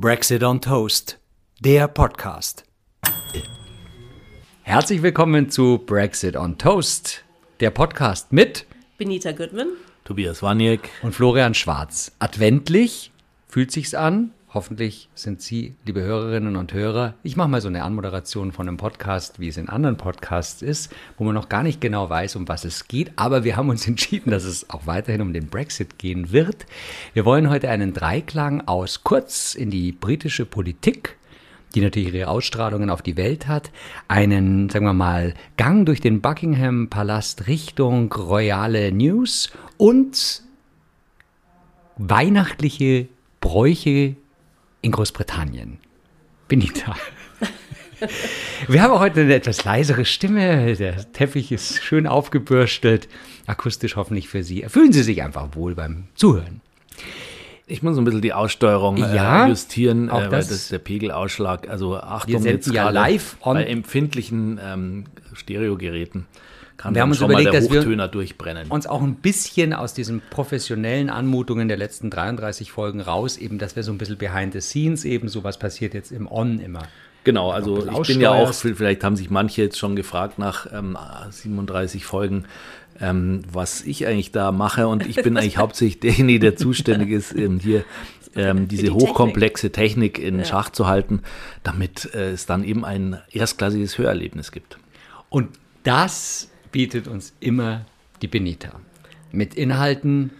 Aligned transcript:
Brexit 0.00 0.44
on 0.44 0.60
Toast, 0.60 1.18
der 1.58 1.88
Podcast. 1.88 2.62
Herzlich 4.62 5.02
willkommen 5.02 5.50
zu 5.50 5.78
Brexit 5.84 6.36
on 6.36 6.56
Toast, 6.56 7.24
der 7.58 7.72
Podcast 7.72 8.32
mit 8.32 8.64
Benita 8.96 9.32
Goodman, 9.32 9.70
Tobias 10.04 10.40
Waniek 10.40 10.88
und 11.02 11.16
Florian 11.16 11.52
Schwarz. 11.52 12.12
Adventlich 12.20 13.10
fühlt 13.48 13.72
sich's 13.72 13.92
an. 13.94 14.30
Hoffentlich 14.54 15.10
sind 15.14 15.42
Sie, 15.42 15.74
liebe 15.84 16.00
Hörerinnen 16.00 16.56
und 16.56 16.72
Hörer, 16.72 17.12
ich 17.22 17.36
mache 17.36 17.48
mal 17.48 17.60
so 17.60 17.68
eine 17.68 17.84
Anmoderation 17.84 18.50
von 18.50 18.66
einem 18.66 18.78
Podcast, 18.78 19.40
wie 19.40 19.48
es 19.48 19.58
in 19.58 19.68
anderen 19.68 19.98
Podcasts 19.98 20.62
ist, 20.62 20.90
wo 21.18 21.24
man 21.24 21.34
noch 21.34 21.50
gar 21.50 21.62
nicht 21.62 21.82
genau 21.82 22.08
weiß, 22.08 22.34
um 22.36 22.48
was 22.48 22.64
es 22.64 22.88
geht, 22.88 23.12
aber 23.16 23.44
wir 23.44 23.58
haben 23.58 23.68
uns 23.68 23.86
entschieden, 23.86 24.30
dass 24.30 24.44
es 24.44 24.70
auch 24.70 24.86
weiterhin 24.86 25.20
um 25.20 25.34
den 25.34 25.48
Brexit 25.48 25.98
gehen 25.98 26.32
wird. 26.32 26.64
Wir 27.12 27.26
wollen 27.26 27.50
heute 27.50 27.68
einen 27.68 27.92
Dreiklang 27.92 28.66
aus 28.66 29.04
kurz 29.04 29.54
in 29.54 29.68
die 29.68 29.92
britische 29.92 30.46
Politik, 30.46 31.18
die 31.74 31.82
natürlich 31.82 32.14
ihre 32.14 32.28
Ausstrahlungen 32.28 32.88
auf 32.88 33.02
die 33.02 33.18
Welt 33.18 33.48
hat, 33.48 33.70
einen, 34.08 34.70
sagen 34.70 34.86
wir 34.86 34.94
mal, 34.94 35.34
Gang 35.58 35.84
durch 35.84 36.00
den 36.00 36.22
Buckingham 36.22 36.88
Palast 36.88 37.48
Richtung 37.48 38.10
royale 38.14 38.92
News 38.92 39.50
und 39.76 40.42
weihnachtliche 41.98 43.08
Bräuche 43.42 44.16
in 44.80 44.92
Großbritannien. 44.92 45.78
Benita. 46.48 46.94
Wir 48.68 48.82
haben 48.82 48.98
heute 48.98 49.22
eine 49.22 49.34
etwas 49.34 49.64
leisere 49.64 50.04
Stimme. 50.04 50.74
Der 50.76 51.12
Teppich 51.12 51.50
ist 51.50 51.82
schön 51.82 52.06
aufgebürstelt. 52.06 53.08
Akustisch 53.46 53.96
hoffentlich 53.96 54.28
für 54.28 54.42
Sie. 54.44 54.64
Fühlen 54.68 54.92
Sie 54.92 55.02
sich 55.02 55.22
einfach 55.22 55.48
wohl 55.54 55.74
beim 55.74 56.04
Zuhören. 56.14 56.60
Ich 57.66 57.82
muss 57.82 57.98
ein 57.98 58.04
bisschen 58.04 58.22
die 58.22 58.32
Aussteuerung 58.32 58.96
Ja, 58.96 59.44
äh, 59.46 59.48
justieren, 59.48 60.08
auch 60.10 60.20
äh, 60.20 60.24
weil 60.24 60.30
das- 60.30 60.48
das 60.48 60.56
ist 60.62 60.72
der 60.72 60.78
Pegelausschlag. 60.78 61.68
Also 61.68 61.96
Achtung, 61.98 62.44
jetzt 62.44 62.68
ja 62.72 62.88
live 62.88 63.36
on- 63.42 63.56
bei 63.56 63.64
empfindlichen 63.64 64.58
ähm, 64.62 65.04
Stereogeräten 65.34 66.26
kann 66.78 66.94
Wir 66.94 67.02
haben 67.02 67.10
uns 67.10 67.18
schon 67.18 67.30
überlegt, 67.30 67.52
mal 67.52 67.52
der 67.52 67.60
dass 67.60 67.70
wir 67.70 67.80
Hochtöner 67.80 68.08
durchbrennen. 68.08 68.68
uns 68.68 68.86
auch 68.86 69.02
ein 69.02 69.16
bisschen 69.16 69.74
aus 69.74 69.92
diesen 69.92 70.22
professionellen 70.30 71.10
Anmutungen 71.10 71.68
der 71.68 71.76
letzten 71.76 72.08
33 72.08 72.72
Folgen 72.72 73.00
raus, 73.00 73.36
eben, 73.36 73.58
dass 73.58 73.76
wir 73.76 73.82
so 73.82 73.92
ein 73.92 73.98
bisschen 73.98 74.16
behind 74.16 74.54
the 74.54 74.60
scenes 74.60 75.04
eben 75.04 75.28
so 75.28 75.44
was 75.44 75.58
passiert 75.58 75.92
jetzt 75.92 76.12
im 76.12 76.30
On 76.30 76.58
immer. 76.58 76.84
Genau, 77.24 77.50
also 77.50 77.86
ich 77.86 78.08
bin 78.08 78.20
ja 78.20 78.30
auch, 78.30 78.54
vielleicht 78.54 79.04
haben 79.04 79.16
sich 79.16 79.28
manche 79.28 79.60
jetzt 79.60 79.76
schon 79.76 79.96
gefragt 79.96 80.38
nach 80.38 80.66
ähm, 80.72 80.96
37 81.28 82.06
Folgen, 82.06 82.44
ähm, 83.00 83.42
was 83.52 83.82
ich 83.82 84.06
eigentlich 84.06 84.32
da 84.32 84.52
mache. 84.52 84.88
Und 84.88 85.06
ich 85.06 85.16
bin 85.16 85.36
eigentlich 85.36 85.58
hauptsächlich 85.58 86.00
derjenige, 86.00 86.38
der 86.38 86.56
zuständig 86.56 87.10
ist, 87.10 87.32
eben 87.32 87.58
hier 87.58 87.84
ähm, 88.34 88.68
diese 88.68 88.84
die 88.84 88.90
hochkomplexe 88.90 89.72
Technik 89.72 90.18
in 90.18 90.44
Schach 90.44 90.70
zu 90.70 90.86
halten, 90.86 91.22
damit 91.64 92.14
äh, 92.14 92.30
es 92.30 92.46
dann 92.46 92.64
eben 92.64 92.84
ein 92.84 93.18
erstklassiges 93.30 93.98
Hörerlebnis 93.98 94.52
gibt. 94.52 94.78
Und 95.28 95.50
das 95.82 96.48
bietet 96.72 97.08
uns 97.08 97.32
immer 97.40 97.84
die 98.22 98.28
Benita. 98.28 98.80
Mit 99.32 99.54
Inhalten, 99.54 100.30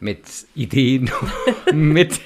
mit 0.00 0.20
Ideen, 0.54 1.10
mit. 1.72 2.20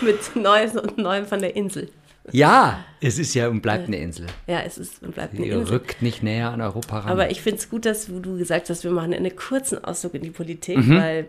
mit 0.00 0.36
Neues 0.36 0.74
und 0.76 0.98
Neuem 0.98 1.26
von 1.26 1.40
der 1.40 1.56
Insel. 1.56 1.90
Ja, 2.32 2.84
es 3.00 3.18
ist 3.18 3.34
ja 3.34 3.48
und 3.48 3.60
bleibt 3.60 3.86
eine 3.86 3.98
Insel. 3.98 4.26
Ja, 4.48 4.60
es 4.60 4.78
ist 4.78 5.02
und 5.02 5.14
bleibt 5.14 5.34
eine 5.34 5.46
Ihr 5.46 5.54
Insel. 5.58 5.74
rückt 5.76 6.02
nicht 6.02 6.22
näher 6.22 6.50
an 6.50 6.60
Europa 6.60 7.00
ran. 7.00 7.10
Aber 7.10 7.30
ich 7.30 7.40
finde 7.40 7.58
es 7.58 7.70
gut, 7.70 7.84
dass 7.86 8.06
du 8.06 8.36
gesagt 8.36 8.68
hast, 8.68 8.82
wir 8.84 8.90
machen 8.90 9.14
einen 9.14 9.36
kurzen 9.36 9.82
Ausflug 9.84 10.14
in 10.14 10.22
die 10.22 10.30
Politik, 10.30 10.78
Mhm. 10.78 10.96
weil 10.98 11.26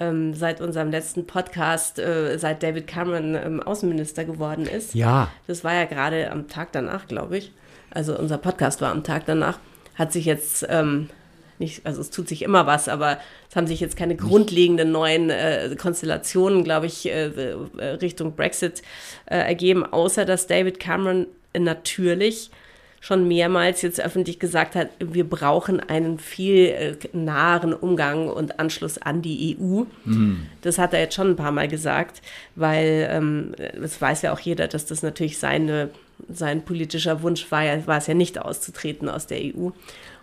ähm, 0.00 0.34
seit 0.34 0.60
unserem 0.60 0.92
letzten 0.92 1.26
Podcast, 1.26 1.98
äh, 1.98 2.38
seit 2.38 2.62
David 2.62 2.86
Cameron 2.86 3.34
ähm, 3.34 3.60
Außenminister 3.60 4.24
geworden 4.24 4.66
ist, 4.66 4.94
ja, 4.94 5.28
das 5.48 5.64
war 5.64 5.74
ja 5.74 5.86
gerade 5.86 6.30
am 6.30 6.46
Tag 6.46 6.70
danach, 6.70 7.08
glaube 7.08 7.38
ich, 7.38 7.52
also 7.90 8.16
unser 8.16 8.38
Podcast 8.38 8.80
war 8.80 8.92
am 8.92 9.02
Tag 9.02 9.26
danach, 9.26 9.58
hat 9.98 10.12
sich 10.12 10.24
jetzt 10.24 10.66
ähm, 10.68 11.08
nicht, 11.58 11.84
also 11.84 12.00
es 12.00 12.10
tut 12.10 12.28
sich 12.28 12.42
immer 12.42 12.66
was, 12.66 12.88
aber 12.88 13.18
es 13.50 13.56
haben 13.56 13.66
sich 13.66 13.80
jetzt 13.80 13.96
keine 13.96 14.16
grundlegenden 14.16 14.92
neuen 14.92 15.30
äh, 15.30 15.74
Konstellationen, 15.76 16.64
glaube 16.64 16.86
ich, 16.86 17.06
äh, 17.06 17.26
äh, 17.26 17.84
Richtung 18.00 18.36
Brexit 18.36 18.82
äh, 19.26 19.38
ergeben, 19.38 19.84
außer 19.84 20.24
dass 20.24 20.46
David 20.46 20.78
Cameron 20.80 21.26
natürlich 21.58 22.50
schon 23.00 23.28
mehrmals 23.28 23.82
jetzt 23.82 24.00
öffentlich 24.00 24.40
gesagt 24.40 24.74
hat, 24.74 24.88
wir 24.98 25.28
brauchen 25.28 25.78
einen 25.80 26.18
viel 26.18 26.66
äh, 26.66 26.96
naheren 27.12 27.72
Umgang 27.72 28.28
und 28.28 28.58
Anschluss 28.58 28.98
an 28.98 29.22
die 29.22 29.56
EU. 29.58 29.84
Das 30.62 30.78
hat 30.78 30.94
er 30.94 31.00
jetzt 31.00 31.14
schon 31.14 31.30
ein 31.30 31.36
paar 31.36 31.52
Mal 31.52 31.68
gesagt, 31.68 32.22
weil 32.56 33.08
ähm, 33.10 33.54
das 33.80 34.00
weiß 34.00 34.22
ja 34.22 34.32
auch 34.32 34.40
jeder, 34.40 34.66
dass 34.66 34.86
das 34.86 35.02
natürlich 35.02 35.38
seine, 35.38 35.90
sein 36.28 36.64
politischer 36.64 37.22
Wunsch 37.22 37.50
war, 37.50 37.62
ja, 37.62 37.86
war 37.86 37.98
es 37.98 38.06
ja 38.06 38.14
nicht 38.14 38.40
auszutreten 38.40 39.08
aus 39.08 39.26
der 39.26 39.38
EU. 39.38 39.70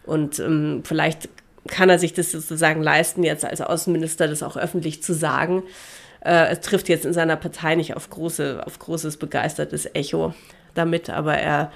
Und 0.06 0.40
ähm, 0.40 0.82
vielleicht 0.84 1.30
kann 1.68 1.90
er 1.90 2.00
sich 2.00 2.14
das 2.14 2.32
sozusagen 2.32 2.82
leisten, 2.82 3.24
jetzt 3.24 3.46
als 3.46 3.62
Außenminister 3.62 4.28
das 4.28 4.44
auch 4.44 4.58
öffentlich 4.58 5.02
zu 5.02 5.14
sagen. 5.14 5.64
Äh, 6.22 6.48
es 6.52 6.62
trifft 6.62 6.90
jetzt 6.90 7.06
in 7.06 7.14
seiner 7.14 7.36
Partei 7.36 7.76
nicht 7.76 7.96
auf, 7.96 8.10
große, 8.10 8.62
auf 8.66 8.80
großes 8.80 9.18
begeistertes 9.18 9.88
Echo 9.94 10.34
damit, 10.74 11.10
aber 11.10 11.38
er, 11.38 11.72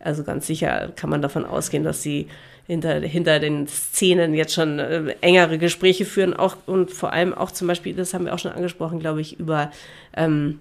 also 0.00 0.24
ganz 0.24 0.46
sicher 0.46 0.92
kann 0.96 1.10
man 1.10 1.22
davon 1.22 1.44
ausgehen, 1.44 1.84
dass 1.84 2.02
sie 2.02 2.28
hinter, 2.66 3.00
hinter 3.00 3.38
den 3.38 3.68
Szenen 3.68 4.34
jetzt 4.34 4.54
schon 4.54 4.78
äh, 4.78 5.14
engere 5.20 5.58
Gespräche 5.58 6.04
führen, 6.04 6.34
auch 6.34 6.56
und 6.66 6.90
vor 6.90 7.12
allem 7.12 7.32
auch 7.32 7.50
zum 7.50 7.68
Beispiel, 7.68 7.94
das 7.94 8.12
haben 8.12 8.24
wir 8.24 8.34
auch 8.34 8.38
schon 8.38 8.52
angesprochen, 8.52 8.98
glaube 8.98 9.20
ich, 9.20 9.38
über 9.38 9.70
ähm, 10.16 10.60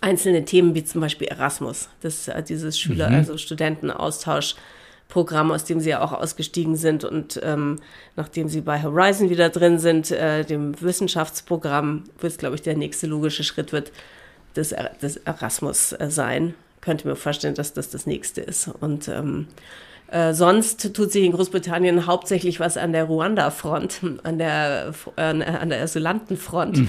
einzelne 0.00 0.44
Themen 0.44 0.74
wie 0.74 0.84
zum 0.84 1.00
Beispiel 1.00 1.28
Erasmus, 1.28 1.88
das 2.00 2.28
äh, 2.28 2.42
dieses 2.42 2.78
Schüler, 2.78 3.08
also 3.08 3.38
Studentenaustauschprogramm, 3.38 5.50
aus 5.50 5.64
dem 5.64 5.80
sie 5.80 5.88
ja 5.90 6.02
auch 6.02 6.12
ausgestiegen 6.12 6.76
sind 6.76 7.04
und 7.04 7.40
ähm, 7.42 7.80
nachdem 8.16 8.48
sie 8.48 8.60
bei 8.60 8.82
Horizon 8.82 9.30
wieder 9.30 9.48
drin 9.48 9.78
sind, 9.78 10.10
äh, 10.10 10.44
dem 10.44 10.78
Wissenschaftsprogramm, 10.80 12.04
wird 12.20 12.32
es, 12.32 12.38
glaube 12.38 12.56
ich, 12.56 12.62
der 12.62 12.76
nächste 12.76 13.06
logische 13.06 13.44
Schritt 13.44 13.72
wird, 13.72 13.92
das, 14.54 14.74
das 15.00 15.16
Erasmus 15.16 15.92
äh, 15.92 16.10
sein. 16.10 16.54
Könnte 16.80 17.08
mir 17.08 17.16
vorstellen, 17.16 17.54
dass 17.54 17.72
das 17.72 17.90
das 17.90 18.06
nächste 18.06 18.40
ist. 18.40 18.70
Und 18.80 19.08
ähm, 19.08 19.48
äh, 20.10 20.32
sonst 20.32 20.94
tut 20.94 21.12
sich 21.12 21.24
in 21.24 21.32
Großbritannien 21.32 22.06
hauptsächlich 22.06 22.60
was 22.60 22.78
an 22.78 22.92
der 22.92 23.04
Ruanda-Front, 23.04 24.00
an 24.22 24.38
der, 24.38 24.92
äh, 25.16 25.20
an 25.20 25.68
der 25.68 25.82
Asylantenfront. 25.82 26.80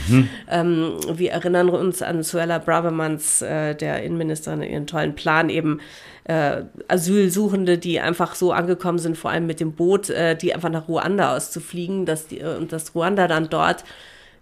Ähm, 0.50 0.94
wir 1.13 1.31
erinnern 1.31 1.69
uns 1.69 2.02
an 2.02 2.24
Suella 2.24 2.59
Bravermans, 2.59 3.41
äh, 3.41 3.75
der 3.75 4.03
Innenministerin, 4.03 4.62
ihren 4.62 4.88
tollen 4.88 5.16
Plan, 5.16 5.50
eben 5.50 5.80
äh, 6.24 6.63
Asylsuchende, 6.88 7.78
die 7.78 8.00
einfach 8.00 8.35
so 8.35 8.52
angekommen 8.52 9.00
sind, 9.00 9.18
vor 9.18 9.31
allem 9.31 9.47
mit 9.47 9.59
dem 9.59 9.74
Boot, 9.74 10.09
äh, 10.09 10.36
die 10.36 10.56
einfach 10.56 10.69
nach 10.69 10.88
Ruanda 10.88 11.36
auszufliegen, 11.36 12.06
dass 12.06 12.28
die, 12.28 12.41
und 12.41 12.72
dass 12.72 12.96
Ruanda 12.96 13.28
dann 13.28 13.50
dort 13.50 13.84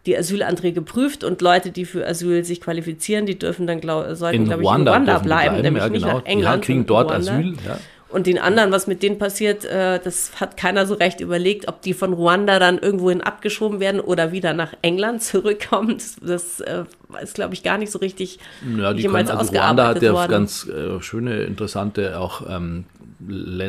die 0.06 0.18
Asylanträge 0.18 0.82
prüft 0.82 1.24
und 1.24 1.42
Leute, 1.42 1.72
die 1.72 1.86
für 1.86 2.08
Asyl 2.08 2.46
sich 2.46 2.62
qualifizieren, 2.62 3.26
die 3.26 3.38
dürfen 3.38 3.68
dann, 3.68 3.82
glaub, 3.82 4.06
sollten, 4.16 4.46
glaube 4.46 4.64
ich, 4.64 4.70
in 4.70 4.88
Ruanda, 4.88 5.18
die 5.20 5.24
bleiben, 5.24 5.62
nämlich 5.62 5.84
ja, 5.84 5.90
nicht 5.90 6.04
genau. 6.04 6.18
nach 6.20 6.26
England. 6.26 6.64
Die 6.64 6.66
kriegen 6.66 6.86
dort 6.86 7.10
Ruanda. 7.10 7.32
Asyl. 7.34 7.56
Ja. 7.66 7.80
Und 8.10 8.26
den 8.26 8.40
anderen, 8.40 8.72
was 8.72 8.88
mit 8.88 9.04
denen 9.04 9.18
passiert, 9.18 9.66
äh, 9.66 10.00
das 10.02 10.40
hat 10.40 10.56
keiner 10.56 10.86
so 10.86 10.94
recht 10.94 11.20
überlegt, 11.20 11.68
ob 11.68 11.82
die 11.82 11.94
von 11.94 12.14
Ruanda 12.14 12.58
dann 12.58 12.78
irgendwohin 12.80 13.20
abgeschoben 13.22 13.82
werden 13.82 14.00
oder 14.00 14.32
wieder 14.32 14.54
nach 14.54 14.74
England 14.82 15.22
zurückkommen. 15.24 15.98
Das, 15.98 16.16
das 16.22 16.60
äh, 16.62 16.86
ist, 17.22 17.36
glaube 17.36 17.54
ich, 17.54 17.64
gar 17.64 17.78
nicht 17.78 17.92
so 17.92 18.00
richtig 18.00 18.40
Ja, 18.78 18.94
die 18.94 19.02
jemals 19.02 19.28
können, 19.30 19.40
also 19.40 19.54
Ruanda 19.54 19.88
hat 19.88 20.02
ja 20.02 20.14
worden. 20.14 20.32
ganz 20.32 20.68
äh, 20.68 21.02
schöne, 21.02 21.44
interessante, 21.44 22.18
auch 22.20 22.44
ähm, 22.50 22.86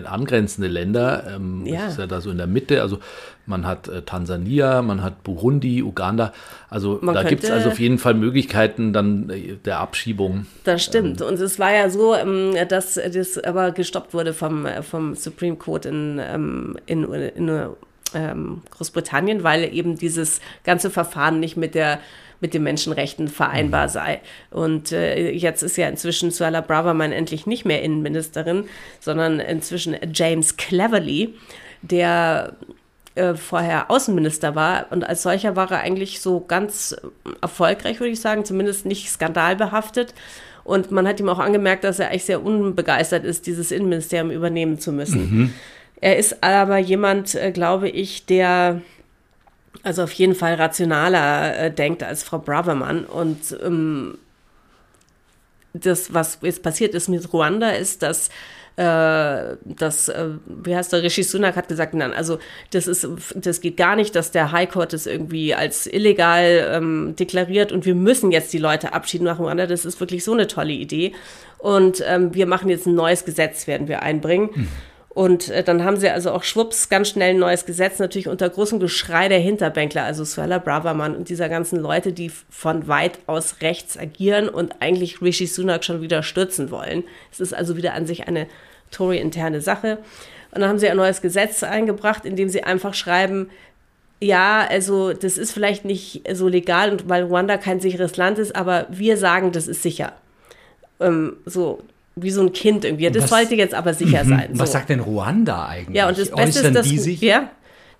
angrenzende 0.04 0.68
Länder. 0.68 1.24
Ähm, 1.34 1.66
Ja. 1.66 1.82
Das 1.84 1.92
ist 1.94 1.98
ja 1.98 2.06
da 2.06 2.20
so 2.20 2.30
in 2.30 2.38
der 2.38 2.46
Mitte. 2.46 2.80
Also 2.82 3.00
man 3.48 3.66
hat 3.66 3.88
äh, 3.88 4.02
Tansania, 4.02 4.82
man 4.82 5.02
hat 5.02 5.24
Burundi, 5.24 5.82
Uganda. 5.82 6.32
Also 6.68 6.98
Man 7.00 7.14
da 7.14 7.22
gibt 7.22 7.44
es 7.44 7.50
also 7.50 7.70
auf 7.70 7.80
jeden 7.80 7.98
Fall 7.98 8.14
Möglichkeiten 8.14 8.92
dann 8.92 9.30
äh, 9.30 9.56
der 9.56 9.80
Abschiebung. 9.80 10.46
Das 10.64 10.84
stimmt. 10.84 11.22
Und 11.22 11.40
es 11.40 11.58
war 11.58 11.72
ja 11.72 11.90
so, 11.90 12.14
ähm, 12.14 12.54
dass 12.68 12.94
das 12.94 13.38
aber 13.38 13.72
gestoppt 13.72 14.14
wurde 14.14 14.34
vom, 14.34 14.66
äh, 14.66 14.82
vom 14.82 15.14
Supreme 15.14 15.56
Court 15.56 15.86
in, 15.86 16.20
ähm, 16.22 16.76
in, 16.86 17.04
in 17.12 17.68
ähm, 18.14 18.62
Großbritannien, 18.70 19.42
weil 19.42 19.74
eben 19.74 19.96
dieses 19.96 20.40
ganze 20.64 20.90
Verfahren 20.90 21.40
nicht 21.40 21.56
mit 21.56 21.74
der 21.74 21.98
mit 22.40 22.54
den 22.54 22.62
Menschenrechten 22.62 23.26
vereinbar 23.26 23.88
sei. 23.88 24.20
Und 24.52 24.92
äh, 24.92 25.32
jetzt 25.32 25.62
ist 25.62 25.76
ja 25.76 25.88
inzwischen 25.88 26.30
Suella 26.30 26.60
Braverman 26.60 27.10
endlich 27.10 27.46
nicht 27.46 27.64
mehr 27.64 27.82
Innenministerin, 27.82 28.64
sondern 29.00 29.40
inzwischen 29.40 29.96
James 30.14 30.56
Cleverly, 30.56 31.34
der 31.82 32.54
äh, 33.18 33.34
vorher 33.36 33.90
Außenminister 33.90 34.54
war 34.54 34.86
und 34.90 35.04
als 35.04 35.22
solcher 35.22 35.56
war 35.56 35.70
er 35.70 35.80
eigentlich 35.80 36.20
so 36.20 36.40
ganz 36.40 36.96
erfolgreich, 37.40 38.00
würde 38.00 38.12
ich 38.12 38.20
sagen, 38.20 38.44
zumindest 38.44 38.86
nicht 38.86 39.10
skandalbehaftet. 39.10 40.14
Und 40.64 40.90
man 40.90 41.08
hat 41.08 41.18
ihm 41.18 41.28
auch 41.28 41.38
angemerkt, 41.38 41.84
dass 41.84 41.98
er 41.98 42.08
eigentlich 42.08 42.24
sehr 42.24 42.44
unbegeistert 42.44 43.24
ist, 43.24 43.46
dieses 43.46 43.70
Innenministerium 43.70 44.30
übernehmen 44.30 44.78
zu 44.78 44.92
müssen. 44.92 45.54
Er 46.00 46.16
ist 46.16 46.44
aber 46.44 46.78
jemand, 46.78 47.34
äh, 47.34 47.50
glaube 47.50 47.88
ich, 47.88 48.26
der 48.26 48.82
also 49.82 50.02
auf 50.02 50.12
jeden 50.12 50.34
Fall 50.34 50.54
rationaler 50.54 51.58
äh, 51.58 51.70
denkt 51.72 52.02
als 52.02 52.22
Frau 52.22 52.38
Braverman 52.38 53.04
und 53.04 53.56
ähm, 53.62 54.18
das, 55.72 56.12
was 56.12 56.38
jetzt 56.42 56.62
passiert 56.62 56.94
ist 56.94 57.08
mit 57.08 57.32
Ruanda, 57.32 57.70
ist, 57.70 58.02
dass 58.02 58.30
äh, 58.78 59.56
das, 59.64 60.08
äh, 60.08 60.28
wie 60.46 60.76
heißt 60.76 60.92
der, 60.92 61.02
Rishi 61.02 61.24
Sunak 61.24 61.56
hat 61.56 61.66
gesagt, 61.66 61.94
nein, 61.94 62.12
also 62.12 62.38
das 62.70 62.86
ist, 62.86 63.08
das 63.34 63.60
geht 63.60 63.76
gar 63.76 63.96
nicht, 63.96 64.14
dass 64.14 64.30
der 64.30 64.52
High 64.52 64.70
Court 64.70 64.92
das 64.92 65.06
irgendwie 65.06 65.52
als 65.52 65.88
illegal 65.88 66.70
ähm, 66.72 67.16
deklariert 67.18 67.72
und 67.72 67.86
wir 67.86 67.96
müssen 67.96 68.30
jetzt 68.30 68.52
die 68.52 68.58
Leute 68.58 68.92
abschieden 68.92 69.24
nach 69.24 69.40
Ruanda. 69.40 69.66
Das 69.66 69.84
ist 69.84 69.98
wirklich 69.98 70.22
so 70.22 70.32
eine 70.32 70.46
tolle 70.46 70.74
Idee. 70.74 71.12
Und 71.58 72.04
ähm, 72.06 72.34
wir 72.34 72.46
machen 72.46 72.68
jetzt 72.68 72.86
ein 72.86 72.94
neues 72.94 73.24
Gesetz, 73.24 73.66
werden 73.66 73.88
wir 73.88 74.02
einbringen. 74.02 74.50
Mhm. 74.54 74.68
Und 75.08 75.48
äh, 75.48 75.64
dann 75.64 75.82
haben 75.82 75.96
sie 75.96 76.08
also 76.08 76.30
auch 76.30 76.44
schwupps 76.44 76.88
ganz 76.88 77.08
schnell 77.08 77.30
ein 77.30 77.40
neues 77.40 77.66
Gesetz, 77.66 77.98
natürlich 77.98 78.28
unter 78.28 78.48
großem 78.48 78.78
Geschrei 78.78 79.28
der 79.28 79.40
Hinterbänkler, 79.40 80.04
also 80.04 80.22
Suella 80.22 80.58
Braverman 80.58 81.16
und 81.16 81.28
dieser 81.28 81.48
ganzen 81.48 81.80
Leute, 81.80 82.12
die 82.12 82.30
von 82.48 82.86
weit 82.86 83.18
aus 83.26 83.56
rechts 83.60 83.98
agieren 83.98 84.48
und 84.48 84.80
eigentlich 84.80 85.20
Rishi 85.20 85.48
Sunak 85.48 85.84
schon 85.84 86.00
wieder 86.00 86.22
stürzen 86.22 86.70
wollen. 86.70 87.02
Es 87.32 87.40
ist 87.40 87.52
also 87.52 87.76
wieder 87.76 87.94
an 87.94 88.06
sich 88.06 88.28
eine 88.28 88.46
Tory-interne 88.90 89.60
Sache. 89.60 89.98
Und 90.52 90.60
dann 90.60 90.68
haben 90.68 90.78
sie 90.78 90.88
ein 90.88 90.96
neues 90.96 91.20
Gesetz 91.20 91.62
eingebracht, 91.62 92.24
in 92.24 92.36
dem 92.36 92.48
sie 92.48 92.64
einfach 92.64 92.94
schreiben, 92.94 93.50
ja, 94.20 94.66
also 94.68 95.12
das 95.12 95.38
ist 95.38 95.52
vielleicht 95.52 95.84
nicht 95.84 96.22
so 96.32 96.48
legal, 96.48 96.96
weil 97.06 97.22
Ruanda 97.22 97.56
kein 97.56 97.80
sicheres 97.80 98.16
Land 98.16 98.38
ist, 98.38 98.56
aber 98.56 98.86
wir 98.90 99.16
sagen, 99.16 99.52
das 99.52 99.68
ist 99.68 99.82
sicher. 99.82 100.12
Ähm, 100.98 101.36
so 101.46 101.82
wie 102.16 102.30
so 102.30 102.40
ein 102.40 102.52
Kind 102.52 102.84
irgendwie. 102.84 103.08
Das 103.10 103.24
was, 103.24 103.30
sollte 103.30 103.54
jetzt 103.54 103.74
aber 103.74 103.94
sicher 103.94 104.24
mhm. 104.24 104.28
sein. 104.28 104.48
So. 104.54 104.60
Was 104.60 104.72
sagt 104.72 104.90
denn 104.90 105.00
Ruanda 105.00 105.68
eigentlich? 105.68 105.96
Ja, 105.96 106.08
und 106.08 106.18
das 106.18 106.30
Beste 106.30 106.66
ist, 106.66 106.74
dass 106.74 106.88
die, 106.88 106.98
sich? 106.98 107.20
Ja, 107.20 107.50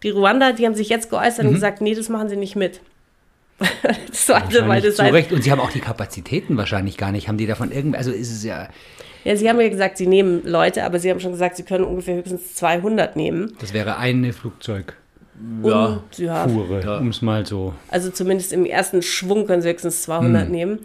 die 0.03 0.11
Ruanda, 0.11 0.53
die 0.53 0.67
haben 0.67 0.75
sich 0.75 0.89
jetzt 0.89 1.11
geäußert 1.11 1.45
mhm. 1.45 1.49
und 1.49 1.55
gesagt, 1.55 1.81
nee, 1.81 1.95
das 1.95 2.09
machen 2.09 2.29
sie 2.29 2.37
nicht 2.37 2.57
mit. 2.57 2.81
das 4.09 4.27
sollte, 4.27 4.69
weil 4.69 4.81
das 4.81 4.97
zu 4.97 5.03
Recht. 5.03 5.33
Und 5.33 5.43
sie 5.43 5.51
haben 5.51 5.61
auch 5.61 5.73
die 5.73 5.81
Kapazitäten 5.81 6.57
wahrscheinlich 6.57 6.97
gar 6.97 7.13
nicht. 7.13 7.29
Haben 7.29 7.39
die 7.39 7.47
davon 7.47 7.73
irgendwie, 7.73 7.99
also 7.99 8.11
ist 8.13 8.31
es 8.31 8.45
ja 8.45 8.69
ja, 9.25 9.37
Sie 9.37 9.49
haben 9.49 9.61
ja 9.61 9.69
gesagt, 9.69 9.99
Sie 9.99 10.07
nehmen 10.07 10.43
Leute, 10.45 10.85
aber 10.85 10.99
Sie 10.99 11.11
haben 11.11 11.21
schon 11.21 11.33
gesagt, 11.33 11.57
Sie 11.57 11.63
können 11.63 11.85
ungefähr 11.85 12.17
höchstens 12.17 12.55
200 12.55 13.17
nehmen. 13.17 13.53
Das 13.61 13.75
wäre 13.75 13.99
eine 13.99 14.33
Flugzeug. 14.33 14.97
Ja, 15.63 16.03
ja, 16.17 16.49
Fuhre, 16.49 16.83
ja. 16.83 16.99
um 16.99 17.09
es 17.09 17.23
mal 17.23 17.47
so. 17.47 17.75
Also 17.89 18.11
zumindest 18.11 18.53
im 18.53 18.65
ersten 18.65 19.03
Schwung 19.03 19.47
können 19.47 19.63
sie 19.63 19.69
höchstens 19.69 20.03
200 20.03 20.47
hm. 20.47 20.51
nehmen. 20.51 20.79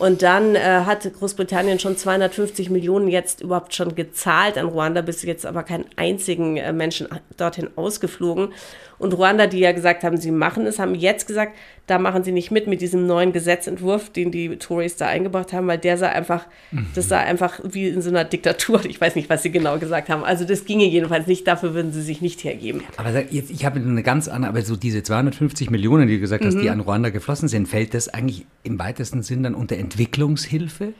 Und 0.00 0.22
dann 0.22 0.54
äh, 0.54 0.60
hat 0.86 1.12
Großbritannien 1.12 1.78
schon 1.78 1.94
250 1.94 2.70
Millionen 2.70 3.06
jetzt 3.08 3.42
überhaupt 3.42 3.74
schon 3.74 3.94
gezahlt 3.94 4.56
an 4.56 4.66
Ruanda, 4.66 5.02
bis 5.02 5.22
jetzt 5.24 5.44
aber 5.44 5.62
keinen 5.62 5.84
einzigen 5.96 6.56
äh, 6.56 6.72
Menschen 6.72 7.08
dorthin 7.36 7.68
ausgeflogen. 7.76 8.54
Und 9.00 9.12
Ruanda, 9.14 9.46
die 9.46 9.58
ja 9.58 9.72
gesagt 9.72 10.02
haben, 10.02 10.16
sie 10.16 10.30
machen 10.30 10.66
es, 10.66 10.78
haben 10.78 10.94
jetzt 10.94 11.26
gesagt, 11.26 11.54
da 11.86 11.98
machen 11.98 12.22
sie 12.22 12.32
nicht 12.32 12.50
mit 12.50 12.66
mit 12.66 12.82
diesem 12.82 13.06
neuen 13.06 13.32
Gesetzentwurf, 13.32 14.10
den 14.10 14.30
die 14.30 14.56
Tories 14.56 14.96
da 14.96 15.06
eingebracht 15.06 15.52
haben, 15.52 15.66
weil 15.66 15.78
der 15.78 15.96
sah 15.96 16.08
einfach, 16.08 16.46
mhm. 16.70 16.86
das 16.94 17.08
sah 17.08 17.18
einfach 17.18 17.60
wie 17.64 17.88
in 17.88 18.00
so 18.00 18.10
einer 18.10 18.24
Diktatur. 18.24 18.80
Ich 18.90 19.00
weiß 19.00 19.14
nicht, 19.14 19.30
was 19.30 19.42
sie 19.42 19.50
genau 19.50 19.78
gesagt 19.78 20.08
haben. 20.08 20.24
Also 20.24 20.44
das 20.44 20.64
ginge 20.64 20.84
jedenfalls 20.84 21.26
nicht, 21.26 21.46
dafür 21.46 21.74
würden 21.74 21.92
sie 21.92 22.02
sich 22.02 22.20
nicht 22.20 22.44
hergeben. 22.44 22.82
Aber 22.96 23.10
jetzt, 23.30 23.50
ich 23.50 23.64
habe 23.64 23.78
eine 23.78 24.02
ganz 24.02 24.28
andere, 24.28 24.50
aber 24.50 24.62
so 24.62 24.76
diese 24.76 25.02
250 25.02 25.70
Millionen, 25.70 26.08
die 26.08 26.14
du 26.14 26.20
gesagt 26.20 26.44
hast, 26.44 26.56
mhm. 26.56 26.62
die 26.62 26.70
an 26.70 26.80
Ruanda 26.80 27.10
geflossen 27.10 27.48
sind, 27.48 27.68
fällt 27.68 27.94
das 27.94 28.08
eigentlich 28.08 28.46
im 28.62 28.78
weitesten 28.78 29.22
Sinn 29.22 29.42
dann 29.42 29.54
unter 29.54 29.76
Entwicklungshilfe? 29.90 30.92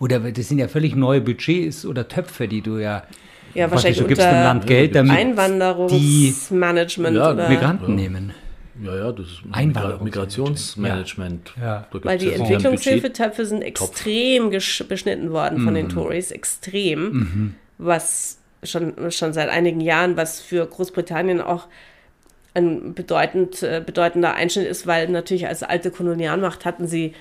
Oder 0.00 0.20
das 0.20 0.48
sind 0.48 0.58
ja 0.58 0.68
völlig 0.68 0.94
neue 0.94 1.20
Budgets 1.20 1.84
oder 1.84 2.08
Töpfe, 2.08 2.48
die 2.48 2.62
du 2.62 2.78
ja 2.78 3.02
ja, 3.54 3.70
wahrscheinlich 3.70 3.98
du 3.98 4.06
gibst 4.06 4.22
dem 4.22 4.30
Land 4.30 4.66
Geld, 4.66 4.94
damit 4.94 5.16
Einwanderungsmanagement 5.16 7.16
die 7.16 7.20
oder 7.20 7.48
Migranten 7.48 7.90
ja. 7.90 7.96
nehmen. 7.96 8.32
Ja, 8.82 8.94
ja, 8.94 9.12
das 9.12 9.26
ist 9.26 9.44
Migra 9.44 9.98
Migrationsmanagement. 10.02 11.54
Ja. 11.60 11.86
Ja. 11.92 12.00
Weil 12.02 12.18
die 12.18 12.32
Entwicklungshilfetöpfe 12.32 13.44
sind 13.44 13.62
extrem 13.62 14.50
beschnitten 14.50 15.32
worden 15.32 15.60
mhm. 15.60 15.64
von 15.64 15.74
den 15.74 15.86
mhm. 15.86 15.90
Tories, 15.90 16.30
extrem, 16.30 17.12
mhm. 17.12 17.54
was 17.78 18.38
schon, 18.62 19.10
schon 19.10 19.32
seit 19.32 19.48
einigen 19.48 19.80
Jahren, 19.80 20.16
was 20.16 20.40
für 20.40 20.64
Großbritannien 20.66 21.40
auch 21.40 21.66
ein 22.54 22.94
bedeutend, 22.94 23.62
äh, 23.62 23.82
bedeutender 23.84 24.34
Einschnitt 24.34 24.66
ist, 24.66 24.86
weil 24.86 25.08
natürlich 25.08 25.48
als 25.48 25.62
alte 25.62 25.90
Kolonialmacht 25.90 26.64
hatten 26.64 26.86
sie 26.86 27.14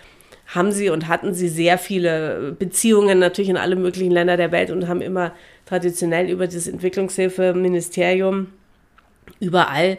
haben 0.48 0.72
sie 0.72 0.90
und 0.90 1.08
hatten 1.08 1.34
sie 1.34 1.50
sehr 1.50 1.78
viele 1.78 2.56
Beziehungen 2.58 3.20
natürlich 3.20 3.50
in 3.50 3.58
alle 3.58 3.76
möglichen 3.76 4.12
Länder 4.12 4.38
der 4.38 4.52
Welt 4.52 4.72
und 4.72 4.88
haben 4.88 5.02
immer 5.02 5.34
traditionell 5.66 6.30
über 6.30 6.48
das 6.48 6.68
Entwicklungshilfeministerium 6.68 8.48
überall 9.40 9.98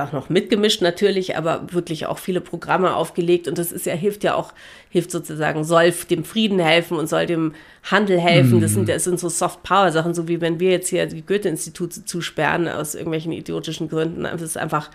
auch 0.00 0.12
noch 0.12 0.30
mitgemischt 0.30 0.80
natürlich, 0.80 1.36
aber 1.36 1.66
wirklich 1.70 2.06
auch 2.06 2.18
viele 2.18 2.40
Programme 2.40 2.96
aufgelegt 2.96 3.46
und 3.46 3.58
das 3.58 3.72
ist 3.72 3.84
ja 3.84 3.92
hilft 3.92 4.24
ja 4.24 4.34
auch 4.34 4.54
hilft 4.88 5.10
sozusagen 5.10 5.64
soll 5.64 5.92
dem 6.10 6.24
Frieden 6.24 6.58
helfen 6.58 6.96
und 6.96 7.08
soll 7.08 7.26
dem 7.26 7.54
Handel 7.82 8.18
helfen. 8.18 8.60
Das 8.60 8.72
sind 8.72 8.88
das 8.88 9.04
sind 9.04 9.20
so 9.20 9.28
Soft 9.28 9.62
Power 9.62 9.92
Sachen, 9.92 10.14
so 10.14 10.28
wie 10.28 10.40
wenn 10.40 10.60
wir 10.60 10.70
jetzt 10.70 10.88
hier 10.88 11.04
die 11.06 11.24
Goethe 11.24 11.48
Institute 11.48 12.04
zusperren 12.06 12.68
aus 12.68 12.94
irgendwelchen 12.94 13.32
idiotischen 13.32 13.88
Gründen. 13.88 14.22
Das 14.22 14.40
ist 14.40 14.56
einfach 14.56 14.90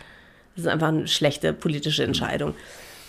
das 0.55 0.65
ist 0.65 0.71
einfach 0.71 0.87
eine 0.87 1.07
schlechte 1.07 1.53
politische 1.53 2.03
Entscheidung. 2.03 2.55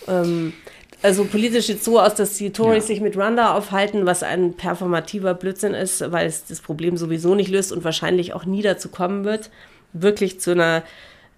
Ähm, 0.07 0.53
also 1.01 1.23
politisch 1.23 1.67
sieht 1.67 1.83
so 1.83 1.99
aus, 1.99 2.15
dass 2.15 2.37
die 2.37 2.51
Tories 2.51 2.83
ja. 2.83 2.87
sich 2.95 3.01
mit 3.01 3.15
Rwanda 3.15 3.53
aufhalten, 3.53 4.05
was 4.05 4.21
ein 4.21 4.53
performativer 4.53 5.33
Blödsinn 5.33 5.73
ist, 5.73 6.11
weil 6.11 6.27
es 6.27 6.45
das 6.45 6.59
Problem 6.59 6.97
sowieso 6.97 7.35
nicht 7.35 7.49
löst 7.49 7.71
und 7.71 7.83
wahrscheinlich 7.83 8.33
auch 8.33 8.45
nie 8.45 8.61
dazu 8.61 8.89
kommen 8.89 9.23
wird, 9.23 9.49
wirklich 9.93 10.41
zu 10.41 10.51
einer, 10.51 10.83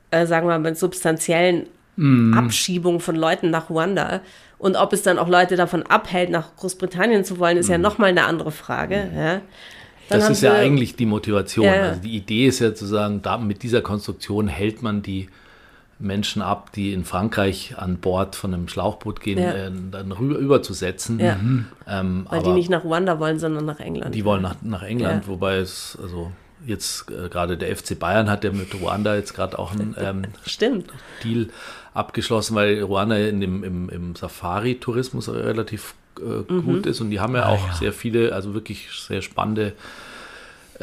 äh, 0.10 0.26
sagen 0.26 0.48
wir 0.48 0.58
mal, 0.58 0.76
substanziellen 0.76 1.68
mm. 1.96 2.34
Abschiebung 2.34 3.00
von 3.00 3.16
Leuten 3.16 3.52
nach 3.52 3.70
Ruanda. 3.70 4.22
Und 4.58 4.76
ob 4.76 4.94
es 4.94 5.04
dann 5.04 5.20
auch 5.20 5.30
Leute 5.30 5.56
davon 5.56 5.84
abhält, 5.84 6.32
nach 6.32 6.56
Großbritannien 6.56 7.24
zu 7.24 7.38
wollen, 7.38 7.58
ist 7.58 7.70
mm. 7.70 7.74
ja 7.74 7.78
nochmal 7.78 8.10
eine 8.10 8.26
andere 8.26 8.52
Frage. 8.52 9.10
Mm. 9.14 9.18
Ja. 9.18 9.42
das 10.10 10.30
ist 10.30 10.42
ja 10.42 10.54
eigentlich 10.54 10.96
die 10.96 11.06
Motivation. 11.06 11.66
Ja. 11.66 11.90
Also 11.90 12.02
die 12.02 12.16
Idee 12.16 12.48
ist 12.48 12.60
ja 12.60 12.74
zu 12.74 12.88
sagen, 12.88 13.22
da, 13.22 13.38
mit 13.38 13.62
dieser 13.62 13.82
Konstruktion 13.82 14.48
hält 14.48 14.82
man 14.82 15.04
die 15.04 15.30
Menschen 16.02 16.42
ab, 16.42 16.72
die 16.74 16.94
in 16.94 17.06
Frankreich 17.06 17.76
an 17.78 17.98
Bord 17.98 18.36
von 18.36 18.54
einem 18.54 18.68
Schlauchboot 18.68 19.22
gehen, 19.22 19.40
ja. 19.40 19.52
äh, 19.54 19.72
dann 19.92 20.12
rüber, 20.12 20.38
rüberzusetzen. 20.40 21.20
Ja. 21.20 21.38
Ähm, 21.88 22.26
Weil 22.30 22.44
die 22.44 22.52
nicht 22.52 22.70
nach 22.70 22.84
Ruanda 22.84 23.20
wollen, 23.20 23.40
sondern 23.40 23.66
nach 23.66 23.80
England. 23.80 24.16
Die 24.16 24.26
wollen 24.26 24.42
nach, 24.42 24.56
nach 24.62 24.84
England, 24.84 25.26
ja. 25.26 25.30
wobei 25.30 25.58
es, 25.58 25.98
also 26.02 26.32
jetzt 26.66 27.10
äh, 27.10 27.30
gerade 27.30 27.58
der 27.58 27.76
FC 27.76 27.98
Bayern 27.98 28.30
hat 28.30 28.44
ja 28.44 28.52
mit 28.52 28.74
Ruanda 28.80 29.16
jetzt 29.16 29.34
gerade 29.34 29.58
auch 29.58 29.72
einen 29.72 29.96
ähm. 30.00 30.24
Deal 31.24 31.50
abgeschlossen, 31.94 32.56
weil 32.56 32.82
Ruanda 32.82 33.18
in 33.18 33.42
dem, 33.42 33.64
im, 33.64 33.90
im 33.90 34.16
Safari-Tourismus 34.16 35.30
relativ 35.30 35.96
äh, 36.20 36.52
mhm. 36.52 36.64
gut 36.64 36.86
ist 36.86 37.02
und 37.02 37.10
die 37.10 37.20
haben 37.20 37.36
ja 37.36 37.44
ah, 37.44 37.50
auch 37.50 37.74
sehr 37.74 37.94
viele, 37.94 38.34
also 38.34 38.54
wirklich 38.54 38.90
sehr 38.92 39.22
spannende 39.22 39.68
äh, 39.68 39.74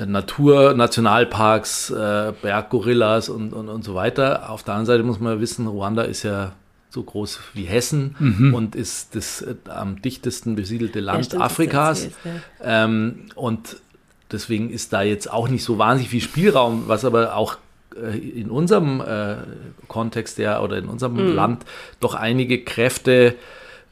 Natur, 0.07 0.75
Nationalparks, 0.75 1.91
äh, 1.91 2.33
Berggorillas 2.41 3.29
und, 3.29 3.53
und, 3.53 3.69
und 3.69 3.85
so 3.85 3.95
weiter. 3.95 4.51
Auf 4.51 4.63
der 4.63 4.75
anderen 4.75 4.87
Seite 4.87 5.03
muss 5.03 5.21
man 5.21 5.41
wissen, 5.41 5.67
Ruanda 5.67 6.03
ist 6.03 6.23
ja 6.23 6.53
so 6.91 7.03
groß 7.03 7.41
wie 7.55 7.65
Hessen 7.65 8.17
mhm. 8.19 8.55
und 8.55 8.75
ist 8.75 9.15
das 9.15 9.43
äh, 9.43 9.55
am 9.69 10.01
dichtesten 10.01 10.55
besiedelte 10.55 11.01
Land 11.01 11.19
ja, 11.19 11.25
stimmt, 11.25 11.43
Afrikas. 11.43 12.05
Erzählst, 12.05 12.19
ja. 12.25 12.85
ähm, 12.85 13.27
und 13.35 13.77
deswegen 14.33 14.71
ist 14.71 14.93
da 14.93 15.03
jetzt 15.03 15.31
auch 15.33 15.49
nicht 15.49 15.65
so 15.65 15.79
wahnsinnig 15.79 16.11
viel 16.11 16.23
Spielraum, 16.23 16.85
was 16.87 17.05
aber 17.05 17.37
auch 17.37 17.59
äh, 17.95 18.17
in 18.17 18.51
unserem 18.51 19.01
äh, 19.01 19.37
Kontext 19.87 20.39
der 20.39 20.63
oder 20.63 20.79
in 20.79 20.87
unserem 20.87 21.15
mhm. 21.15 21.35
Land 21.35 21.65
doch 22.01 22.15
einige 22.15 22.65
Kräfte 22.65 23.35
äh, 23.35 23.35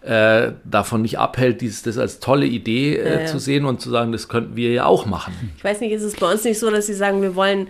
davon 0.06 1.02
nicht 1.02 1.18
abhält, 1.18 1.60
dieses, 1.60 1.82
das 1.82 1.98
als 1.98 2.20
tolle 2.20 2.46
Idee 2.46 2.96
äh, 2.96 3.04
ja, 3.04 3.20
ja. 3.20 3.26
zu 3.26 3.38
sehen 3.38 3.64
und 3.64 3.80
zu 3.80 3.90
sagen, 3.90 4.12
das 4.12 4.28
könnten 4.28 4.54
wir 4.54 4.72
ja 4.72 4.84
auch 4.84 5.06
machen. 5.06 5.34
Ich 5.56 5.64
weiß 5.64 5.80
nicht, 5.80 5.92
ist 5.92 6.02
es 6.02 6.14
bei 6.14 6.30
uns 6.30 6.44
nicht 6.44 6.58
so, 6.58 6.70
dass 6.70 6.86
sie 6.86 6.94
sagen, 6.94 7.22
wir 7.22 7.34
wollen, 7.34 7.68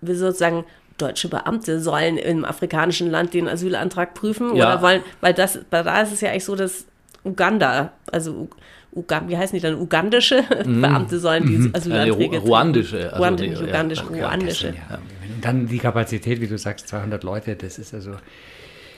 wir 0.00 0.16
sozusagen 0.16 0.64
deutsche 0.98 1.28
Beamte 1.28 1.80
sollen 1.80 2.16
im 2.16 2.44
afrikanischen 2.44 3.10
Land 3.10 3.34
den 3.34 3.48
Asylantrag 3.48 4.14
prüfen 4.14 4.54
ja. 4.56 4.66
oder 4.66 4.82
wollen, 4.82 5.02
weil 5.20 5.34
das, 5.34 5.58
da 5.70 6.02
ist 6.02 6.12
es 6.12 6.20
ja 6.20 6.30
eigentlich 6.30 6.44
so, 6.44 6.56
dass 6.56 6.86
Uganda, 7.24 7.92
also 8.10 8.48
Uganda, 8.92 9.28
wie 9.28 9.36
heißen 9.36 9.56
die 9.56 9.62
dann, 9.62 9.74
ugandische 9.74 10.44
mhm. 10.64 10.80
Beamte 10.82 11.18
sollen 11.18 11.46
die 11.46 11.58
mhm. 11.58 11.70
Asylanträge 11.74 12.38
Ru 12.38 12.46
ruandische, 12.46 13.12
also 13.12 13.16
Ruand, 13.16 13.40
nicht 13.40 13.60
ugandische, 13.60 14.04
ja, 14.12 14.26
ruandische. 14.26 14.68
Ja. 14.68 14.98
Dann 15.40 15.66
die 15.66 15.78
Kapazität, 15.78 16.40
wie 16.40 16.46
du 16.46 16.56
sagst, 16.56 16.88
200 16.88 17.24
Leute, 17.24 17.56
das 17.56 17.78
ist 17.78 17.92
also 17.92 18.12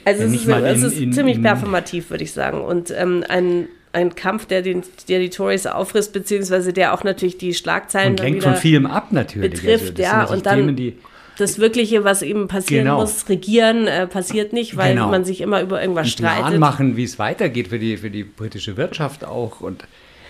also 0.07 0.23
es 0.23 0.33
ist, 0.33 0.49
es 0.49 0.83
ist 0.83 0.99
in, 0.99 1.13
ziemlich 1.13 1.37
in, 1.37 1.43
performativ, 1.43 2.11
würde 2.11 2.25
ich 2.25 2.33
sagen. 2.33 2.61
Und 2.61 2.91
ähm, 2.97 3.25
ein, 3.29 3.69
ein 3.93 4.15
Kampf, 4.15 4.47
der, 4.47 4.63
den, 4.63 4.83
der 5.09 5.19
die 5.19 5.31
Tories 5.31 5.67
auffrisst, 5.67 6.13
beziehungsweise 6.13 6.73
der 6.73 6.95
auch 6.95 7.05
natürlich 7.05 7.39
die 7.39 7.55
Schlagzeilen 7.55 8.13
und 8.13 8.21
lenkt 8.21 8.45
von 8.45 8.57
vielem 8.57 8.87
ab 8.87 9.09
natürlich. 9.11 9.53
Betrifft, 9.53 10.01
also 10.01 10.03
ja, 10.03 10.25
und 10.25 10.47
dann 10.47 10.77
Themen, 10.77 10.99
das 11.39 11.59
Wirkliche, 11.59 12.05
was 12.05 12.23
eben 12.23 12.49
passieren 12.49 12.85
genau. 12.85 13.01
muss, 13.01 13.29
regieren, 13.29 13.87
äh, 13.87 14.07
passiert 14.07 14.53
nicht, 14.53 14.77
weil 14.77 14.95
genau. 14.95 15.11
man 15.11 15.25
sich 15.25 15.41
immer 15.41 15.61
über 15.61 15.83
irgendwas 15.83 16.07
und 16.07 16.13
streitet. 16.13 16.59
machen, 16.59 16.97
wie 16.97 17.05
es 17.05 17.19
weitergeht 17.19 17.69
für 17.69 17.79
die, 17.79 17.97
für 17.99 18.11
die 18.11 18.25
britische 18.25 18.77
Wirtschaft 18.77 19.25
auch 19.25 19.61
und 19.61 19.85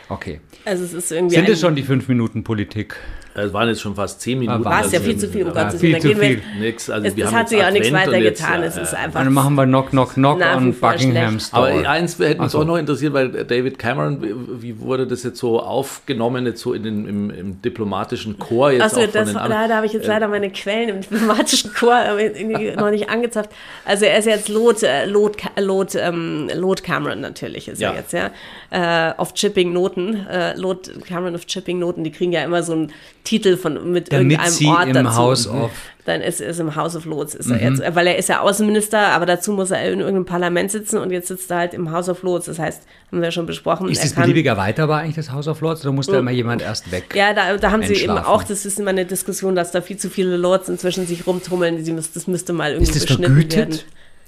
Okay. 0.08 0.40
Also 0.64 0.84
es 0.84 0.92
ist 0.92 1.10
irgendwie. 1.10 1.34
Sind 1.34 1.48
es 1.48 1.60
schon 1.60 1.74
die 1.74 1.82
fünf 1.82 2.08
Minuten 2.08 2.44
Politik? 2.44 2.96
Es 3.38 3.52
waren 3.52 3.68
jetzt 3.68 3.80
schon 3.82 3.94
fast 3.94 4.20
zehn 4.20 4.38
Minuten. 4.38 4.64
War 4.64 4.72
War 4.72 4.84
es 4.84 4.92
ja 4.92 4.98
also 4.98 5.10
viel 5.10 5.18
zu 5.18 5.28
viel, 5.28 5.46
um 5.46 5.52
Gottes 5.52 5.80
viel 5.80 5.90
Willen. 5.92 6.00
zu 6.02 6.08
gehen 6.08 6.20
wir- 6.20 6.26
viel. 6.28 6.42
Nix. 6.60 6.88
Also 6.90 7.06
Es, 7.06 7.16
wir 7.16 7.24
es 7.24 7.30
haben 7.30 7.38
hat 7.38 7.48
sich 7.50 7.62
auch 7.64 7.70
nichts 7.70 7.92
weiter 7.92 8.12
und 8.12 8.22
jetzt, 8.22 8.38
getan. 8.40 8.60
ja, 8.60 8.66
Es 8.66 8.76
ist 8.76 8.92
ja. 8.92 8.98
einfach. 8.98 9.22
Dann 9.24 9.32
machen 9.32 9.54
wir 9.54 9.64
Knock, 9.66 9.90
Knock, 9.90 10.14
Knock 10.14 10.42
vor 10.42 10.90
Buckingham. 10.92 11.38
Store. 11.38 11.72
Aber 11.80 11.88
eins 11.90 12.18
hätte 12.18 12.28
mich 12.30 12.40
Ach 12.40 12.50
so. 12.50 12.60
auch 12.60 12.64
noch 12.64 12.76
interessiert, 12.78 13.12
weil 13.12 13.28
David 13.44 13.78
Cameron, 13.78 14.22
wie- 14.22 14.62
wie 14.62 14.80
wurde 14.80 15.06
das 15.06 15.22
jetzt 15.22 15.38
so 15.38 15.60
aufgenommen, 15.60 16.46
jetzt 16.46 16.60
so 16.60 16.72
in 16.72 16.82
den, 16.82 17.06
im, 17.06 17.30
im 17.30 17.62
diplomatischen 17.62 18.38
Chor 18.38 18.70
jetzt 18.72 18.82
Achso, 18.82 18.96
auch 18.96 19.02
von 19.02 19.12
das, 19.12 19.28
den 19.28 19.34
da 19.34 19.68
habe 19.76 19.86
ich 19.86 19.92
jetzt 19.92 20.06
leider 20.06 20.28
meine 20.28 20.50
Quellen 20.50 20.88
im 20.88 21.00
diplomatischen 21.02 21.72
Chor 21.74 21.98
noch 22.76 22.90
nicht 22.90 23.08
angezapft. 23.10 23.50
Also 23.84 24.04
er 24.06 24.18
ist 24.18 24.24
jetzt 24.26 24.48
Lot, 24.48 24.82
äh, 24.82 25.04
Lot, 25.06 25.36
Lot, 25.58 25.94
ähm, 25.94 26.48
Lot 26.54 26.82
Cameron 26.82 27.20
natürlich 27.20 27.68
ist 27.68 27.80
Ja. 27.80 27.90
er 27.90 27.96
jetzt, 27.96 28.12
ja. 28.12 28.30
Äh, 28.70 29.12
auf 29.16 29.34
Chipping 29.34 29.72
Noten. 29.72 30.26
Äh, 30.26 30.56
Lot 30.56 30.90
Cameron 31.06 31.34
of 31.34 31.46
Chipping 31.46 31.78
Noten, 31.78 32.02
die 32.04 32.10
kriegen 32.10 32.32
ja 32.32 32.42
immer 32.44 32.62
so 32.62 32.72
einen 32.72 32.92
Titel 33.26 33.56
von 33.58 33.92
mit 33.92 34.10
Damit 34.12 34.32
irgendeinem 34.32 34.50
sie 34.52 34.66
Ort 34.66 34.86
im 34.86 34.92
dazu. 34.94 35.16
House 35.16 35.46
of- 35.48 35.70
Dann 36.06 36.20
ist 36.20 36.40
es 36.40 36.60
im 36.60 36.76
House 36.76 36.94
of 36.94 37.04
Lords, 37.04 37.34
ist 37.34 37.48
Mhm. 37.48 37.54
er 37.56 37.70
jetzt, 37.70 37.82
weil 37.96 38.06
er 38.06 38.16
ist 38.16 38.28
ja 38.28 38.40
Außenminister, 38.40 38.96
aber 39.08 39.26
dazu 39.26 39.50
muss 39.52 39.72
er 39.72 39.82
in 39.90 39.98
irgendeinem 39.98 40.24
Parlament 40.24 40.70
sitzen 40.70 40.98
und 40.98 41.10
jetzt 41.10 41.26
sitzt 41.26 41.50
er 41.50 41.56
halt 41.58 41.74
im 41.74 41.90
House 41.90 42.08
of 42.08 42.22
Lords. 42.22 42.46
Das 42.46 42.60
heißt, 42.60 42.82
haben 43.10 43.20
wir 43.20 43.30
schon 43.32 43.44
besprochen. 43.44 43.88
Ist 43.88 43.98
er 43.98 44.04
das 44.04 44.14
kann- 44.14 44.22
beliebig 44.22 44.46
erweiterbar 44.46 45.00
eigentlich, 45.00 45.16
das 45.16 45.32
House 45.32 45.48
of 45.48 45.60
Lords, 45.60 45.82
oder 45.82 45.90
muss 45.92 46.06
da 46.06 46.18
immer 46.20 46.30
jemand 46.30 46.62
erst 46.62 46.92
weg? 46.92 47.12
ja, 47.16 47.34
da, 47.34 47.56
da 47.56 47.70
haben 47.72 47.82
sie 47.82 47.94
eben 47.94 48.16
auch, 48.16 48.44
das 48.44 48.64
ist 48.64 48.78
immer 48.78 48.90
eine 48.90 49.04
Diskussion, 49.04 49.56
dass 49.56 49.72
da 49.72 49.80
viel 49.82 49.96
zu 49.96 50.08
viele 50.08 50.36
Lords 50.36 50.68
inzwischen 50.68 51.06
sich 51.08 51.26
rumtummeln. 51.26 51.84
Sie 51.84 51.92
müssen, 51.92 52.10
das 52.14 52.28
müsste 52.28 52.52
mal 52.52 52.70
irgendwie 52.70 52.90
Ist 52.90 52.94
das 52.96 53.06
beschnitten 53.06 53.32
vergütet? 53.34 53.56
werden. 53.58 53.78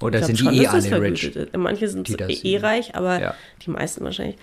Oder 0.01 0.23
sind 0.23 0.39
glaub 0.39 0.53
die 0.53 0.63
eh 0.63 0.67
alle 0.69 1.01
rich? 1.03 1.33
Manche 1.57 1.89
sind 1.89 2.09
eh, 2.45 2.59
reich, 2.59 2.95
aber 2.95 3.21
Ja. 3.21 3.35
Die 3.65 3.71
meisten 3.71 4.05
wahrscheinlich. 4.05 4.37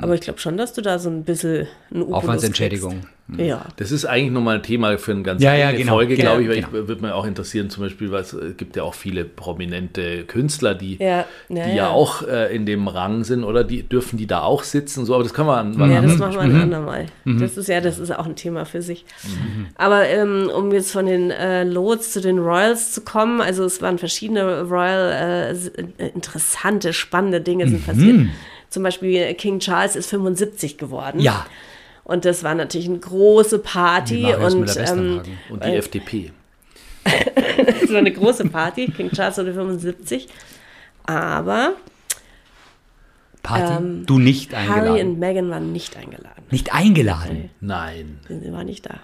Aber 0.00 0.14
ich 0.14 0.20
glaube 0.22 0.38
schon, 0.38 0.56
dass 0.58 0.72
du 0.74 0.80
da 0.82 0.98
so 0.98 1.08
ein 1.10 1.24
bisschen 1.24 1.66
einen 1.90 2.02
Obolus 2.02 2.14
Aufwandsentschädigung. 2.24 2.92
kriegst. 3.00 3.08
Ja. 3.36 3.66
Das 3.76 3.92
ist 3.92 4.06
eigentlich 4.06 4.32
nochmal 4.32 4.56
ein 4.56 4.62
Thema 4.62 4.96
für 4.96 5.12
eine 5.12 5.22
ganz 5.22 5.42
Ja, 5.42 5.54
ja, 5.54 5.70
genau, 5.72 5.94
Folge, 5.94 6.16
genau, 6.16 6.30
glaube 6.30 6.42
ich, 6.42 6.48
weil 6.48 6.56
genau. 6.56 6.68
ich 6.68 6.88
würde 6.88 7.02
mich 7.02 7.12
auch 7.12 7.26
interessieren, 7.26 7.68
zum 7.68 7.84
Beispiel, 7.84 8.10
was 8.10 8.32
es 8.32 8.56
gibt 8.56 8.76
ja 8.76 8.84
auch 8.84 8.94
viele 8.94 9.24
prominente 9.24 10.24
Künstler, 10.24 10.74
die 10.74 10.96
Ja, 10.96 11.06
ja, 11.06 11.24
die 11.48 11.54
ja, 11.58 11.66
ja. 11.68 11.88
auch 11.90 12.22
äh, 12.26 12.54
in 12.54 12.64
dem 12.64 12.88
Rang 12.88 13.24
sind, 13.24 13.44
oder 13.44 13.64
die 13.64 13.82
dürfen 13.82 14.16
die 14.16 14.26
da 14.26 14.40
auch 14.42 14.62
sitzen, 14.62 15.04
so, 15.04 15.14
aber 15.14 15.24
das 15.24 15.34
können 15.34 15.48
wir 15.48 15.58
an, 15.58 15.72
Ja, 15.78 16.00
das 16.00 16.12
anders 16.12 16.18
machen 16.18 16.34
wir 16.34 16.40
ein 16.40 16.62
andermal. 16.62 17.06
Das 17.24 17.56
ist 17.58 17.68
ja, 17.68 17.80
das 17.82 17.98
ist 17.98 18.10
auch 18.16 18.26
ein 18.26 18.36
Thema 18.36 18.64
für 18.64 18.80
sich. 18.80 19.04
Aber 19.74 20.06
ähm, 20.06 20.50
um 20.54 20.72
jetzt 20.72 20.92
von 20.92 21.04
den 21.04 21.30
äh, 21.30 21.64
Lords 21.64 22.12
zu 22.12 22.20
den 22.22 22.38
Royals 22.38 22.92
zu 22.92 23.02
kommen, 23.02 23.40
also 23.40 23.64
es 23.64 23.82
waren 23.82 23.98
verschiedene 23.98 24.62
Royal 24.62 25.52
äh, 25.52 26.02
äh, 26.02 26.08
interessante, 26.14 26.92
spannende 26.94 27.40
Dinge 27.40 27.68
sind 27.68 27.84
passiert. 27.86 28.28
Zum 28.70 28.82
Beispiel 28.82 29.32
King 29.34 29.60
Charles 29.60 29.96
ist 29.96 30.10
75 30.10 30.76
geworden. 30.78 31.20
Ja. 31.20 31.46
Und 32.08 32.24
das 32.24 32.42
war 32.42 32.54
natürlich 32.54 32.88
eine 32.88 32.98
große 32.98 33.58
Party 33.58 34.34
und 34.34 34.76
ähm, 34.78 35.20
und 35.50 35.62
die 35.62 35.68
FDP. 35.68 36.32
es 37.04 37.90
war 37.92 37.98
eine 37.98 38.12
große 38.12 38.48
Party. 38.48 38.90
King 38.90 39.10
Charles 39.10 39.36
wurde 39.36 39.52
75. 39.52 40.26
Aber 41.04 41.74
Party? 43.42 43.74
Ähm, 43.74 44.06
du 44.06 44.18
nicht 44.18 44.56
Harry 44.56 44.70
eingeladen. 44.70 45.08
und 45.10 45.18
Meghan 45.18 45.50
waren 45.50 45.72
nicht 45.72 45.98
eingeladen. 45.98 46.44
Nicht 46.50 46.74
eingeladen. 46.74 47.50
Nein. 47.60 48.20
Sie 48.26 48.52
waren 48.52 48.66
nicht 48.66 48.86
da. 48.86 49.00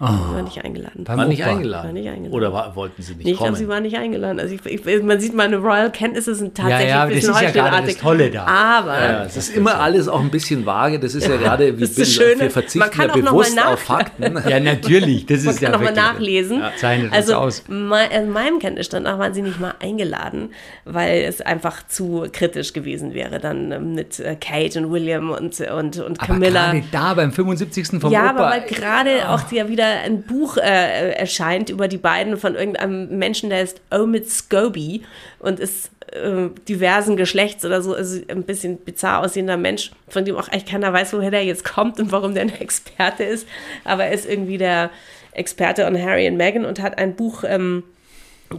Oh. 0.00 0.06
Sie 0.06 0.34
waren 0.34 0.44
nicht 0.44 0.64
eingeladen. 0.64 1.08
War 1.08 1.24
nicht 1.26 1.44
eingeladen. 1.44 1.86
War 1.86 1.92
nicht 1.92 2.08
eingeladen. 2.08 2.32
Oder 2.32 2.52
war, 2.52 2.76
wollten 2.76 3.02
sie 3.02 3.14
nicht 3.14 3.24
Nee, 3.24 3.30
ich 3.32 3.36
glaube, 3.36 3.50
kommen? 3.52 3.56
sie 3.62 3.68
waren 3.68 3.82
nicht 3.82 3.96
eingeladen. 3.96 4.38
Also 4.38 4.54
ich, 4.54 4.64
ich, 4.86 5.02
man 5.02 5.18
sieht, 5.18 5.34
meine 5.34 5.56
Royal-Kenntnisse 5.56 6.34
sind 6.36 6.54
tatsächlich 6.56 6.88
ja, 6.90 7.02
ein 7.02 7.08
das 7.08 7.14
bisschen 7.16 7.34
ist 7.34 7.40
ja 7.42 7.50
gerade 7.50 7.64
heuchlerartig. 7.68 7.94
das 7.94 8.02
Tolle 8.02 8.30
da. 8.30 8.44
Aber 8.46 8.94
ja, 9.00 9.24
es 9.24 9.36
ist 9.36 9.56
immer 9.56 9.80
alles 9.80 10.06
auch 10.06 10.20
ein 10.20 10.30
bisschen 10.30 10.64
vage. 10.66 11.00
Das 11.00 11.14
ist 11.16 11.26
ja 11.26 11.36
gerade, 11.36 11.76
wie 11.76 11.80
das 11.80 11.90
ist 11.90 11.98
das 12.00 12.12
Schöne. 12.12 12.40
wir 12.42 12.50
verzichten 12.50 12.78
Man 12.78 12.90
kann 12.90 13.06
ja 13.08 13.12
auch 13.12 13.16
noch 13.16 13.24
mal 13.24 13.30
bewusst 13.32 13.56
nach- 13.56 13.72
auf 13.72 13.80
Fakten. 13.80 14.38
Ja, 14.48 14.60
natürlich. 14.60 15.26
Das 15.26 15.42
man 15.42 15.54
ist 15.54 15.60
kann 15.60 15.72
ja 15.72 15.78
nochmal 15.78 15.96
wirklich- 15.96 16.12
nachlesen. 16.12 16.62
Zeichnet 16.78 17.10
das 17.10 17.16
also 17.18 17.34
aus. 17.34 17.64
mei- 17.68 18.06
äh, 18.06 18.24
meinem 18.24 18.60
Kenntnisstand 18.60 19.04
nach 19.04 19.18
waren 19.18 19.34
sie 19.34 19.42
nicht 19.42 19.58
mal 19.58 19.74
eingeladen, 19.80 20.50
weil 20.84 21.22
es 21.22 21.40
einfach 21.40 21.86
zu 21.88 22.26
kritisch 22.32 22.72
gewesen 22.72 23.14
wäre 23.14 23.40
dann 23.40 23.72
ähm, 23.72 23.94
mit 23.94 24.20
äh, 24.20 24.36
Kate 24.36 24.78
und 24.78 24.92
William 24.92 25.30
und, 25.30 25.60
und, 25.60 25.98
und 25.98 26.20
Aber 26.20 26.26
Camilla. 26.34 26.66
gerade 26.72 26.84
da 26.92 27.14
beim 27.14 27.32
75. 27.32 28.00
vom 28.00 28.12
Ja, 28.12 28.30
Opa. 28.30 28.30
aber 28.30 28.50
weil 28.50 28.60
gerade 28.62 29.28
auch 29.28 29.50
ja 29.50 29.68
wieder 29.68 29.87
ein 30.04 30.22
Buch 30.22 30.56
äh, 30.56 31.12
erscheint 31.12 31.70
über 31.70 31.88
die 31.88 31.98
beiden 31.98 32.36
von 32.36 32.54
irgendeinem 32.54 33.18
Menschen, 33.18 33.50
der 33.50 33.62
ist 33.62 33.80
Omid 33.90 34.30
Scobie 34.30 35.02
und 35.38 35.60
ist 35.60 35.90
äh, 36.12 36.48
diversen 36.68 37.16
Geschlechts 37.16 37.64
oder 37.64 37.82
so, 37.82 37.94
also 37.94 38.20
ein 38.28 38.44
bisschen 38.44 38.78
bizarr 38.78 39.20
aussehender 39.20 39.56
Mensch, 39.56 39.90
von 40.08 40.24
dem 40.24 40.36
auch 40.36 40.48
eigentlich 40.48 40.66
keiner 40.66 40.92
weiß, 40.92 41.12
woher 41.12 41.30
der 41.30 41.44
jetzt 41.44 41.64
kommt 41.64 42.00
und 42.00 42.12
warum 42.12 42.34
der 42.34 42.44
ein 42.44 42.60
Experte 42.60 43.24
ist. 43.24 43.46
Aber 43.84 44.04
er 44.04 44.12
ist 44.12 44.28
irgendwie 44.28 44.58
der 44.58 44.90
Experte 45.32 45.86
on 45.86 46.00
Harry 46.00 46.28
und 46.28 46.36
Meghan 46.36 46.64
und 46.64 46.80
hat 46.80 46.98
ein 46.98 47.14
Buch 47.14 47.44
ähm, 47.46 47.84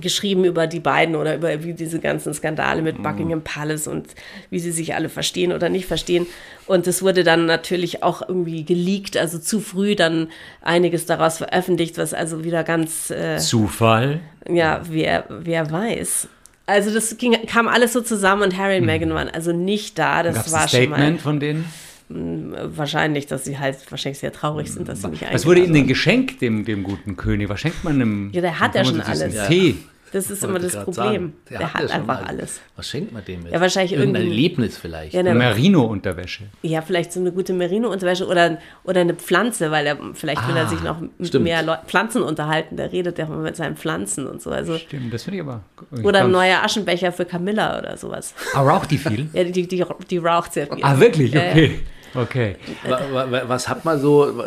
geschrieben 0.02 0.46
über 0.46 0.68
die 0.68 0.80
beiden 0.80 1.16
oder 1.16 1.36
über 1.36 1.64
wie 1.64 1.74
diese 1.74 2.00
ganzen 2.00 2.34
Skandale 2.34 2.82
mit 2.82 3.02
Buckingham 3.02 3.42
Palace 3.42 3.88
und 3.88 4.08
wie 4.50 4.60
sie 4.60 4.72
sich 4.72 4.94
alle 4.96 5.10
verstehen 5.10 5.52
oder 5.52 5.70
nicht 5.70 5.86
verstehen. 5.86 6.28
Und 6.68 6.86
es 6.88 7.02
wurde 7.02 7.24
dann 7.24 7.46
natürlich 7.46 8.04
auch 8.04 8.22
irgendwie 8.28 8.64
geleakt, 8.64 9.18
also 9.18 9.40
zu 9.40 9.60
früh 9.60 9.96
dann 9.96 10.28
einiges 10.62 11.06
daraus 11.06 11.38
veröffentlicht, 11.38 11.98
was 11.98 12.14
also 12.14 12.44
wieder 12.44 12.64
ganz, 12.64 13.10
äh, 13.10 13.38
Zufall. 13.38 14.22
ja, 14.48 14.82
wer, 14.90 15.26
wer 15.30 15.72
weiß. 15.72 16.28
Also 16.68 16.94
das 16.94 17.18
ging, 17.18 17.36
kam 17.48 17.68
alles 17.68 17.94
so 17.94 18.02
zusammen 18.02 18.44
und 18.44 18.58
Harry 18.58 18.78
und 18.78 18.86
Meghan 18.86 19.12
waren 19.12 19.30
also 19.30 19.52
nicht 19.52 19.98
da. 19.98 20.22
Das 20.22 20.36
Gab 20.36 20.46
es 20.46 20.52
war 20.52 20.62
ein 20.62 20.70
schon 20.70 20.90
mal 20.90 20.96
Statement 20.98 21.22
von 21.22 21.40
denen? 21.40 21.66
Wahrscheinlich, 22.10 23.28
dass 23.28 23.46
sie 23.46 23.58
halt 23.60 23.78
wahrscheinlich 23.92 24.20
sehr 24.20 24.32
traurig 24.32 24.72
sind, 24.72 24.88
dass 24.90 25.02
sie 25.02 25.10
nicht 25.10 25.24
Was 25.32 25.46
wurde 25.46 25.62
ihnen 25.64 25.74
denn 25.74 25.88
geschenkt, 25.88 26.42
dem, 26.42 26.66
dem 26.66 26.84
guten 26.84 27.16
König? 27.16 27.50
Was 27.50 27.60
schenkt 27.60 27.84
man 27.84 27.96
einem 27.96 28.30
Ja, 28.34 28.42
der 28.42 28.60
hat 28.60 28.76
ja 28.76 28.84
schon 28.84 28.96
75. 29.02 29.40
alles. 29.40 29.48
Tee. 29.50 29.76
Das 30.12 30.32
ist 30.32 30.44
immer 30.44 30.58
das 30.58 30.74
Problem. 30.74 30.94
sagen. 30.96 31.34
Der, 31.52 31.60
hat 31.60 31.74
hat 31.76 31.82
schon 31.84 31.92
einfach 31.92 32.22
mal- 32.22 32.28
alles. 32.28 32.62
Was 32.76 32.90
schenkt 32.90 33.12
man 33.14 33.24
dem 33.26 33.44
jetzt? 33.44 33.54
Ja, 33.54 33.62
wahrscheinlich 33.62 33.94
Irgendein 33.94 34.24
Erlebnis 34.24 34.76
vielleicht. 34.76 35.14
Ja, 35.14 35.22
ne- 35.22 35.36
Merino-Unterwäsche. 35.36 36.46
Ja, 36.64 36.82
vielleicht 36.82 37.14
so 37.14 37.20
eine 37.20 37.32
gute 37.32 37.54
Merino-Unterwäsche 37.54 38.26
oder, 38.26 38.58
oder 38.86 39.02
eine 39.02 39.14
Pflanze, 39.14 39.70
weil 39.70 39.86
er 39.86 40.00
vielleicht 40.16 40.48
will 40.48 40.58
er 40.58 40.68
sich 40.68 40.82
noch 40.82 41.00
mit 41.00 41.12
stimmt. 41.28 41.44
mehr 41.44 41.62
Leu 41.62 41.76
Pflanzen 41.86 42.24
unterhalten. 42.24 42.76
Der 42.76 42.92
redet 42.92 43.20
ja 43.20 43.26
immer 43.26 43.38
mit 43.38 43.56
seinen 43.56 43.78
Pflanzen 43.78 44.26
und 44.26 44.42
so. 44.42 44.50
Also, 44.50 44.80
Stimmt, 44.80 45.14
das 45.14 45.22
finde 45.26 45.38
ich 45.42 45.44
aber. 45.44 45.62
oder 46.02 46.22
ein 46.24 46.32
neuer 46.32 46.64
Aschenbecher 46.64 47.12
für 47.12 47.26
Camilla 47.26 47.78
oder 47.78 47.96
sowas. 47.96 48.34
Ah, 48.56 48.62
raucht 48.64 48.90
die 48.90 48.98
viel? 48.98 49.30
Ja, 49.34 49.44
die, 49.44 49.68
die, 49.68 49.86
die 50.10 50.18
raucht 50.18 50.54
sehr 50.54 50.66
viel. 50.66 50.80
Ah, 50.84 51.00
wirklich? 51.00 51.34
Ja, 51.34 51.56
ja. 51.56 51.70
Okay. 52.16 52.56
Okay. 52.84 52.92
Wa- 52.92 53.14
wa- 53.14 53.32
wa- 53.32 53.44
Was 53.48 53.68
hat 53.70 53.86
man 53.86 54.00
so, 54.00 54.44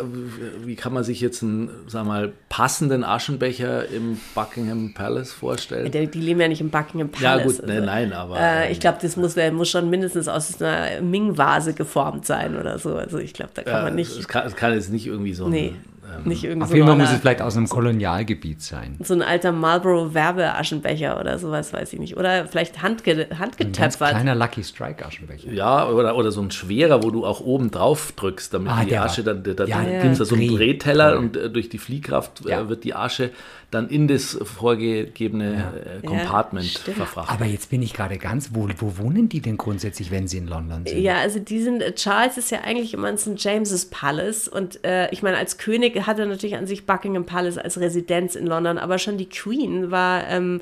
wie 0.65 0.75
kann 0.75 0.93
man 0.93 1.03
sich 1.03 1.21
jetzt 1.21 1.43
einen, 1.43 1.69
sag 1.87 2.05
mal, 2.05 2.31
passenden 2.49 3.03
Aschenbecher 3.03 3.87
im 3.89 4.19
Buckingham 4.35 4.93
Palace 4.93 5.31
vorstellen? 5.31 5.91
Die, 5.91 6.07
die 6.07 6.19
leben 6.21 6.39
ja 6.41 6.47
nicht 6.47 6.61
im 6.61 6.69
Buckingham 6.69 7.09
Ja, 7.19 7.37
Palace. 7.37 7.57
gut, 7.57 7.67
ne, 7.67 7.81
nein, 7.81 8.13
aber, 8.13 8.39
Äh, 8.39 8.65
ähm, 8.65 8.71
ich 8.71 8.79
glaube, 8.79 8.97
das 9.01 9.15
muss, 9.17 9.33
der 9.35 9.51
muss 9.51 9.69
schon 9.69 9.89
mindestens 9.89 10.27
aus 10.27 10.61
einer 10.61 11.01
Ming-Vase 11.01 11.73
geformt 11.73 12.25
sein 12.25 12.57
oder 12.57 12.79
so. 12.79 12.95
Also 12.95 13.17
ich 13.17 13.33
glaube, 13.33 13.51
da 13.53 13.63
kann 13.63 13.73
Ja, 13.73 13.81
man 13.83 13.95
nicht. 13.95 14.17
Es 14.17 14.27
kann, 14.27 14.45
es 14.47 14.55
kann 14.55 14.73
jetzt 14.73 14.91
nicht 14.91 15.07
irgendwie 15.07 15.33
so 15.33 15.45
ein, 15.45 15.51
nee, 15.51 15.73
nicht 16.25 16.43
irgendwie 16.43 16.63
Auf 16.63 16.69
so 16.69 16.75
jeden 16.75 16.87
Fall 16.87 16.95
ein 16.95 17.01
muss 17.01 17.11
es 17.11 17.19
vielleicht 17.19 17.41
aus 17.41 17.57
einem 17.57 17.67
Kolonialgebiet 17.67 18.61
sein. 18.61 18.97
so 19.03 19.13
ein 19.13 19.21
alter 19.21 19.51
Marlboro-Werbeaschenbecher 19.51 21.19
oder 21.19 21.37
sowas, 21.39 21.73
weiß 21.73 21.93
ich 21.93 21.99
nicht. 21.99 22.17
Oder 22.17 22.45
vielleicht 22.47 22.81
handge 22.81 23.11
Ein 23.11 23.17
ganz 23.29 23.39
handgetöpfert. 23.39 24.09
kleiner 24.11 24.35
Lucky 24.35 24.63
Strike 24.63 25.05
Aschenbecher. 25.05 25.51
Ja, 25.51 25.87
oder, 25.87 26.15
oder 26.15 26.31
so 26.31 26.41
ein 26.41 26.51
schwerer, 26.51 27.03
wo 27.03 27.09
du 27.11 27.25
auch 27.25 27.41
oben 27.41 27.71
drauf 27.71 28.11
drückst, 28.15 28.53
damit 28.53 28.71
Ah, 28.71 28.83
die 28.85 28.91
war- 28.91 29.05
Asche 29.05 29.23
dann, 29.23 29.43
da, 29.43 29.53
da 29.53 29.65
Ja, 29.65 29.81
gibt 29.83 30.13
es 30.13 30.17
da 30.19 30.25
so 30.25 30.35
einen 30.35 30.47
Dreh. 30.47 30.57
Drehteller 30.57 31.09
Voll. 31.11 31.17
und 31.19 31.37
äh, 31.37 31.49
durch 31.49 31.69
die 31.69 31.77
Fliehkraft 31.77 32.45
Ja. 32.45 32.61
äh, 32.61 32.69
wird 32.69 32.83
die 32.83 32.95
Asche 32.95 33.31
dann 33.73 33.89
in 33.89 34.07
das 34.07 34.37
vorgegebene 34.41 35.99
äh, 36.01 36.05
Compartment 36.05 36.65
stimmt. 36.65 36.97
verfrachtet. 36.97 37.33
Aber 37.33 37.45
jetzt 37.45 37.69
bin 37.69 37.81
ich 37.81 37.93
gerade 37.93 38.17
ganz, 38.17 38.51
wo, 38.53 38.67
wo 38.77 38.97
wohnen 38.97 39.29
die 39.29 39.41
denn 39.41 39.57
grundsätzlich, 39.57 40.11
wenn 40.11 40.27
sie 40.27 40.37
in 40.37 40.47
London 40.47 40.85
sind? 40.85 40.99
Ja, 40.99 41.17
also 41.17 41.39
die 41.39 41.61
sind, 41.61 41.83
Charles 41.95 42.37
ist 42.37 42.51
ja 42.51 42.61
eigentlich 42.61 42.93
immer 42.93 43.09
in 43.09 43.17
St. 43.17 43.33
James's 43.37 43.85
Palace 43.85 44.47
und 44.47 44.83
äh, 44.85 45.09
ich 45.11 45.23
meine, 45.23 45.37
als 45.37 45.57
König 45.57 46.05
hat 46.05 46.19
er 46.19 46.25
natürlich 46.25 46.55
an 46.55 46.67
sich 46.67 46.85
Buckingham 46.85 47.25
Palace 47.25 47.57
als 47.57 47.79
Residenz 47.79 48.35
in 48.35 48.45
London, 48.45 48.77
aber 48.77 48.99
schon 48.99 49.17
die 49.17 49.29
Queen 49.29 49.91
war 49.91 50.27
ähm, 50.27 50.61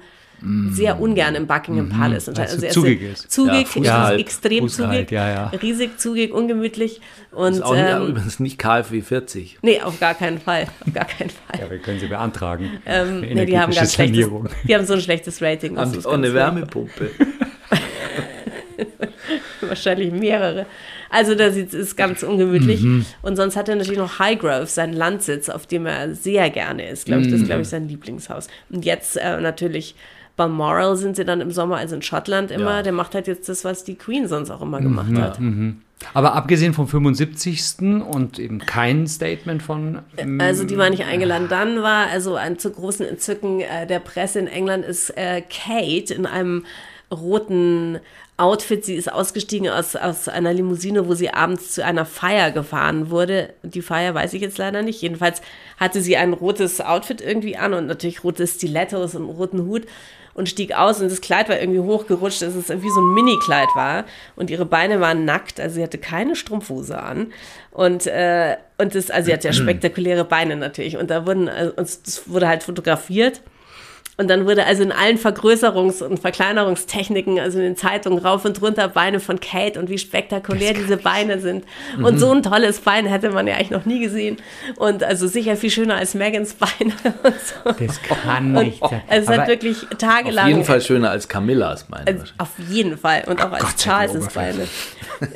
sehr 0.71 0.99
ungern 0.99 1.35
im 1.35 1.45
Buckingham 1.47 1.89
Palace. 1.89 2.27
Und 2.27 2.37
Mm. 2.37 2.41
Weil's 2.41 2.51
so 2.53 2.61
er 2.61 2.67
ist 2.67 2.73
zugig 2.73 3.01
ist. 3.01 3.31
Zugig, 3.31 3.53
Ja, 3.53 3.65
Fußhalt. 3.65 4.19
extrem 4.19 4.59
Fußhalt, 4.63 4.91
zugig, 5.07 5.11
ja, 5.11 5.29
ja. 5.29 5.47
riesig 5.61 5.97
zugig, 5.99 6.33
ungemütlich 6.33 6.99
und 7.31 7.53
ist 7.53 7.61
auch 7.61 7.73
nicht, 7.75 7.85
ähm, 7.87 8.07
übrigens 8.07 8.39
nicht 8.39 8.57
KfW 8.57 9.01
40. 9.01 9.59
nee, 9.61 9.81
auf 9.81 9.99
gar 9.99 10.15
keinen 10.15 10.39
Fall, 10.39 10.67
auf 10.85 10.93
gar 10.93 11.05
keinen 11.05 11.29
Fall. 11.29 11.59
Ja, 11.59 11.69
wir 11.69 11.77
können 11.79 11.99
sie 11.99 12.07
beantragen. 12.07 12.69
Ähm, 12.85 13.21
nee, 13.21 13.45
die 13.45 13.59
haben 13.59 13.73
ganz 13.73 13.93
schlechtes, 13.93 14.27
die 14.67 14.75
haben 14.75 14.85
so 14.85 14.93
ein 14.93 15.01
schlechtes 15.01 15.41
Rating. 15.41 15.77
Und, 15.77 15.95
ist 15.95 16.05
und 16.05 16.15
eine 16.15 16.33
Wärmepumpe. 16.33 17.11
wahrscheinlich 19.61 20.11
mehrere. 20.11 20.65
Also 21.09 21.35
das 21.35 21.55
ist 21.55 21.95
ganz 21.97 22.23
ungemütlich. 22.23 22.81
Mhm. 22.81 23.05
Und 23.21 23.35
sonst 23.35 23.55
hat 23.55 23.69
er 23.69 23.75
natürlich 23.75 23.99
noch 23.99 24.19
Highgrove, 24.19 24.65
seinen 24.67 24.93
Landsitz, 24.93 25.49
auf 25.49 25.67
dem 25.67 25.85
er 25.85 26.15
sehr 26.15 26.49
gerne 26.49 26.89
ist. 26.89 27.05
Glaube 27.05 27.21
ich, 27.21 27.27
das 27.27 27.35
ist, 27.35 27.41
Mhm. 27.43 27.45
glaube 27.47 27.61
ich, 27.61 27.67
sein 27.69 27.87
Lieblingshaus. 27.87 28.47
Und 28.69 28.85
jetzt 28.85 29.17
äh, 29.17 29.39
natürlich 29.39 29.95
Balmoral 30.37 30.95
sind 30.95 31.15
sie 31.15 31.25
dann 31.25 31.41
im 31.41 31.51
Sommer, 31.51 31.77
also 31.77 31.95
in 31.95 32.01
Schottland 32.01 32.51
immer. 32.51 32.77
Ja. 32.77 32.83
Der 32.83 32.93
macht 32.93 33.13
halt 33.15 33.27
jetzt 33.27 33.49
das, 33.49 33.63
was 33.65 33.83
die 33.83 33.95
Queen 33.95 34.27
sonst 34.27 34.49
auch 34.49 34.61
immer 34.61 34.79
gemacht 34.81 35.09
Mhm. 35.09 35.21
hat. 35.21 35.39
Aber 36.15 36.33
abgesehen 36.33 36.73
vom 36.73 36.87
75. 36.87 38.01
und 38.01 38.39
eben 38.39 38.57
kein 38.59 39.05
Statement 39.05 39.61
von. 39.61 39.99
ähm, 40.17 40.39
Also 40.41 40.63
die 40.63 40.77
war 40.77 40.89
nicht 40.89 41.03
eingeladen. 41.05 41.47
Dann 41.47 41.83
war 41.83 42.07
also 42.07 42.35
ein 42.35 42.57
zu 42.57 42.71
großen 42.71 43.05
Entzücken 43.05 43.59
äh, 43.61 43.85
der 43.85 43.99
Presse 43.99 44.39
in 44.39 44.47
England 44.47 44.83
ist 44.83 45.11
äh, 45.15 45.41
Kate 45.41 46.11
in 46.13 46.25
einem 46.25 46.65
roten 47.11 47.99
Outfit. 48.37 48.83
Sie 48.85 48.95
ist 48.95 49.11
ausgestiegen 49.11 49.69
aus, 49.69 49.95
aus 49.95 50.27
einer 50.27 50.53
Limousine, 50.53 51.07
wo 51.07 51.13
sie 51.13 51.29
abends 51.31 51.71
zu 51.73 51.85
einer 51.85 52.05
Feier 52.05 52.49
gefahren 52.51 53.11
wurde. 53.11 53.53
Die 53.61 53.81
Feier 53.83 54.15
weiß 54.15 54.33
ich 54.33 54.41
jetzt 54.41 54.57
leider 54.57 54.81
nicht. 54.81 55.01
Jedenfalls 55.01 55.41
hatte 55.77 56.01
sie 56.01 56.17
ein 56.17 56.33
rotes 56.33 56.81
Outfit 56.81 57.21
irgendwie 57.21 57.57
an 57.57 57.73
und 57.75 57.85
natürlich 57.85 58.23
rote 58.23 58.47
Stilettos 58.47 59.13
und 59.13 59.25
roten 59.25 59.65
Hut 59.67 59.83
und 60.33 60.49
stieg 60.49 60.73
aus 60.77 61.01
und 61.01 61.11
das 61.11 61.21
Kleid 61.21 61.49
war 61.49 61.59
irgendwie 61.59 61.79
hochgerutscht, 61.79 62.41
dass 62.41 62.55
es 62.55 62.69
wie 62.69 62.89
so 62.89 63.01
ein 63.01 63.13
Mini-Kleid 63.13 63.69
war. 63.75 64.05
Und 64.35 64.49
ihre 64.49 64.65
Beine 64.65 64.99
waren 64.99 65.25
nackt, 65.25 65.59
also 65.59 65.75
sie 65.75 65.83
hatte 65.83 65.97
keine 65.97 66.35
Strumpfhose 66.35 67.01
an. 67.01 67.33
Und, 67.71 68.07
äh, 68.07 68.57
und 68.77 68.95
das, 68.95 69.11
also 69.11 69.27
sie 69.27 69.33
hatte 69.33 69.47
ja 69.47 69.53
spektakuläre 69.53 70.25
Beine 70.25 70.55
natürlich. 70.55 70.97
Und 70.97 71.09
da 71.09 71.25
wurden, 71.25 71.49
also, 71.49 71.73
und 71.75 72.07
das 72.07 72.23
wurde 72.27 72.47
halt 72.47 72.63
fotografiert 72.63 73.41
und 74.21 74.27
dann 74.27 74.45
wurde 74.45 74.67
also 74.67 74.83
in 74.83 74.91
allen 74.91 75.17
Vergrößerungs- 75.17 76.03
und 76.03 76.19
Verkleinerungstechniken, 76.19 77.39
also 77.39 77.57
in 77.57 77.63
den 77.63 77.75
Zeitungen 77.75 78.19
rauf 78.19 78.45
und 78.45 78.61
runter 78.61 78.87
Beine 78.87 79.19
von 79.19 79.39
Kate 79.39 79.79
und 79.79 79.89
wie 79.89 79.97
spektakulär 79.97 80.73
diese 80.75 80.97
Beine 80.97 81.39
sind. 81.39 81.65
Und 82.01 82.19
so 82.19 82.31
ein 82.31 82.43
tolles 82.43 82.79
Bein 82.81 83.07
hätte 83.07 83.31
man 83.31 83.47
ja 83.47 83.55
eigentlich 83.55 83.71
noch 83.71 83.85
nie 83.85 83.99
gesehen. 83.99 84.37
Und 84.77 85.03
also 85.03 85.27
sicher 85.27 85.57
viel 85.57 85.71
schöner 85.71 85.95
als 85.95 86.13
Megans 86.13 86.53
Beine. 86.53 86.93
Und 87.23 87.33
so. 87.79 87.85
Das 87.85 87.99
kann 88.03 88.55
Und 88.55 88.63
nicht 88.63 88.79
sein. 88.79 89.01
es 89.09 89.27
Aber 89.27 89.37
hat 89.37 89.47
wirklich 89.47 89.77
tagelang. 89.97 90.43
Auf 90.45 90.49
jeden 90.49 90.63
Fall 90.65 90.81
schöner 90.81 91.09
als 91.09 91.27
Camillas, 91.27 91.89
meine 91.89 92.05
Also 92.05 92.23
auf 92.37 92.49
jeden 92.69 92.97
Fall. 92.97 93.23
Und 93.25 93.43
auch 93.43 93.51
als 93.51 93.63
Gott, 93.63 93.77
Charles' 93.77 94.31
Beine. 94.33 94.67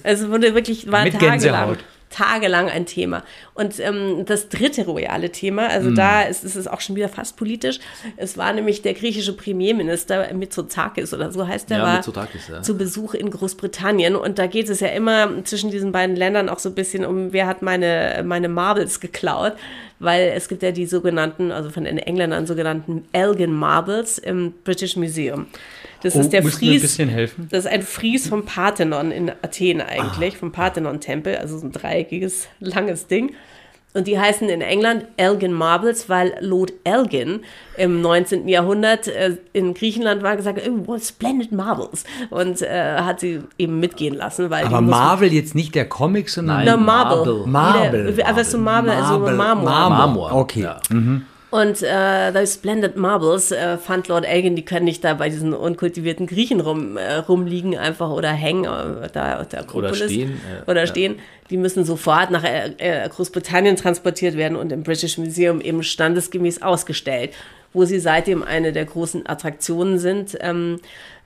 Also 0.04 0.30
wurde 0.30 0.54
wirklich, 0.54 0.92
war 0.92 1.04
Mit 1.04 1.13
tagelang, 1.13 1.39
Gänsehaut. 1.39 1.80
Tagelang 2.10 2.70
ein 2.70 2.86
Thema. 2.86 3.24
Und 3.54 3.80
ähm, 3.80 4.24
das 4.26 4.50
dritte 4.50 4.86
royale 4.86 5.32
Thema, 5.32 5.68
also 5.68 5.90
Hm. 5.90 5.96
da 5.96 6.22
ist, 6.22 6.44
ist 6.44 6.56
es 6.56 6.68
auch 6.68 6.80
schon 6.82 6.96
wieder 6.96 7.10
fast 7.10 7.36
politisch. 7.36 7.80
Es 8.16 8.38
war 8.38 8.54
nämlich 8.54 8.82
der 8.82 8.94
griechische 8.94 9.34
Premierminister 9.34 10.34
Mitsotakis 10.34 11.14
oder 11.14 11.32
so 11.32 11.48
heißt 11.48 11.70
der, 11.70 11.78
Ja, 11.80 11.84
war 11.84 12.02
ja. 12.50 12.62
zu 12.62 12.78
Besuch 12.78 13.14
in 13.14 13.30
Großbritannien. 13.30 14.16
Und 14.16 14.40
da 14.40 14.48
geht 14.48 14.70
es 14.70 14.80
ja 14.80 14.88
immer 14.88 15.44
zwischen 15.44 15.72
diesen 15.72 15.92
beiden 15.92 16.16
Ländern 16.16 16.50
auch 16.50 16.60
so 16.60 16.70
ein 16.70 16.76
bisschen 16.76 17.06
um, 17.06 17.34
wer 17.34 17.48
hat 17.48 17.62
meine, 17.62 18.24
meine 18.26 18.50
Marbles 18.50 19.00
geklaut. 19.00 19.54
Weil 20.00 20.34
es 20.36 20.50
gibt 20.50 20.62
ja 20.62 20.72
die 20.72 20.86
sogenannten, 20.86 21.52
also 21.54 21.70
von 21.70 21.86
den 21.86 21.98
Engländern 21.98 22.46
sogenannten 22.46 23.06
Elgin 23.14 23.54
Marbles 23.54 24.18
im 24.18 24.54
British 24.66 24.98
Museum. 24.98 25.48
Das 26.06 26.16
Oh, 26.16 26.20
ist 26.20 26.30
der 26.34 26.44
mir 26.44 26.50
ein 26.50 26.52
Fries. 26.52 26.82
bisschen 26.84 27.10
helfen? 27.10 27.48
Das 27.50 27.66
ist 27.66 27.72
ein 27.72 27.82
Fries 27.82 28.28
vom 28.30 28.46
Parthenon 28.46 29.10
in 29.12 29.32
Athen 29.42 29.82
eigentlich, 29.82 30.38
vom 30.38 30.52
Parthenon-Tempel, 30.52 31.36
also 31.38 31.58
so 31.58 31.66
ein 31.66 31.72
dreieckiges, 31.72 32.48
langes 32.60 33.08
Ding. 33.08 33.34
Und 33.96 34.08
die 34.08 34.20
heißen 34.20 34.48
in 34.50 34.60
England 34.62 35.06
Elgin 35.18 35.54
Marbles, 35.54 36.10
weil 36.10 36.36
Lord 36.42 36.74
Elgin 36.84 37.40
im 37.78 38.02
19. 38.02 38.48
Jahrhundert 38.50 39.08
äh, 39.08 39.38
in 39.54 39.74
Griechenland 39.74 40.22
war 40.22 40.36
gesagt, 40.36 40.62
oh, 40.70 40.86
what 40.86 41.02
splendid 41.02 41.52
marbles. 41.54 42.04
Und 42.30 42.62
äh, 42.62 42.98
hat 42.98 43.22
sie 43.22 43.40
eben 43.58 43.80
mitgehen 43.80 44.14
lassen, 44.16 44.50
weil 44.50 44.66
Aber 44.66 44.82
Marvel 44.82 45.32
jetzt 45.34 45.56
nicht 45.56 45.74
der 45.76 45.88
Comic, 45.88 46.30
sondern 46.30 46.58
Nein. 46.58 46.66
Na, 46.68 46.78
Marble. 46.78 47.46
Marble. 47.48 47.48
Marble. 47.48 48.08
Wie 48.12 48.16
der- 48.18 48.28
Einfach 48.28 48.44
so 48.44 48.58
Marble, 48.58 48.92
also 48.92 49.18
Marmor. 49.18 49.64
Marmor. 49.64 50.34
Okay. 50.34 50.62
Ja. 50.64 50.80
Und 51.56 51.82
äh, 51.84 52.34
those 52.34 52.56
splendid 52.56 52.98
marbles 52.98 53.50
äh, 53.50 53.78
fand 53.78 54.10
Lord 54.10 54.26
Elgin, 54.26 54.58
die 54.58 54.66
können 54.66 54.84
nicht 54.84 55.06
da 55.06 55.14
bei 55.14 55.30
diesen 55.30 55.54
unkultivierten 55.54 56.28
Griechen 56.28 56.60
rum, 56.60 56.98
äh, 56.98 57.14
rumliegen 57.16 57.78
einfach 57.78 58.10
oder 58.10 58.30
hängen 58.30 58.66
äh, 58.66 59.08
da 59.14 59.40
auf 59.40 59.48
der 59.48 59.62
Akropolis. 59.62 60.04
stehen, 60.04 60.32
ja. 60.32 60.68
Oder 60.70 60.86
stehen. 60.86 61.16
Die 61.50 61.56
müssen 61.56 61.86
sofort 61.86 62.30
nach 62.30 62.44
äh, 62.44 62.74
äh, 62.78 63.08
Großbritannien 63.08 63.78
transportiert 63.78 64.36
werden 64.36 64.58
und 64.58 64.74
im 64.74 64.84
British 64.84 65.18
Museum 65.18 65.62
eben 65.62 65.82
standesgemäß 65.82 66.62
ausgestellt, 66.62 67.32
wo 67.72 67.86
sie 67.86 68.02
seitdem 68.02 68.44
eine 68.44 68.74
der 68.74 68.84
großen 68.84 69.26
Attraktionen 69.26 69.98
sind. 69.98 70.38
Ähm, 70.42 70.82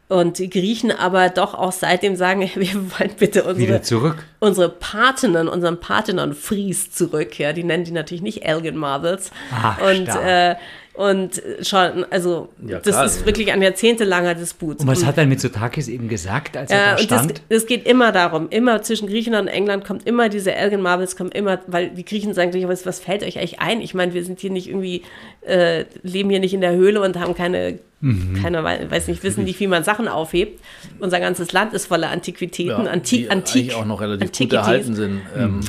und 0.10 0.40
die 0.40 0.50
Griechen 0.50 0.92
aber 0.92 1.30
doch 1.30 1.54
auch 1.54 1.72
seitdem 1.72 2.16
sagen, 2.16 2.42
wir 2.56 2.74
wollen 2.74 3.12
bitte 3.18 3.44
unsere, 3.44 3.58
Wieder 3.68 3.82
zurück. 3.84 4.26
unsere 4.40 4.68
Parthenon, 4.68 5.48
unseren 5.48 5.80
Parthenon 5.80 6.34
Fries 6.34 6.92
zurück. 6.92 7.40
Ja, 7.40 7.54
die 7.54 7.64
nennen 7.64 7.86
die 7.86 7.92
natürlich 7.92 8.24
nicht 8.24 8.44
Elgin 8.44 8.76
Marbles. 8.76 9.32
Ach, 9.54 9.80
und 9.82 10.04
stark. 10.04 10.26
äh, 10.26 10.56
und 11.00 11.42
schon, 11.62 12.06
also 12.10 12.50
Ja, 12.68 12.80
das 12.80 13.16
ist 13.16 13.26
wirklich 13.26 13.54
ein 13.54 13.62
jahrzehntelanger 13.62 14.36
Disput. 14.36 14.82
Und 14.82 14.88
was 14.88 15.06
hat 15.06 15.18
dann 15.18 15.30
Mitsotakis 15.30 15.88
eben 15.88 16.10
gesagt, 16.10 16.58
als 16.58 16.70
er 16.72 16.78
ja, 16.78 16.86
da 16.96 17.02
und 17.02 17.12
das, 17.12 17.24
stand? 17.24 17.42
das 17.48 17.66
geht 17.68 17.88
immer 17.88 18.12
darum, 18.12 18.48
immer 18.50 18.82
zwischen 18.82 19.08
Griechenland 19.08 19.48
und 19.48 19.54
England 19.56 19.86
kommt 19.86 20.06
immer 20.06 20.28
diese 20.28 20.54
Elgin 20.54 20.82
Marbles, 20.82 21.16
kommt 21.16 21.34
immer, 21.36 21.60
weil 21.68 21.92
die 21.92 22.04
Griechen 22.04 22.34
sagen 22.34 22.52
sich, 22.52 22.68
was, 22.68 22.86
was 22.86 23.00
fällt 23.00 23.24
euch 23.24 23.38
eigentlich 23.38 23.62
ein? 23.62 23.80
Ich 23.80 23.94
meine, 23.94 24.14
wir 24.14 24.26
sind 24.26 24.42
hier 24.42 24.50
nicht 24.52 24.68
irgendwie, 24.68 25.04
äh, 25.48 25.86
leben 26.04 26.30
hier 26.30 26.42
nicht 26.42 26.54
in 26.54 26.60
der 26.62 26.74
Höhle 26.74 27.02
und 27.02 27.18
haben 27.18 27.34
keine, 27.34 27.80
Mhm. 28.02 28.40
keine, 28.42 28.64
wei- 28.64 28.90
weiß 28.90 29.08
nicht, 29.10 29.24
wissen 29.24 29.44
nicht, 29.44 29.60
wie 29.60 29.68
man 29.68 29.84
Sachen 29.84 30.08
aufhebt. 30.08 30.62
Unser 31.00 31.20
ganzes 31.20 31.52
Land 31.54 31.74
ist 31.74 31.88
voller 31.88 32.10
Antiquitäten, 32.10 32.86
Ja, 32.86 32.96
die 32.98 33.30
Antik, 33.30 33.74
auch 33.74 33.86
noch 33.86 34.00
relativ 34.02 34.28
gut 34.32 34.36
Antiquities 34.42 34.54
erhalten 34.58 34.96
sind. 34.96 35.22
Ähm, 35.38 35.60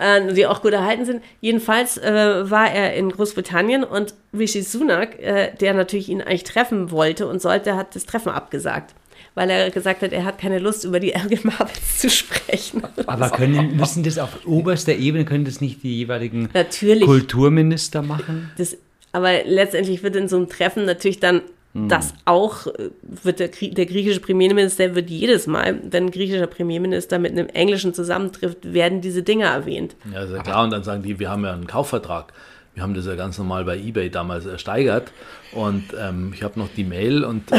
äh, 0.00 0.32
die 0.32 0.46
auch 0.46 0.62
gut 0.62 0.72
erhalten 0.72 1.04
sind. 1.04 1.22
Jedenfalls 1.40 1.98
äh, 1.98 2.50
war 2.50 2.70
er 2.70 2.94
in 2.94 3.10
Großbritannien 3.10 3.84
und 3.84 4.14
Rishi 4.36 4.62
Sunak, 4.62 5.18
äh, 5.20 5.52
der 5.60 5.74
natürlich 5.74 6.08
ihn 6.08 6.22
eigentlich 6.22 6.44
treffen 6.44 6.90
wollte 6.90 7.26
und 7.26 7.42
sollte, 7.42 7.76
hat 7.76 7.94
das 7.94 8.06
Treffen 8.06 8.30
abgesagt. 8.30 8.94
Weil 9.34 9.50
er 9.50 9.70
gesagt 9.70 10.02
hat, 10.02 10.12
er 10.12 10.24
hat 10.24 10.38
keine 10.38 10.58
Lust, 10.58 10.84
über 10.84 10.98
die 10.98 11.12
Elgin 11.12 11.40
Marbles 11.44 11.98
zu 11.98 12.10
sprechen. 12.10 12.82
Aber 13.06 13.30
können, 13.30 13.76
müssen 13.76 14.02
das 14.02 14.18
auf 14.18 14.44
oberster 14.44 14.94
Ebene, 14.94 15.24
können 15.24 15.44
das 15.44 15.60
nicht 15.60 15.82
die 15.82 15.98
jeweiligen 15.98 16.48
Natürlich. 16.52 17.04
Kulturminister 17.04 18.02
machen? 18.02 18.50
Das, 18.58 18.76
aber 19.12 19.44
letztendlich 19.44 20.02
wird 20.02 20.16
in 20.16 20.28
so 20.28 20.36
einem 20.36 20.48
Treffen 20.48 20.84
natürlich 20.84 21.20
dann 21.20 21.42
das 21.72 22.14
auch, 22.24 22.66
äh, 22.66 22.90
wird 23.02 23.38
der, 23.38 23.48
der 23.48 23.86
griechische 23.86 24.18
Premierminister 24.20 24.96
wird 24.96 25.08
jedes 25.08 25.46
Mal, 25.46 25.80
wenn 25.84 26.06
ein 26.06 26.10
griechischer 26.10 26.48
Premierminister 26.48 27.20
mit 27.20 27.32
einem 27.32 27.48
englischen 27.48 27.94
zusammentrifft, 27.94 28.72
werden 28.72 29.00
diese 29.00 29.22
Dinge 29.22 29.44
erwähnt. 29.44 29.94
ja, 30.12 30.24
ist 30.24 30.32
ja 30.32 30.42
klar. 30.42 30.64
Und 30.64 30.70
dann 30.70 30.82
sagen 30.82 31.02
die, 31.02 31.20
wir 31.20 31.30
haben 31.30 31.44
ja 31.44 31.52
einen 31.52 31.68
Kaufvertrag. 31.68 32.32
Wir 32.74 32.82
haben 32.82 32.94
das 32.94 33.06
ja 33.06 33.14
ganz 33.14 33.38
normal 33.38 33.64
bei 33.64 33.76
eBay 33.76 34.10
damals 34.10 34.46
ersteigert. 34.46 35.12
Und 35.52 35.84
ähm, 36.00 36.32
ich 36.34 36.42
habe 36.42 36.58
noch 36.58 36.68
die 36.76 36.84
Mail 36.84 37.24
und 37.24 37.50
äh, 37.52 37.56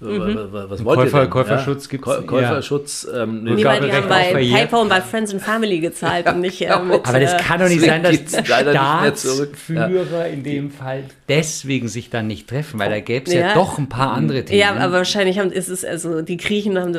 wa- 0.00 0.48
wa- 0.52 0.66
was 0.68 0.84
wollt 0.84 0.98
ihr 0.98 1.04
Käufer- 1.06 1.20
denn? 1.22 1.30
Käuferschutz 1.30 1.84
ja? 1.84 1.90
gibt's, 1.92 2.06
Käu- 2.06 2.22
Käuferschutz. 2.26 3.08
Ähm, 3.14 3.44
nee, 3.44 3.56
die 3.56 3.66
haben 3.66 4.08
bei. 4.08 4.32
PayPal 4.34 4.80
und 4.82 4.88
bei 4.90 5.00
Friends 5.00 5.32
and 5.32 5.42
Family 5.42 5.80
gezahlt 5.80 6.26
und 6.28 6.40
nicht 6.40 6.60
äh, 6.60 6.78
mit, 6.80 7.06
Aber 7.08 7.18
das 7.18 7.32
äh, 7.32 7.36
kann 7.38 7.60
doch 7.60 7.68
nicht 7.68 7.80
deswegen 7.82 8.02
sein, 8.28 8.42
dass. 8.44 8.46
Staatsführer 8.46 10.26
in 10.26 10.42
dem 10.42 10.70
Fall 10.70 11.04
deswegen 11.28 11.88
sich 11.88 12.10
dann 12.10 12.26
nicht 12.26 12.48
treffen, 12.48 12.78
weil 12.78 12.90
da 12.90 13.00
gäbe 13.00 13.26
es 13.26 13.32
ja. 13.32 13.40
Ja. 13.48 13.54
doch 13.54 13.78
ein 13.78 13.88
paar 13.88 14.12
andere 14.12 14.44
Themen. 14.44 14.60
Ja, 14.60 14.74
aber 14.74 14.92
wahrscheinlich 14.92 15.38
haben, 15.38 15.50
ist 15.50 15.68
es, 15.68 15.84
also 15.84 16.22
die 16.22 16.36
Griechen 16.36 16.78
haben, 16.78 16.94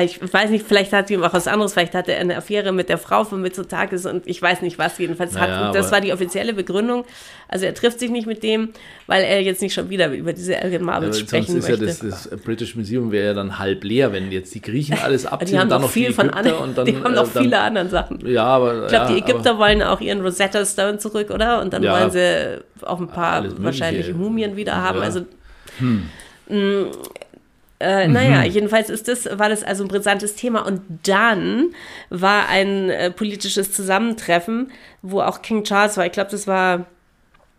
ich 0.00 0.32
weiß 0.32 0.50
nicht, 0.50 0.66
vielleicht 0.66 0.92
hat 0.92 1.08
die 1.10 1.18
auch 1.18 1.32
was 1.34 1.46
anderes, 1.46 1.72
vielleicht 1.74 1.94
hatte 1.94 2.12
er 2.14 2.20
eine 2.20 2.36
Affäre 2.36 2.72
mit 2.72 2.88
der 2.88 2.98
Frau 2.98 3.24
von 3.24 3.40
Mitsotakis 3.42 4.06
und 4.06 4.26
ich 4.26 4.40
weiß 4.40 4.62
nicht 4.62 4.78
was, 4.78 4.98
jedenfalls 4.98 5.34
Naja, 5.34 5.66
hat, 5.68 5.74
das 5.74 5.92
war 5.92 6.00
die 6.00 6.12
offizielle 6.12 6.52
Begründung. 6.54 7.04
Also 7.48 7.66
er 7.66 7.74
trifft 7.74 8.00
sich 8.00 8.10
nicht 8.10 8.26
mit 8.26 8.42
dem, 8.42 8.70
weil 9.06 9.22
er 9.24 9.40
jetzt 9.42 9.62
nicht 9.62 9.74
schon 9.74 9.90
wieder 9.90 10.10
über 10.12 10.32
diese 10.32 10.56
Elgin 10.56 10.80
Ja, 10.80 10.86
Marbles 10.86 11.16
sonst 11.18 11.28
sprechen 11.28 11.56
ist 11.58 11.68
ja 11.68 11.76
möchte. 11.76 12.06
das, 12.06 12.26
das 12.28 12.40
British 12.42 12.74
Museum 12.74 13.12
wäre 13.12 13.26
ja 13.26 13.34
dann 13.34 13.58
halb 13.58 13.84
leer, 13.84 14.12
wenn 14.12 14.32
jetzt 14.32 14.54
die 14.54 14.60
Griechen 14.62 14.98
alles 15.02 15.26
abziehen 15.26 15.48
die 15.50 15.56
haben 15.58 15.62
und 15.64 15.70
dann 15.70 15.82
noch 15.82 15.90
viel 15.90 16.08
die 16.08 16.14
von 16.14 16.30
anderen, 16.30 16.74
die 16.86 16.96
haben 16.96 17.12
äh, 17.12 17.16
noch 17.16 17.32
dann, 17.32 17.42
viele 17.44 17.60
andere 17.60 17.88
Sachen. 17.88 18.26
Ja, 18.26 18.44
aber 18.44 18.82
Ich 18.84 18.88
glaube, 18.88 19.12
die 19.12 19.18
ja, 19.20 19.24
Ägypter 19.26 19.58
wollen 19.58 19.82
auch 19.82 20.00
ihren 20.00 20.20
Rosetta 20.20 20.64
Stone 20.64 20.98
zurück, 20.98 21.30
oder? 21.30 21.60
Und 21.60 21.72
dann 21.72 21.82
Ja. 21.82 21.92
wollen 21.92 22.10
sie 22.10 22.62
auch 22.86 23.00
ein 23.00 23.08
paar 23.08 23.44
wahrscheinlich 23.62 24.12
Mumien 24.14 24.56
wieder 24.56 24.76
haben. 24.76 24.98
Ja. 24.98 25.04
Also 25.04 25.20
mh, 26.48 26.90
äh, 27.80 28.08
naja, 28.08 28.44
jedenfalls 28.44 28.88
ist 28.88 29.08
das, 29.08 29.26
war 29.38 29.48
das 29.48 29.62
also 29.62 29.84
ein 29.84 29.88
brisantes 29.88 30.36
Thema. 30.36 30.64
Und 30.66 30.80
dann 31.06 31.74
war 32.08 32.48
ein 32.48 32.88
äh, 32.88 33.10
politisches 33.10 33.72
Zusammentreffen, 33.72 34.70
wo 35.02 35.20
auch 35.20 35.42
King 35.42 35.64
Charles 35.64 35.96
war. 35.96 36.06
Ich 36.06 36.12
glaube, 36.12 36.30
das 36.30 36.46
war 36.46 36.86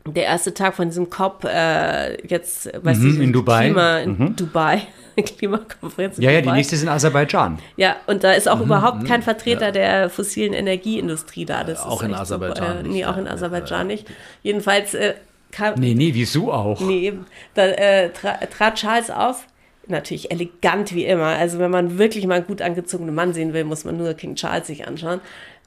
der 0.07 0.23
erste 0.25 0.53
Tag 0.53 0.75
von 0.75 0.89
diesem 0.89 1.09
COP 1.09 1.45
äh, 1.45 2.21
jetzt, 2.27 2.69
weißt 2.83 3.01
Mhm, 3.01 3.17
du, 3.17 3.23
in 3.23 3.33
Dubai. 3.33 3.65
Klima 3.65 3.97
in 3.99 4.35
Dubai. 4.35 4.81
Klimakonferenz 5.15 6.17
ja, 6.17 6.29
ja, 6.29 6.41
die 6.41 6.51
nächste 6.51 6.75
ist 6.75 6.83
in 6.83 6.89
Aserbaidschan. 6.89 7.57
Ja, 7.77 7.95
und 8.05 8.23
da 8.25 8.33
ist 8.33 8.49
auch 8.49 8.59
überhaupt 8.59 9.05
kein 9.05 9.21
Vertreter 9.23 9.71
der 9.71 10.09
fossilen 10.09 10.53
Energieindustrie 10.53 11.45
da. 11.45 11.63
Das 11.63 11.81
auch 11.83 12.01
ist 12.01 12.09
in 12.09 12.13
Aserbaidschan. 12.13 12.85
Äh, 12.85 12.89
nee, 12.89 13.05
auch 13.05 13.15
ja. 13.15 13.21
in 13.21 13.27
Aserbaidschan 13.27 13.87
nicht. 13.87 14.07
Jedenfalls 14.43 14.93
äh, 14.93 15.13
kam, 15.51 15.75
Nee, 15.79 15.93
nee, 15.93 16.13
wieso 16.13 16.51
auch? 16.51 16.81
nee, 16.81 17.13
da 17.53 17.65
äh, 17.65 18.09
tra 18.09 18.33
trat 18.45 18.75
Charles 18.75 19.09
auf. 19.09 19.47
Natürlich 19.87 20.31
elegant 20.31 20.93
wie 20.93 21.05
immer. 21.05 21.27
Also 21.27 21.59
wenn 21.59 21.71
man 21.71 21.97
wirklich 21.97 22.25
mal 22.27 22.35
einen 22.35 22.47
gut 22.47 22.61
angezogenen 22.61 23.15
Mann 23.15 23.33
sehen 23.33 23.53
will, 23.53 23.63
muss 23.63 23.85
man 23.85 23.95
nur 23.97 24.13
King 24.15 24.35
Charles 24.35 24.67
sich 24.67 24.85
anschauen. 24.87 25.21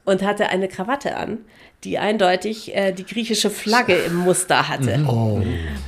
und 0.05 0.23
hatte 0.23 0.49
eine 0.49 0.69
Krawatte 0.69 1.17
an, 1.17 1.39
die 1.85 1.97
eindeutig 1.99 2.75
äh, 2.75 2.91
die 2.93 3.07
griechische 3.07 3.51
Flagge 3.51 3.95
im 3.95 4.17
Muster 4.17 4.69
hatte. 4.69 4.99
Oh. 5.07 5.41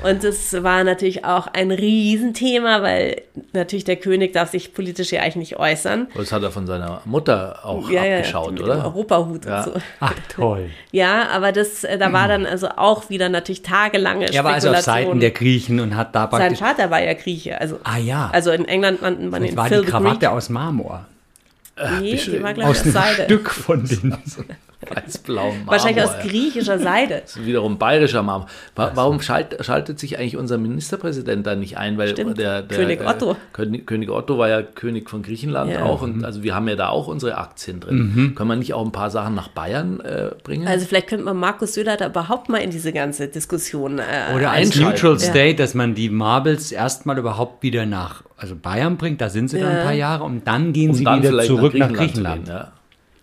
Und 0.07 0.23
das 0.23 0.63
war 0.63 0.85
natürlich 0.85 1.25
auch 1.25 1.49
ein 1.49 1.73
Riesenthema, 1.73 2.83
weil 2.83 3.23
natürlich 3.53 3.85
der 3.85 3.97
König 3.97 4.33
darf 4.33 4.51
sich 4.51 4.73
politisch 4.73 5.11
ja 5.11 5.21
eigentlich 5.23 5.37
nicht 5.37 5.57
äußern. 5.59 6.07
Das 6.15 6.31
hat 6.31 6.45
er 6.45 6.53
von 6.53 6.67
seiner 6.69 7.03
Mutter 7.07 7.59
auch 7.65 7.91
Ja, 7.91 8.05
ja, 8.05 8.19
abgeschaut, 8.19 8.53
mit 8.53 8.63
oder? 8.63 8.77
Dem 8.77 8.85
Europahut 8.85 9.45
Ja. 9.47 9.65
und 9.65 9.65
so. 9.65 9.81
Ach, 9.99 10.15
toll. 10.29 10.71
Ja, 10.93 11.29
aber 11.31 11.51
das, 11.51 11.83
äh, 11.83 11.99
da 11.99 12.13
war 12.13 12.29
dann 12.29 12.47
also 12.47 12.69
auch 12.77 13.11
wieder 13.11 13.29
natürlich 13.29 13.63
tagelange 13.63 14.27
Er 14.33 14.45
war 14.45 14.53
also 14.55 14.69
auf. 14.71 14.81
Seiten 14.83 15.19
der 15.19 15.33
Griechen 15.33 15.81
und 15.81 15.97
hat 15.97 16.15
da 16.15 16.29
Sein. 16.31 16.55
Vater 16.57 16.91
war 16.93 17.03
ja 17.03 17.15
Grieche. 17.15 17.61
Also, 17.61 17.81
Ah 17.83 17.99
ja. 17.99 18.31
also 18.33 18.53
in 18.53 18.65
England 18.67 19.03
nannten 19.03 19.29
man 19.29 19.41
Vielleicht 19.43 19.53
ihn 19.55 19.57
war 19.57 19.67
Phil 19.67 19.81
die 19.83 19.89
Krawatte 19.89 20.19
Greek. 20.21 20.29
aus 20.31 20.49
Marmor. 20.51 21.07
Nee, 22.01 22.17
die 22.17 22.43
war, 22.43 22.55
glaube 22.55 22.73
ich, 22.73 22.79
Aus 22.81 22.85
Seide. 22.93 23.25
Stück 23.25 23.51
von 23.51 23.85
den. 23.85 24.17
Weiß-blau 24.89 25.51
Marmor. 25.51 25.67
Wahrscheinlich 25.67 26.03
aus 26.03 26.13
ja. 26.23 26.27
griechischer 26.31 26.79
Seide. 26.79 27.21
Das 27.21 27.37
ist 27.37 27.45
wiederum 27.45 27.77
bayerischer 27.79 28.23
Marmor. 28.23 28.49
Wa 28.75 28.93
warum 28.95 29.21
schalt, 29.21 29.59
schaltet 29.61 29.99
sich 29.99 30.19
eigentlich 30.19 30.39
unser 30.39 30.57
Ministerpräsident 30.57 31.47
da 31.47 31.55
nicht 31.55 31.77
ein? 31.77 31.99
Weil 31.99 32.09
Stimmt. 32.09 32.39
der, 32.39 32.63
der 32.63 32.79
König 32.79 33.07
Otto. 33.07 33.33
Äh, 33.33 33.37
König, 33.53 33.87
König 33.87 34.09
Otto 34.11 34.39
war 34.39 34.49
ja 34.49 34.63
König 34.63 35.11
von 35.11 35.23
Griechenland 35.23 35.71
Ja. 35.73 35.83
auch 35.85 36.01
und 36.01 36.25
also 36.25 36.43
wir 36.43 36.55
haben 36.55 36.67
ja 36.67 36.77
da 36.77 36.89
auch 36.89 37.09
unsere 37.09 37.37
Aktien 37.37 37.81
drin. 37.81 38.33
Können 38.35 38.49
wir 38.49 38.57
nicht 38.57 38.73
auch 38.73 38.85
ein 38.85 38.91
paar 38.93 39.11
Sachen 39.11 39.35
nach 39.35 39.49
Bayern 39.49 40.01
äh, 40.01 40.31
bringen? 40.43 40.67
Also 40.67 40.87
vielleicht 40.87 41.09
könnte 41.09 41.27
man 41.27 41.37
Markus 41.37 41.75
Söder 41.75 41.99
da 41.99 42.07
überhaupt 42.07 42.49
mal 42.49 42.59
in 42.59 42.71
diese 42.71 42.93
ganze 42.95 43.29
Diskussion 43.29 43.99
äh, 43.99 44.35
Oder 44.35 44.51
als 44.53 44.69
Einschalten. 44.71 44.91
Neutral 44.93 45.13
Ja. 45.13 45.19
State, 45.19 45.55
dass 45.57 45.75
man 45.75 45.95
die 45.95 46.09
Marbles 46.09 46.73
erstmal 46.73 47.19
überhaupt 47.19 47.63
wieder 47.63 47.85
nach 47.85 48.23
also 48.41 48.57
Bayern 48.57 48.97
bringt, 48.97 49.21
da 49.21 49.29
sind 49.29 49.49
sie 49.49 49.59
dann 49.61 49.71
Ja. 49.73 49.79
ein 49.79 49.85
paar 49.85 49.93
Jahre 49.93 50.25
und 50.25 50.47
dann 50.47 50.73
gehen 50.73 50.91
um 50.91 50.97
sie 50.97 51.05
dann 51.05 51.23
wieder 51.23 51.43
zurück 51.43 51.75
nach 51.75 51.89
zu 51.89 51.95
Griechenland. 51.95 52.47
gehen, 52.47 52.55
ja. 52.55 52.73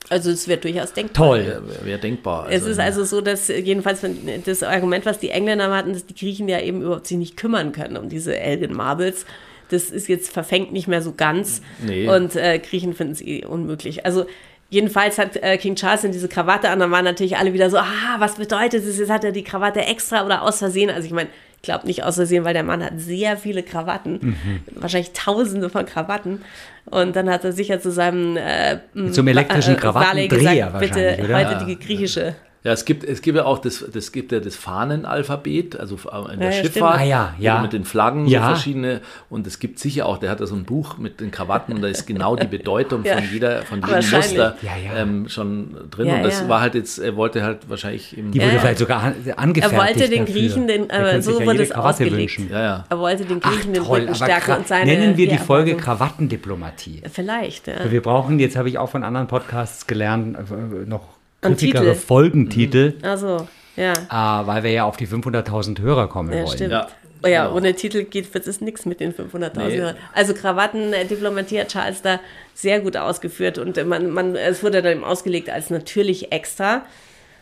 Also 0.10 0.32
es 0.32 0.48
wird 0.48 0.64
durchaus 0.64 0.94
denkbar. 0.94 1.28
Toll. 1.28 1.46
Wäre 1.46 1.86
wär 1.86 1.98
denkbar. 1.98 2.48
Es 2.50 2.64
ist 2.64 2.80
also 2.80 3.04
so, 3.04 3.20
dass 3.20 3.50
jedenfalls 3.50 4.06
das 4.46 4.64
Argument, 4.64 5.06
was 5.06 5.20
die 5.20 5.30
Engländer 5.32 5.70
hatten, 5.76 5.92
dass 5.92 6.06
die 6.06 6.16
Griechen 6.16 6.48
ja 6.48 6.62
eben 6.62 6.82
überhaupt 6.82 7.08
sich 7.08 7.18
nicht 7.18 7.36
kümmern 7.36 7.74
können 7.74 7.98
um 7.98 8.08
diese 8.08 8.38
Elgin 8.40 8.74
Marbles, 8.74 9.26
das 9.70 9.90
ist 9.90 10.08
jetzt 10.08 10.32
verfängt 10.32 10.72
nicht 10.72 10.88
mehr 10.88 11.02
so 11.02 11.14
ganz. 11.18 11.62
Nee. 11.86 12.08
Und 12.08 12.38
äh, 12.38 12.58
Griechen 12.60 12.94
finden 12.94 13.12
es 13.14 13.22
eh 13.22 13.44
unmöglich. 13.44 14.06
Also 14.06 14.26
jedenfalls 14.70 15.18
hat 15.18 15.36
äh, 15.44 15.58
King 15.58 15.76
Charles 15.76 16.04
dann 16.04 16.14
diese 16.14 16.30
Krawatte 16.30 16.70
an, 16.70 16.80
dann 16.80 16.92
waren 16.92 17.04
natürlich 17.04 17.36
alle 17.36 17.52
wieder 17.52 17.70
so, 17.70 17.78
ah, 17.78 18.16
was 18.20 18.36
bedeutet 18.36 18.88
das? 18.88 18.98
Jetzt 18.98 19.10
hat 19.10 19.26
er 19.26 19.34
die 19.34 19.44
Krawatte 19.44 19.82
extra 19.82 20.26
oder 20.26 20.42
aus 20.44 20.60
Versehen. 20.60 20.90
Also 20.90 21.06
ich 21.06 21.12
meine, 21.14 21.28
glaube 21.68 21.86
nicht 21.86 22.04
aus 22.04 22.16
Versehen, 22.16 22.46
weil 22.46 22.54
der 22.54 22.64
Mann 22.64 22.84
hat 22.84 22.94
sehr 22.96 23.38
viele 23.38 23.62
Krawatten, 23.62 24.38
wahrscheinlich 24.74 25.12
tausende 25.12 25.70
von 25.70 25.86
Krawatten. 25.86 26.42
Und 26.86 27.16
dann 27.18 27.30
hat 27.30 27.44
er 27.44 27.52
sicher 27.52 27.82
zu 27.82 27.92
seinem 27.92 28.38
äh, 28.38 28.80
zum 29.12 29.28
elektrischen 29.28 29.76
äh, 29.76 29.84
Valet 29.84 30.30
Krawattendreher 30.30 30.68
gesagt, 30.68 30.80
bitte 30.80 31.18
heute 31.34 31.66
die 31.66 31.78
griechische. 31.78 32.36
Ja, 32.68 32.74
es 32.74 32.84
gibt, 32.84 33.06
es 33.06 33.22
gibt 33.22 33.38
ja 33.38 33.46
auch 33.46 33.60
das, 33.60 33.86
das 33.94 34.12
gibt 34.12 34.34
ja 34.34 34.42
das 34.42 34.58
Fahnenalphabet, 34.58 35.80
also 35.80 35.98
in 36.34 36.40
der 36.42 36.50
Ja, 36.52 36.56
ja, 36.58 36.64
Schifffahrt. 36.64 37.00
Ah, 37.00 37.04
ja, 37.04 37.34
ja. 37.40 37.62
Mit 37.62 37.72
den 37.72 37.86
Flaggen, 37.86 38.28
Ja. 38.28 38.42
so 38.42 38.46
verschiedene. 38.48 39.00
Und 39.30 39.48
es 39.48 39.60
gibt 39.60 39.80
sicher 39.80 40.06
auch, 40.06 40.18
der 40.18 40.30
hat 40.30 40.42
da 40.42 40.48
so 40.48 40.56
ein 40.56 40.66
Buch 40.66 40.98
mit 40.98 41.22
den 41.22 41.32
Krawatten 41.32 41.74
und 41.76 41.82
da 41.82 41.88
ist 41.88 42.06
genau 42.06 42.36
die 42.36 42.48
Bedeutung 42.48 43.04
Ja. 43.06 43.16
von 43.16 43.24
jeder, 43.32 43.62
von 43.62 43.80
jedem. 43.82 43.96
Muster 43.96 44.56
Ja, 44.62 44.72
ja. 44.76 45.02
Ähm, 45.02 45.30
schon 45.30 45.78
drin. 45.92 46.08
Ja, 46.08 46.16
und 46.18 46.24
das 46.24 46.42
ja. 46.42 46.50
war 46.50 46.60
halt 46.60 46.76
jetzt, 46.76 47.00
er 47.00 47.16
wollte 47.16 47.42
halt 47.42 47.70
wahrscheinlich 47.70 48.18
im 48.18 48.32
Die 48.32 48.42
wurde 48.42 48.52
Ja. 48.54 48.60
vielleicht 48.60 48.80
sogar 48.80 49.02
an, 49.02 49.16
Er 49.26 49.40
angefertigt. 49.40 49.82
wollte 49.82 50.10
den 50.10 50.26
dafür. 50.26 50.34
Griechen, 50.42 50.68
den, 50.68 50.92
aber 50.92 51.22
so 51.22 51.40
wurde 51.46 51.64
es 51.64 51.70
Krawatte 51.70 51.88
ausgelegt. 52.04 52.18
wünschen. 52.18 52.50
ja, 52.52 52.62
ja. 52.62 52.86
Er 52.90 53.00
wollte 53.00 53.24
den 53.24 53.40
Ach 53.42 53.50
Griechen 53.52 53.74
den 53.74 53.84
toll, 53.84 54.00
Rücken 54.02 54.16
stärken 54.16 54.52
und 54.58 54.68
seine. 54.68 54.86
nennen 54.92 55.16
wir 55.16 55.28
die 55.30 55.36
ja, 55.36 55.42
Folge. 55.42 55.78
Krawattendiplomatie. 55.78 57.04
Vielleicht, 57.12 57.68
ja. 57.68 57.90
Wir 57.90 58.02
brauchen, 58.02 58.40
jetzt 58.40 58.56
habe 58.58 58.68
ich 58.70 58.78
auch 58.78 58.90
von 58.90 59.04
anderen 59.04 59.28
Podcasts 59.28 59.88
gelernt, 59.88 60.36
äh, 60.38 60.86
noch 60.86 61.17
griffigere 61.42 61.84
Titel. 61.94 61.96
Folgentitel, 61.96 62.94
Also, 63.02 63.48
ja. 63.76 63.94
äh, 63.94 64.48
weil 64.48 64.64
wir 64.64 64.72
ja 64.72 64.84
auf 64.86 64.98
die 64.98 65.08
500.000 65.08 65.80
Hörer 65.82 66.08
kommen 66.08 66.32
Ja, 66.32 66.40
wollen. 66.46 66.48
stimmt. 66.56 66.72
Ja, 66.72 66.88
Oh 67.24 67.28
ja, 67.28 67.46
genau. 67.46 67.58
ohne 67.58 67.74
Titel 67.74 68.04
geht 68.04 68.32
wird 68.36 68.46
es 68.46 68.62
nichts 68.62 68.86
mit 68.86 69.00
den 69.00 69.12
500.000 69.12 69.68
Nee. 69.68 69.78
Hörern. 69.78 69.96
Also 70.14 70.36
Krawattendiplomatie 70.36 71.60
hat 71.60 71.70
Charles 71.70 72.04
da 72.04 72.20
sehr 72.54 72.80
gut 72.80 72.96
ausgeführt 72.96 73.58
und 73.58 73.84
man, 73.88 74.12
man, 74.12 74.36
es 74.36 74.62
wurde 74.64 74.84
dann 74.84 74.92
eben 74.98 75.04
ausgelegt 75.04 75.50
als 75.50 75.72
natürlich 75.72 76.32
extra. 76.32 76.84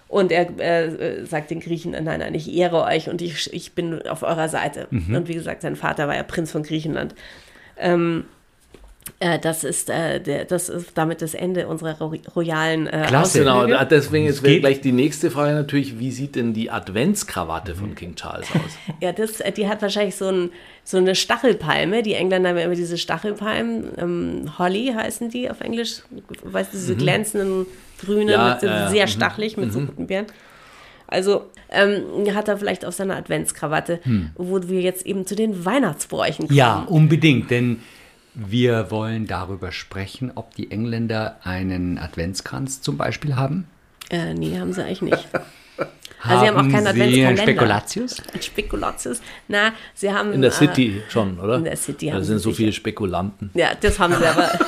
Und 0.07 0.31
er 0.31 0.59
äh, 0.59 1.25
sagt 1.25 1.49
den 1.51 1.59
Griechen, 1.59 1.91
nein, 1.91 2.05
nein, 2.05 2.33
ich 2.35 2.53
ehre 2.53 2.83
euch 2.83 3.09
und 3.09 3.21
ich, 3.21 3.51
ich 3.53 3.73
bin 3.73 4.07
auf 4.07 4.23
eurer 4.23 4.47
Seite. 4.47 4.87
Mhm. 4.91 5.13
Und 5.15 5.27
wie 5.27 5.33
gesagt, 5.33 5.61
sein 5.61 5.75
Vater 5.75 6.07
war 6.07 6.15
ja 6.15 6.23
Prinz 6.23 6.51
von 6.51 6.63
Griechenland. 6.63 7.13
Ähm, 7.77 8.23
äh, 9.19 9.39
das, 9.39 9.63
ist, 9.63 9.89
äh, 9.89 10.19
der, 10.19 10.45
das 10.45 10.67
ist 10.69 10.91
damit 10.95 11.21
das 11.21 11.33
Ende 11.33 11.67
unserer 11.67 11.97
ro 11.99 12.13
royalen 12.35 12.87
äh, 12.87 13.05
Klasse. 13.07 13.39
Genau, 13.39 13.65
da- 13.65 13.85
deswegen 13.85 14.25
ist 14.25 14.43
gleich 14.43 14.81
die 14.81 14.91
nächste 14.91 15.31
Frage 15.31 15.53
natürlich, 15.53 15.99
wie 15.99 16.11
sieht 16.11 16.35
denn 16.35 16.53
die 16.53 16.69
Adventskrawatte 16.71 17.75
von 17.75 17.95
King 17.95 18.15
Charles 18.15 18.47
aus? 18.53 18.77
Ja, 18.99 19.11
das, 19.13 19.39
äh, 19.39 19.51
die 19.51 19.67
hat 19.67 19.81
wahrscheinlich 19.81 20.15
so, 20.15 20.27
ein, 20.29 20.49
so 20.83 20.97
eine 20.97 21.15
Stachelpalme. 21.15 22.03
Die 22.03 22.13
Engländer 22.13 22.49
haben 22.49 22.57
ja 22.57 22.65
immer 22.65 22.75
diese 22.75 22.97
Stachelpalmen. 22.97 23.85
Ähm, 23.97 24.51
Holly 24.59 24.93
heißen 24.95 25.29
die 25.29 25.49
auf 25.49 25.61
Englisch. 25.61 26.01
Weißt 26.43 26.73
du, 26.73 26.77
diese 26.77 26.95
glänzenden 26.95 27.65
grünen, 28.03 28.25
Mhm. 28.25 28.31
Ja, 28.31 28.49
mit 28.51 28.61
so 28.61 28.67
ja. 28.67 28.89
sehr 28.89 29.05
Mhm. 29.05 29.09
stachelig, 29.09 29.55
mit 29.57 29.71
so 29.71 29.79
guten 29.79 30.07
Beeren. 30.07 30.25
Also 31.07 31.45
ähm, 31.69 32.03
hat 32.35 32.47
er 32.47 32.57
vielleicht 32.57 32.83
auf 32.83 32.93
seiner 32.95 33.15
Adventskrawatte, 33.15 33.99
wo 34.35 34.59
wir 34.67 34.81
jetzt 34.81 35.05
eben 35.05 35.25
zu 35.25 35.35
den 35.35 35.63
Weihnachtsbräuchen 35.63 36.47
kommen. 36.47 36.49
Hm. 36.49 36.55
Ja, 36.57 36.85
unbedingt, 36.89 37.51
denn 37.51 37.79
wir 38.35 38.91
wollen 38.91 39.27
darüber 39.27 39.71
sprechen, 39.71 40.31
ob 40.35 40.53
die 40.55 40.69
Engländer 40.71 41.37
einen 41.43 41.97
Adventskranz 41.97 42.81
zum 42.81 42.97
Beispiel 42.97 43.35
haben. 43.35 43.67
Äh, 44.09 44.33
nee, 44.33 44.59
haben 44.59 44.73
sie 44.73 44.83
eigentlich 44.83 45.01
nicht. 45.01 45.27
Also 46.27 46.41
sie 46.41 46.47
haben 46.47 46.57
auch 46.57 46.71
keinen 46.71 46.87
Adventskalender. 46.87 47.27
einen 47.27 47.37
Spekulatius? 47.37 48.23
Ein 48.33 48.41
Spekulatius. 48.41 49.21
Na, 49.47 49.73
sie 49.93 50.11
haben... 50.11 50.33
In 50.33 50.41
der 50.41 50.49
äh, 50.49 50.53
City 50.53 51.03
schon, 51.07 51.39
oder? 51.39 51.57
in 51.57 51.65
der 51.65 51.77
City 51.77 52.07
Da 52.07 52.13
haben 52.13 52.23
sind 52.23 52.37
sie 52.39 52.43
so 52.43 52.49
sicher. 52.49 52.57
viele 52.57 52.73
Spekulanten. 52.73 53.51
Ja, 53.53 53.75
das 53.79 53.99
haben 53.99 54.15
sie 54.15 54.25
aber. 54.25 54.49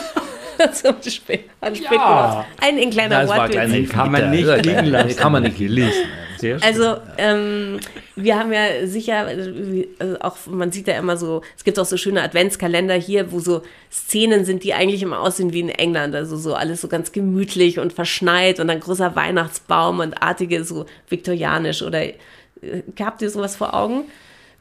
Zum 0.73 0.95
Spe 1.05 1.39
ein 1.61 1.75
Spekulatius. 1.75 2.45
Ein, 2.61 2.77
ein 2.79 2.89
kleiner 2.89 3.23
Ja, 3.23 3.29
war 3.29 3.37
Wortwitz. 3.37 3.51
kleine 3.55 3.83
Kann 3.85 4.11
man 4.11 4.31
nicht 4.31 4.47
Ja, 4.47 4.55
liegen 4.55 4.85
ja, 4.85 5.01
lassen. 5.03 5.15
Kann 5.17 5.31
man 5.31 5.43
nicht 5.43 5.59
liegen. 5.59 5.91
Also, 6.61 6.97
ähm, 7.17 7.79
wir 8.15 8.37
haben 8.37 8.53
ja 8.53 8.85
sicher, 8.85 9.25
also 9.25 10.19
auch 10.19 10.37
man 10.45 10.71
sieht 10.71 10.87
ja 10.87 10.95
immer 10.95 11.17
so, 11.17 11.41
es 11.57 11.63
gibt 11.63 11.79
auch 11.79 11.85
so 11.85 11.97
schöne 11.97 12.21
Adventskalender 12.21 12.93
hier, 12.93 13.31
wo 13.31 13.39
so 13.39 13.63
Szenen 13.91 14.45
sind, 14.45 14.63
die 14.63 14.75
eigentlich 14.75 15.01
immer 15.01 15.19
aussehen 15.19 15.51
wie 15.51 15.61
in 15.61 15.69
England. 15.69 16.13
Also 16.13 16.37
so 16.37 16.53
alles 16.53 16.81
so 16.81 16.87
ganz 16.89 17.11
gemütlich 17.11 17.79
und 17.79 17.91
verschneit 17.91 18.59
und 18.59 18.69
ein 18.69 18.79
großer 18.79 19.15
Weihnachtsbaum 19.15 19.99
und 19.99 20.21
artige, 20.21 20.63
so 20.63 20.85
viktorianisch 21.09 21.81
oder 21.81 22.03
äh, 22.03 22.13
habt 23.01 23.23
ihr 23.23 23.31
sowas 23.31 23.55
vor 23.55 23.73
Augen? 23.73 24.03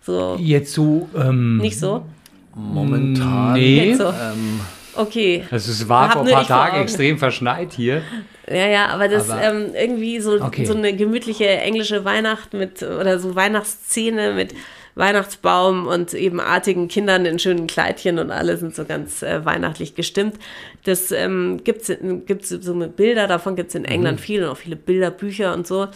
So, 0.00 0.36
Jetzt 0.40 0.72
so, 0.72 1.10
ähm, 1.14 1.58
nicht 1.58 1.78
so? 1.78 2.06
Momentan. 2.54 3.52
nee. 3.54 3.92
So. 3.94 4.04
Ähm, 4.06 4.60
Okay. 4.96 5.44
Also 5.50 5.70
es 5.70 5.88
war 5.88 6.10
vor 6.10 6.22
ein 6.24 6.32
paar 6.32 6.46
Tagen 6.46 6.80
extrem 6.82 7.18
verschneit 7.18 7.72
hier. 7.72 8.02
Ja, 8.48 8.66
ja, 8.68 8.86
aber 8.88 9.08
das 9.08 9.28
Aber- 9.30 9.42
ähm, 9.42 9.70
irgendwie 9.74 10.20
so, 10.20 10.40
Okay. 10.40 10.64
so 10.64 10.74
eine 10.74 10.94
gemütliche 10.94 11.46
englische 11.48 12.04
Weihnacht 12.04 12.52
mit 12.54 12.82
oder 12.82 13.18
so 13.18 13.34
Weihnachtsszene 13.34 14.32
mit 14.34 14.54
Weihnachtsbaum 14.94 15.86
und 15.86 16.14
eben 16.14 16.40
artigen 16.40 16.88
Kindern 16.88 17.26
in 17.26 17.38
schönen 17.38 17.66
Kleidchen 17.66 18.18
und 18.18 18.30
alle 18.30 18.56
sind 18.56 18.74
so 18.74 18.84
ganz 18.86 19.22
äh, 19.22 19.44
weihnachtlich 19.44 19.94
gestimmt. 19.94 20.36
Das 20.84 21.12
ähm, 21.12 21.60
gibt's 21.64 21.92
gibt's 22.26 22.48
so 22.48 22.74
mit 22.74 22.96
Bilder, 22.96 23.26
davon 23.26 23.56
gibt's 23.56 23.74
in 23.74 23.84
England 23.84 24.20
viel 24.20 24.42
und 24.44 24.50
auch 24.50 24.56
viele 24.56 24.76
Bilderbücher 24.76 25.52
und 25.52 25.66
so. 25.66 25.88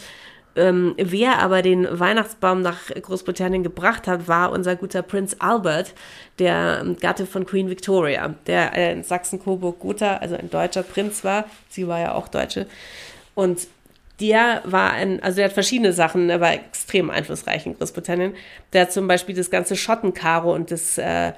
Ähm, 0.55 0.95
wer 0.97 1.39
aber 1.39 1.61
den 1.61 1.87
Weihnachtsbaum 1.89 2.61
nach 2.61 2.89
Großbritannien 2.89 3.63
gebracht 3.63 4.07
hat, 4.07 4.27
war 4.27 4.51
unser 4.51 4.75
guter 4.75 5.01
Prinz 5.01 5.35
Albert, 5.39 5.93
der 6.39 6.81
ähm, 6.81 6.97
Gatte 6.99 7.25
von 7.25 7.45
Queen 7.45 7.69
Victoria, 7.69 8.35
der 8.47 8.75
äh, 8.75 8.91
in 8.91 9.03
Sachsen-Coburg-Gotha, 9.03 10.17
also 10.17 10.35
ein 10.35 10.49
deutscher 10.49 10.83
Prinz 10.83 11.23
war. 11.23 11.45
Sie 11.69 11.87
war 11.87 11.99
ja 11.99 12.13
auch 12.13 12.27
Deutsche. 12.27 12.67
Und 13.33 13.67
der 14.19 14.61
war 14.65 14.91
ein, 14.91 15.23
also 15.23 15.37
der 15.37 15.45
hat 15.45 15.53
verschiedene 15.53 15.93
Sachen, 15.93 16.29
er 16.29 16.41
war 16.41 16.53
extrem 16.53 17.09
einflussreich 17.09 17.65
in 17.65 17.77
Großbritannien. 17.77 18.33
Der 18.73 18.81
hat 18.81 18.91
zum 18.91 19.07
Beispiel 19.07 19.35
das 19.35 19.49
ganze 19.49 19.75
Schottenkaro 19.75 20.53
und 20.53 20.69
das 20.69 20.97
äh, 20.97 21.31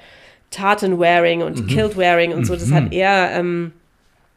Tartan-Wearing 0.52 1.43
und 1.43 1.67
Kilt-Wearing 1.67 2.34
und 2.34 2.45
so, 2.45 2.56
das 2.56 2.71
hat 2.71 2.91
er 2.93 3.32
ähm, 3.32 3.73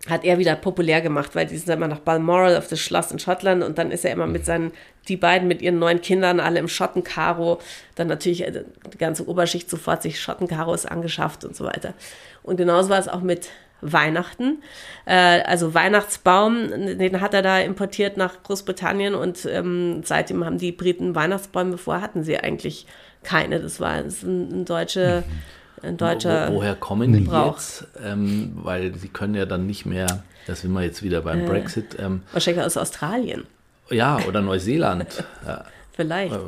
hat 0.08 0.24
er 0.24 0.38
wieder 0.38 0.54
populär 0.56 1.00
gemacht, 1.00 1.34
weil 1.34 1.46
die 1.46 1.56
sind 1.56 1.72
immer 1.72 1.88
nach 1.88 2.00
Balmoral 2.00 2.56
auf 2.56 2.68
das 2.68 2.80
Schloss 2.80 3.10
in 3.10 3.18
Schottland 3.18 3.62
und 3.64 3.78
dann 3.78 3.90
ist 3.90 4.04
er 4.04 4.12
immer 4.12 4.26
mit 4.26 4.44
seinen, 4.44 4.72
die 5.08 5.16
beiden 5.16 5.48
mit 5.48 5.62
ihren 5.62 5.78
neun 5.78 6.00
Kindern, 6.00 6.40
alle 6.40 6.58
im 6.58 6.68
Schottenkaro, 6.68 7.58
dann 7.96 8.08
natürlich 8.08 8.46
äh, 8.46 8.64
die 8.92 8.98
ganze 8.98 9.28
Oberschicht 9.28 9.68
sofort 9.68 10.02
sich 10.02 10.20
Schottenkaros 10.20 10.86
angeschafft 10.86 11.44
und 11.44 11.56
so 11.56 11.64
weiter. 11.64 11.94
Und 12.42 12.56
genauso 12.56 12.90
war 12.90 12.98
es 12.98 13.08
auch 13.08 13.20
mit 13.20 13.50
Weihnachten. 13.80 14.62
Äh, 15.04 15.42
also 15.42 15.74
Weihnachtsbaum, 15.74 16.98
den 16.98 17.20
hat 17.20 17.34
er 17.34 17.42
da 17.42 17.58
importiert 17.58 18.16
nach 18.16 18.42
Großbritannien 18.42 19.14
und 19.14 19.46
ähm, 19.46 20.02
seitdem 20.04 20.44
haben 20.44 20.58
die 20.58 20.72
Briten 20.72 21.14
Weihnachtsbäume, 21.14 21.78
vorher 21.78 22.02
hatten 22.02 22.22
sie 22.22 22.38
eigentlich 22.38 22.86
keine. 23.22 23.60
Das 23.60 23.80
war 23.80 24.02
das 24.02 24.22
ein, 24.22 24.60
ein 24.60 24.64
deutsche 24.64 25.24
ein 25.82 25.96
deutscher. 25.96 26.48
Wo, 26.50 26.56
woher 26.56 26.74
kommen 26.74 27.12
die 27.12 27.20
Brauch. 27.20 27.52
jetzt? 27.54 27.86
Ähm, 28.02 28.52
weil 28.56 28.94
sie 28.96 29.08
können 29.08 29.34
ja 29.34 29.46
dann 29.46 29.66
nicht 29.66 29.86
mehr, 29.86 30.22
da 30.46 30.54
sind 30.54 30.72
wir 30.72 30.82
jetzt 30.82 31.02
wieder 31.02 31.20
beim 31.22 31.44
Brexit, 31.46 31.96
ähm, 31.98 32.22
Wahrscheinlich 32.32 32.64
aus 32.64 32.76
Australien. 32.76 33.44
ja, 33.90 34.18
oder 34.26 34.40
Neuseeland. 34.42 35.24
ja, 35.46 35.64
Vielleicht. 35.92 36.34
äh, 36.34 36.38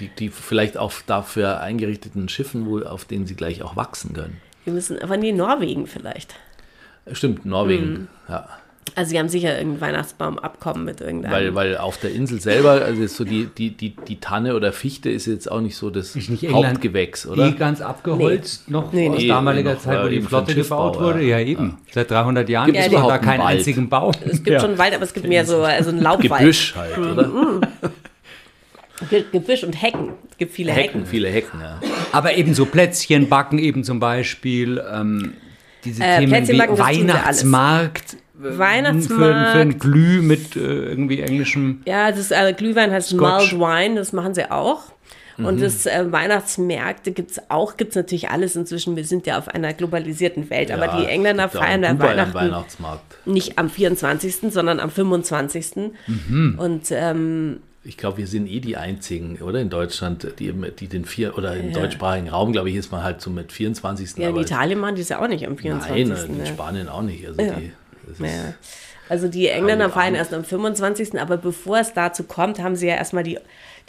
die, 0.00 0.08
die 0.08 0.28
vielleicht 0.30 0.76
auf 0.76 1.02
dafür 1.06 1.60
eingerichteten 1.60 2.28
Schiffen, 2.28 2.66
wo, 2.66 2.80
auf 2.80 3.04
denen 3.04 3.26
sie 3.26 3.34
gleich 3.36 3.62
auch 3.62 3.76
wachsen 3.76 4.12
können. 4.12 4.40
Wir 4.64 4.72
müssen, 4.72 5.00
aber 5.00 5.16
nee, 5.16 5.32
Norwegen 5.32 5.86
vielleicht. 5.86 6.34
Stimmt, 7.12 7.46
Norwegen, 7.46 7.92
Mhm. 7.92 8.08
ja. 8.28 8.48
Also 8.94 9.10
sie 9.10 9.18
haben 9.18 9.28
sicher 9.28 9.56
irgendein 9.58 9.80
Weihnachtsbaumabkommen 9.80 10.84
mit 10.84 11.00
irgendeinem. 11.00 11.32
Weil, 11.32 11.54
weil 11.54 11.76
auf 11.78 11.98
der 11.98 12.12
Insel 12.12 12.40
selber, 12.40 12.70
also 12.82 13.06
so 13.06 13.24
die, 13.24 13.46
die, 13.56 13.70
die, 13.70 13.94
die 13.96 14.20
Tanne 14.20 14.54
oder 14.56 14.72
Fichte 14.72 15.10
ist 15.10 15.26
jetzt 15.26 15.50
auch 15.50 15.60
nicht 15.60 15.76
so 15.76 15.90
das 15.90 16.16
Ist 16.16 16.30
nicht 16.30 16.44
England 16.44 16.66
Hauptgewächs, 16.66 17.26
oder? 17.26 17.46
Eh 17.46 17.52
ganz 17.52 17.80
abgeholzt, 17.80 18.68
noch 18.70 18.92
Nee, 18.92 19.08
aus 19.08 19.18
nee. 19.18 19.28
damaliger 19.28 19.74
Noch, 19.74 19.80
Zeit, 19.80 20.02
wo 20.02 20.06
äh, 20.06 20.10
die 20.10 20.20
Flotte 20.22 20.54
gebaut 20.54 20.98
wurde. 21.00 21.22
ja. 21.22 21.38
Ja, 21.38 21.44
eben. 21.46 21.78
Seit 21.92 22.10
300 22.10 22.48
Jahren 22.48 22.66
gibt 22.66 22.78
es 22.78 22.84
noch 22.86 22.92
überhaupt 22.92 23.12
da 23.12 23.18
keinen 23.18 23.30
einen 23.40 23.42
Wald? 23.44 23.58
einzigen 23.58 23.88
Baum. 23.88 24.12
es 24.24 24.42
gibt 24.42 24.60
schon 24.60 24.78
Wald, 24.78 24.94
aber 24.94 25.04
es 25.04 25.12
gibt 25.14 25.28
mehr 25.28 25.44
so 25.44 25.62
also 25.62 25.90
ein 25.90 26.00
Laubwald. 26.00 26.40
Gebüsch 26.40 26.74
halt, 26.74 26.98
oder? 26.98 27.60
Ge- 29.10 29.24
Gebüsch 29.30 29.62
und 29.62 29.80
Hecken. 29.80 30.10
Es 30.30 30.38
gibt 30.38 30.52
viele 30.54 30.72
Hecken. 30.72 31.00
Hecken, 31.00 31.06
viele 31.06 31.28
Hecken, 31.28 31.60
ja. 31.60 31.80
Aber 32.12 32.34
eben 32.36 32.52
so 32.54 32.66
Plätzchen 32.66 33.28
backen 33.28 33.58
eben 33.58 33.84
zum 33.84 34.00
Beispiel. 34.00 34.82
Ähm, 34.92 35.34
diese 35.84 36.02
Äh, 36.02 36.18
Themen 36.18 36.32
Plätzchen 36.32 36.56
wie. 36.58 36.78
Weihnachtsmarkt. 36.78 38.16
Äh, 38.42 38.58
Weihnachtsmarkt. 38.58 39.50
Für, 39.50 39.52
für 39.52 39.60
ein 39.60 39.78
Glüh 39.78 40.22
mit 40.22 40.56
äh, 40.56 40.60
irgendwie 40.60 41.20
englischem. 41.20 41.82
Ja, 41.86 42.10
das 42.10 42.30
äh, 42.30 42.52
Glühwein 42.56 42.90
heißt 42.90 43.10
Scotch. 43.10 43.52
Mulled 43.52 43.60
Wine, 43.60 43.94
das 43.96 44.12
machen 44.12 44.34
sie 44.34 44.50
auch. 44.50 44.92
Und 45.38 45.60
das 45.62 45.86
äh, 45.86 46.10
Weihnachtsmärkte 46.10 47.12
gibt 47.12 47.30
es 47.30 47.40
auch, 47.48 47.76
gibt 47.76 47.90
es 47.90 47.96
natürlich 47.96 48.28
alles 48.28 48.56
inzwischen. 48.56 48.96
Wir 48.96 49.04
sind 49.04 49.24
ja 49.26 49.38
auf 49.38 49.46
einer 49.46 49.72
globalisierten 49.72 50.50
Welt. 50.50 50.72
aber 50.72 50.86
Ja, 50.86 51.00
die 51.00 51.06
Engländer 51.06 51.44
ja 51.44 51.48
feiern 51.48 51.84
einen 51.84 52.00
Weihnachten 52.00 52.34
Weihnachtsmarkt. 52.34 53.26
nicht 53.26 53.56
am 53.56 53.70
24., 53.70 54.52
sondern 54.52 54.80
am 54.80 54.90
25. 54.90 55.92
Mhm. 56.08 56.58
Und 56.58 56.90
ähm, 56.90 57.58
Ich 57.84 57.96
glaube, 57.96 58.18
wir 58.18 58.26
sind 58.26 58.48
eh 58.48 58.58
die 58.58 58.76
einzigen, 58.76 59.38
oder 59.40 59.60
in 59.60 59.70
Deutschland, 59.70 60.26
die, 60.40 60.52
die 60.52 60.88
den 60.88 61.04
vier 61.04 61.38
oder 61.38 61.56
im 61.56 61.72
deutschsprachigen 61.72 62.30
Raum, 62.30 62.50
glaube 62.50 62.70
ich, 62.70 62.76
ist 62.76 62.90
man 62.90 63.04
halt 63.04 63.20
so 63.20 63.30
mit 63.30 63.52
24. 63.52 64.16
ja, 64.16 64.24
in 64.24 64.32
aber 64.34 64.40
Italien 64.40 64.80
machen 64.80 64.96
die 64.96 65.02
es 65.02 65.08
ja 65.08 65.20
auch 65.22 65.28
nicht 65.28 65.46
am 65.46 65.56
24. 65.56 66.08
Nein, 66.08 66.30
in 66.30 66.38
ne? 66.38 66.46
Spanien 66.46 66.88
auch 66.88 67.02
nicht. 67.02 67.24
Also 67.24 67.40
die, 67.40 67.70
Ja. 68.18 68.54
Also 69.08 69.28
die 69.28 69.48
Engländer 69.48 69.88
feiern 69.90 70.14
erst 70.14 70.34
am 70.34 70.44
25., 70.44 71.18
aber 71.18 71.38
bevor 71.38 71.78
es 71.78 71.94
dazu 71.94 72.24
kommt, 72.24 72.58
haben 72.58 72.76
sie 72.76 72.88
ja 72.88 72.96
erstmal 72.96 73.24
die, 73.24 73.38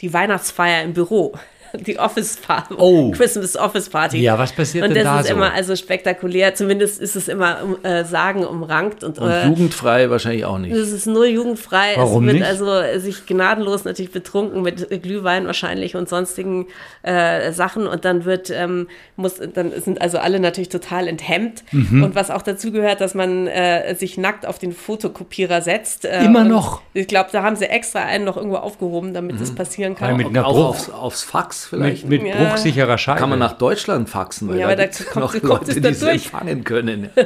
die 0.00 0.12
Weihnachtsfeier 0.12 0.82
im 0.82 0.94
Büro. 0.94 1.34
Die 1.86 1.98
Office 1.98 2.36
Party. 2.36 2.74
Oh. 2.76 3.10
Christmas 3.12 3.56
Office 3.56 3.88
Party. 3.88 4.18
Ja, 4.18 4.38
was 4.38 4.52
passiert 4.52 4.86
und 4.88 4.94
denn 4.94 5.04
das 5.04 5.12
da 5.14 5.20
ist 5.20 5.28
so? 5.28 5.34
immer 5.34 5.52
also 5.52 5.76
spektakulär. 5.76 6.54
Zumindest 6.54 7.00
ist 7.00 7.16
es 7.16 7.28
immer 7.28 7.58
um, 7.62 7.84
äh, 7.84 8.04
sagen 8.04 8.44
umrankt 8.44 9.04
und, 9.04 9.18
Und 9.18 9.30
äh, 9.30 9.46
jugendfrei 9.46 10.10
wahrscheinlich 10.10 10.44
auch 10.44 10.58
nicht. 10.58 10.72
es 10.72 10.90
ist 10.92 11.06
null 11.06 11.26
jugendfrei. 11.28 11.92
Warum 11.96 12.24
es 12.28 12.32
wird 12.34 12.40
nicht? 12.42 12.48
also 12.48 12.70
äh, 12.72 12.98
sich 13.00 13.26
gnadenlos 13.26 13.84
natürlich 13.84 14.12
betrunken 14.12 14.62
mit 14.62 15.02
Glühwein 15.02 15.46
wahrscheinlich 15.46 15.96
und 15.96 16.08
sonstigen 16.08 16.66
äh, 17.02 17.52
Sachen 17.52 17.86
und 17.86 18.04
dann 18.04 18.24
wird 18.24 18.50
ähm, 18.50 18.88
muss 19.16 19.34
dann 19.54 19.72
sind 19.80 20.00
also 20.00 20.18
alle 20.18 20.40
natürlich 20.40 20.68
total 20.68 21.08
enthemmt 21.08 21.62
Mhm. 21.72 22.02
und 22.04 22.14
was 22.14 22.30
auch 22.30 22.42
dazu 22.42 22.72
gehört, 22.72 23.00
dass 23.00 23.14
man 23.14 23.46
äh, 23.46 23.94
sich 23.94 24.16
nackt 24.18 24.46
auf 24.46 24.58
den 24.58 24.72
Fotokopierer 24.72 25.62
setzt. 25.62 26.04
Äh, 26.04 26.24
Immer 26.24 26.40
und 26.40 26.48
noch? 26.48 26.80
Ich 26.94 27.06
glaube, 27.06 27.28
da 27.32 27.42
haben 27.42 27.56
sie 27.56 27.66
extra 27.66 28.00
einen 28.00 28.24
noch 28.24 28.36
irgendwo 28.36 28.56
aufgehoben, 28.56 29.14
damit 29.14 29.40
das 29.40 29.54
passieren 29.54 29.94
kann. 29.94 30.08
Weil 30.10 30.16
mit 30.16 30.26
einer 30.28 30.46
auch 30.46 30.68
aufs, 30.70 30.90
aufs 30.90 31.22
Fax 31.22 31.59
vielleicht. 31.66 32.08
mit, 32.08 32.22
mit 32.22 32.34
Ja. 32.34 32.44
bruchsicherer 32.48 32.98
Scheibe. 32.98 33.20
Kann 33.20 33.30
man 33.30 33.38
nach 33.38 33.54
Deutschland 33.58 34.08
faxen, 34.08 34.48
weil 34.48 34.58
Ja, 34.58 34.66
da 34.68 34.72
aber 34.74 34.76
da 34.86 35.04
kommt- 35.04 35.16
noch 35.16 35.32
kommt 35.32 35.42
Leute, 35.44 35.64
es 35.70 35.74
die 35.74 35.80
da 35.80 35.88
es 35.90 36.00
durch. 36.00 36.12
empfangen 36.26 36.64
können. 36.64 37.08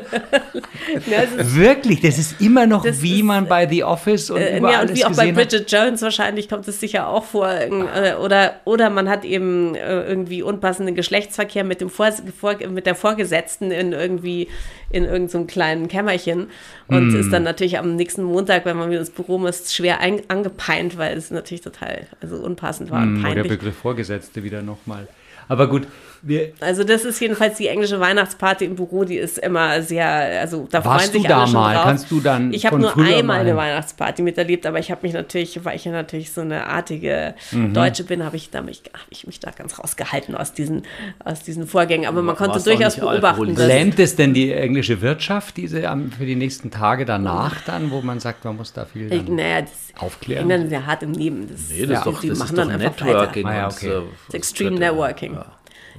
Ja, 1.07 1.23
es 1.23 1.33
ist- 1.47 1.57
Wirklich, 1.57 2.01
das 2.01 2.19
ist 2.19 2.41
immer 2.41 2.67
noch 2.67 2.85
Das 2.85 3.03
wie 3.03 3.19
ist, 3.21 3.25
man 3.25 3.47
bei 3.47 3.67
The 3.69 3.85
Office 3.85 4.31
und 4.31 4.41
Äh, 4.41 4.59
überall 4.59 4.73
ja, 4.75 4.81
und 4.83 4.95
wie 4.95 5.05
auch 5.05 5.09
bei 5.11 5.15
gesehen 5.31 5.37
hat. 5.37 5.49
Bridget 5.51 5.73
Jones 5.73 6.03
wahrscheinlich 6.03 6.49
kommt 6.49 6.69
es 6.69 6.81
sicher 6.81 7.09
auch 7.09 7.25
vor. 7.25 7.49
Äh, 7.51 8.15
oder, 8.23 8.55
oder 8.65 8.91
man 8.91 9.09
hat 9.09 9.25
eben 9.25 9.75
äh, 9.75 10.03
irgendwie 10.07 10.43
unpassenden 10.43 10.95
Geschlechtsverkehr 10.95 11.65
mit, 11.65 11.81
dem 11.81 11.91
vor, 11.91 12.11
vor, 12.39 12.55
mit 12.69 12.87
der 12.87 12.95
Vorgesetzten 12.95 13.71
in 13.71 13.93
irgendwie 13.93 14.49
in 14.91 15.03
irgendeinem 15.05 15.29
so 15.29 15.39
einem 15.39 15.47
kleinen 15.49 15.89
Kämmerchen 15.89 16.49
und 16.87 17.13
Hm. 17.13 17.21
ist 17.21 17.33
dann 17.33 17.43
natürlich 17.43 17.79
am 17.79 17.97
nächsten 17.97 18.23
Montag, 18.23 18.65
wenn 18.65 18.77
man 18.77 18.91
wieder 18.91 19.01
ins 19.01 19.11
Büro 19.11 19.39
muss, 19.39 19.75
schwer 19.75 19.99
ein, 20.01 20.21
angepeint, 20.29 20.97
weil 20.99 21.17
es 21.17 21.31
natürlich 21.33 21.63
total 21.63 22.07
also 22.21 22.37
unpassend 22.37 22.91
war 22.93 23.03
und 23.03 23.17
Hm, 23.17 23.19
wo 23.19 23.23
der 23.27 23.35
peinlich. 23.35 23.49
Begriff 23.59 23.83
Vorgesetzte 24.25 24.43
wieder 24.43 24.63
nochmal. 24.63 25.09
Aber 25.49 25.67
gut, 25.69 25.87
wir, 26.27 26.53
Also 26.61 26.85
das 26.85 27.05
ist 27.05 27.21
jedenfalls 27.21 27.59
die 27.59 27.69
englische 27.69 28.01
Weihnachtsparty 28.01 28.65
im 28.65 28.77
Büro, 28.77 29.05
die 29.05 29.17
ist 29.17 29.39
immer 29.39 29.83
sehr, 29.83 30.07
also 30.41 30.67
da 30.71 30.85
Warst 30.85 31.07
freuen 31.07 31.13
sich 31.13 31.23
du 31.23 31.29
da 31.29 31.39
alle 31.39 31.47
schon 31.47 31.55
mal? 31.61 31.75
drauf. 31.75 31.85
Kannst 31.85 32.11
du 32.11 32.21
dann 32.21 32.53
Ich 32.53 32.65
habe 32.67 32.79
nur 32.79 32.97
einmal 32.97 33.23
mal- 33.23 33.41
eine 33.41 33.57
Weihnachtsparty 33.57 34.23
miterlebt, 34.23 34.67
aber 34.67 34.79
ich 34.79 34.91
habe 34.91 35.01
mich 35.03 35.13
natürlich, 35.13 35.65
weil 35.65 35.77
ich 35.77 35.85
ja 35.85 35.93
natürlich 35.93 36.33
so 36.33 36.41
eine 36.41 36.67
artige 36.67 37.35
Mhm. 37.53 37.75
Deutsche 37.75 38.05
bin, 38.05 38.25
habe 38.25 38.37
ich, 38.37 38.51
da 38.51 38.63
mich, 38.63 38.83
hab 38.93 39.07
ich 39.11 39.27
mich 39.27 39.41
da 39.41 39.51
ganz 39.51 39.79
rausgehalten 39.79 40.35
aus 40.35 40.53
diesen, 40.53 40.83
aus 41.25 41.43
diesen 41.43 41.67
Vorgängen. 41.67 42.07
Aber 42.07 42.23
man 42.23 42.37
konnte 42.37 42.61
durchaus 42.63 42.97
beobachten, 42.97 43.55
lähmt 43.57 43.99
es 43.99 44.17
denn 44.17 44.35
die 44.35 44.53
englische 44.53 45.01
Wirtschaft 45.01 45.57
diese 45.57 45.89
am- 45.89 46.11
für 46.11 46.27
die 46.27 46.37
nächsten 46.37 46.71
Tage 46.71 47.05
danach 47.05 47.61
dann, 47.67 47.91
wo 47.91 48.01
man 48.01 48.21
sagt, 48.21 48.45
man 48.45 48.57
muss 48.57 48.73
da 48.73 48.85
viel 48.87 49.13
ich, 49.13 49.29
naja, 49.29 49.61
das 49.63 49.71
aufklären? 50.03 50.49
Sind 50.49 50.73
ja 50.73 50.87
hart 50.87 51.03
im 51.03 51.13
Leben. 51.13 51.49
Das, 51.51 51.69
Nee, 51.71 51.87
das 51.87 51.99
ist 51.99 52.07
doch, 52.07 52.21
die 52.21 52.29
das 52.31 52.39
machen 52.39 52.49
ist 52.51 52.59
doch 52.59 52.69
dann 52.69 52.81
einfach 52.81 53.05
Networking. 53.05 53.47
Ah 53.47 53.55
ja, 53.57 53.67
und, 53.67 53.73
okay. 53.75 53.89
äh, 53.89 54.03
Das 54.27 54.35
Extreme 54.35 54.79
Networking. 54.79 55.35
Ja. 55.35 55.47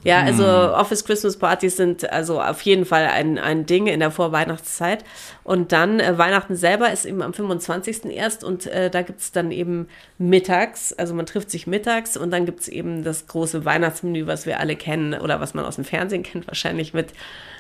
Ja, 0.04 0.22
also 0.22 0.46
Hm. 0.46 0.74
Office 0.74 1.06
Christmas 1.06 1.38
Partys 1.38 1.78
sind 1.78 2.12
also 2.12 2.42
auf 2.42 2.62
jeden 2.62 2.86
Fall 2.86 3.08
ein, 3.08 3.38
ein 3.38 3.66
Ding 3.66 3.88
in 3.88 4.00
der 4.00 4.12
Vorweihnachtszeit. 4.12 5.04
Und 5.44 5.72
dann 5.72 6.00
äh, 6.00 6.18
Weihnachten 6.18 6.56
selber 6.56 6.92
ist 6.92 7.06
eben 7.06 7.22
am 7.22 7.34
25. 7.34 8.06
erst 8.06 8.44
und 8.44 8.68
äh, 8.68 8.90
da 8.90 9.02
gibt's 9.02 9.32
dann 9.32 9.52
eben 9.52 9.88
mittags, 10.18 10.94
also 10.94 11.14
man 11.14 11.26
trifft 11.26 11.52
sich 11.52 11.68
mittags 11.68 12.18
und 12.18 12.32
dann 12.32 12.46
gibt's 12.46 12.68
eben 12.68 13.04
das 13.04 13.28
große 13.28 13.64
Weihnachtsmenü, 13.66 14.28
was 14.28 14.46
wir 14.46 14.60
alle 14.60 14.76
kennen 14.76 15.14
oder 15.14 15.40
was 15.40 15.54
man 15.54 15.66
aus 15.66 15.76
dem 15.76 15.86
Fernsehen 15.86 16.24
kennt, 16.24 16.48
wahrscheinlich 16.48 16.94
mit, 16.94 17.14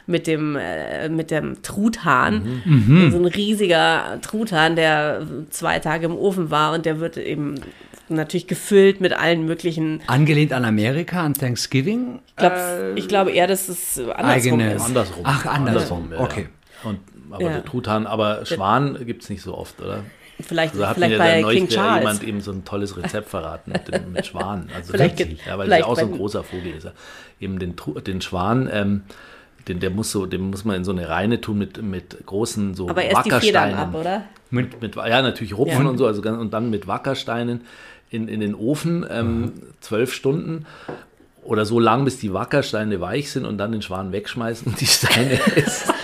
mit, 0.07 0.27
dem, 0.27 0.55
äh, 0.55 1.09
mit 1.09 1.31
dem 1.31 1.61
Truthahn. 1.61 2.61
Mhm. 2.65 3.11
So 3.11 3.17
ein 3.17 3.25
riesiger 3.25 4.19
Truthahn, 4.21 4.75
der 4.75 5.25
zwei 5.49 5.79
Tage 5.79 6.05
im 6.05 6.17
Ofen 6.17 6.51
war 6.51 6.73
und 6.73 6.85
der 6.85 6.99
wird 6.99 7.17
eben 7.17 7.55
natürlich 8.09 8.47
gefüllt 8.47 9.01
mit 9.01 9.13
allen 9.13 9.45
möglichen 9.45 10.01
Angelehnt 10.07 10.53
an 10.53 10.65
Amerika, 10.65 11.23
an 11.23 11.33
Thanksgiving? 11.33 12.19
ich, 12.27 12.35
glaub, 12.35 12.53
ich 12.95 13.07
glaube 13.07 13.31
eher, 13.31 13.47
dass 13.47 13.69
es 13.69 13.97
andersrum 13.99 14.25
eigene- 14.27 14.73
ist. 14.73 14.81
Andersrum. 14.85 15.21
Ach, 15.23 15.45
andersrum. 15.45 16.11
ja. 16.11 16.19
Okay. 16.19 16.47
Und, 16.83 16.99
aber 17.31 17.43
Ja. 17.43 17.49
der 17.49 17.65
Truthahn, 17.65 18.05
aber 18.07 18.45
Schwan 18.45 18.97
gibt 19.05 19.23
es 19.23 19.29
nicht 19.29 19.41
so 19.41 19.57
oft, 19.57 19.81
oder? 19.81 20.03
Vielleicht, 20.39 20.73
Also 20.73 20.85
hat 20.87 20.97
mir 20.97 21.05
vielleicht 21.05 21.11
ja 21.19 21.25
bei 21.25 21.31
dann 21.33 21.41
neulich 21.43 21.59
King 21.59 21.69
der 21.69 21.77
Charles. 21.77 21.99
jemand 22.01 22.23
eben 22.23 22.41
so 22.41 22.51
ein 22.51 22.65
tolles 22.65 22.97
Rezept 22.97 23.29
verraten 23.29 23.71
mit, 23.71 23.87
dem, 23.87 24.11
mit 24.11 24.25
Schwan. 24.25 24.69
Also 24.75 24.91
Vielleicht 24.91 25.15
gibt- 25.15 25.45
ja, 25.45 25.57
weil 25.57 25.71
er 25.71 25.87
auch 25.87 25.95
so 25.97 26.05
ein 26.05 26.11
großer 26.11 26.43
Vogel 26.43 26.73
ist. 26.77 26.89
Eben 27.39 27.57
den, 27.57 27.75
den 28.05 28.21
Schwan, 28.21 28.69
ähm, 28.71 29.03
den, 29.69 29.79
der 29.79 29.89
muss 29.91 30.11
so, 30.11 30.25
den 30.25 30.41
muss 30.49 30.65
man 30.65 30.75
in 30.75 30.83
so 30.83 30.91
eine 30.91 31.07
Reine 31.09 31.39
tun 31.41 31.57
mit, 31.57 31.81
mit 31.81 32.25
großen 32.25 32.75
so 32.75 32.89
Aber 32.89 33.01
erst 33.03 33.25
die 33.25 33.31
Federn 33.31 33.71
Wackersteinen. 33.71 33.75
ab, 33.77 33.95
oder? 33.95 34.23
Mit, 34.51 34.81
Mit, 34.81 34.95
ja, 34.95 35.21
natürlich 35.21 35.57
Rupfen 35.57 35.83
Ja. 35.85 35.89
und 35.89 35.97
so, 35.97 36.05
also 36.05 36.21
ganz, 36.21 36.37
und 36.37 36.53
dann 36.53 36.69
mit 36.69 36.85
Wackersteinen 36.85 37.61
in, 38.09 38.27
in 38.27 38.39
den 38.39 38.55
Ofen, 38.55 39.05
ähm, 39.09 39.53
zwölf 39.81 40.13
Stunden 40.13 40.65
oder 41.43 41.65
so 41.65 41.79
lang, 41.79 42.05
bis 42.05 42.17
die 42.17 42.33
Wackersteine 42.33 43.01
weich 43.01 43.31
sind 43.31 43.45
und 43.45 43.57
dann 43.57 43.71
den 43.71 43.81
Schwan 43.81 44.11
wegschmeißen 44.11 44.67
und 44.67 44.81
die 44.81 44.87
Steine 44.87 45.39
essen. 45.55 45.94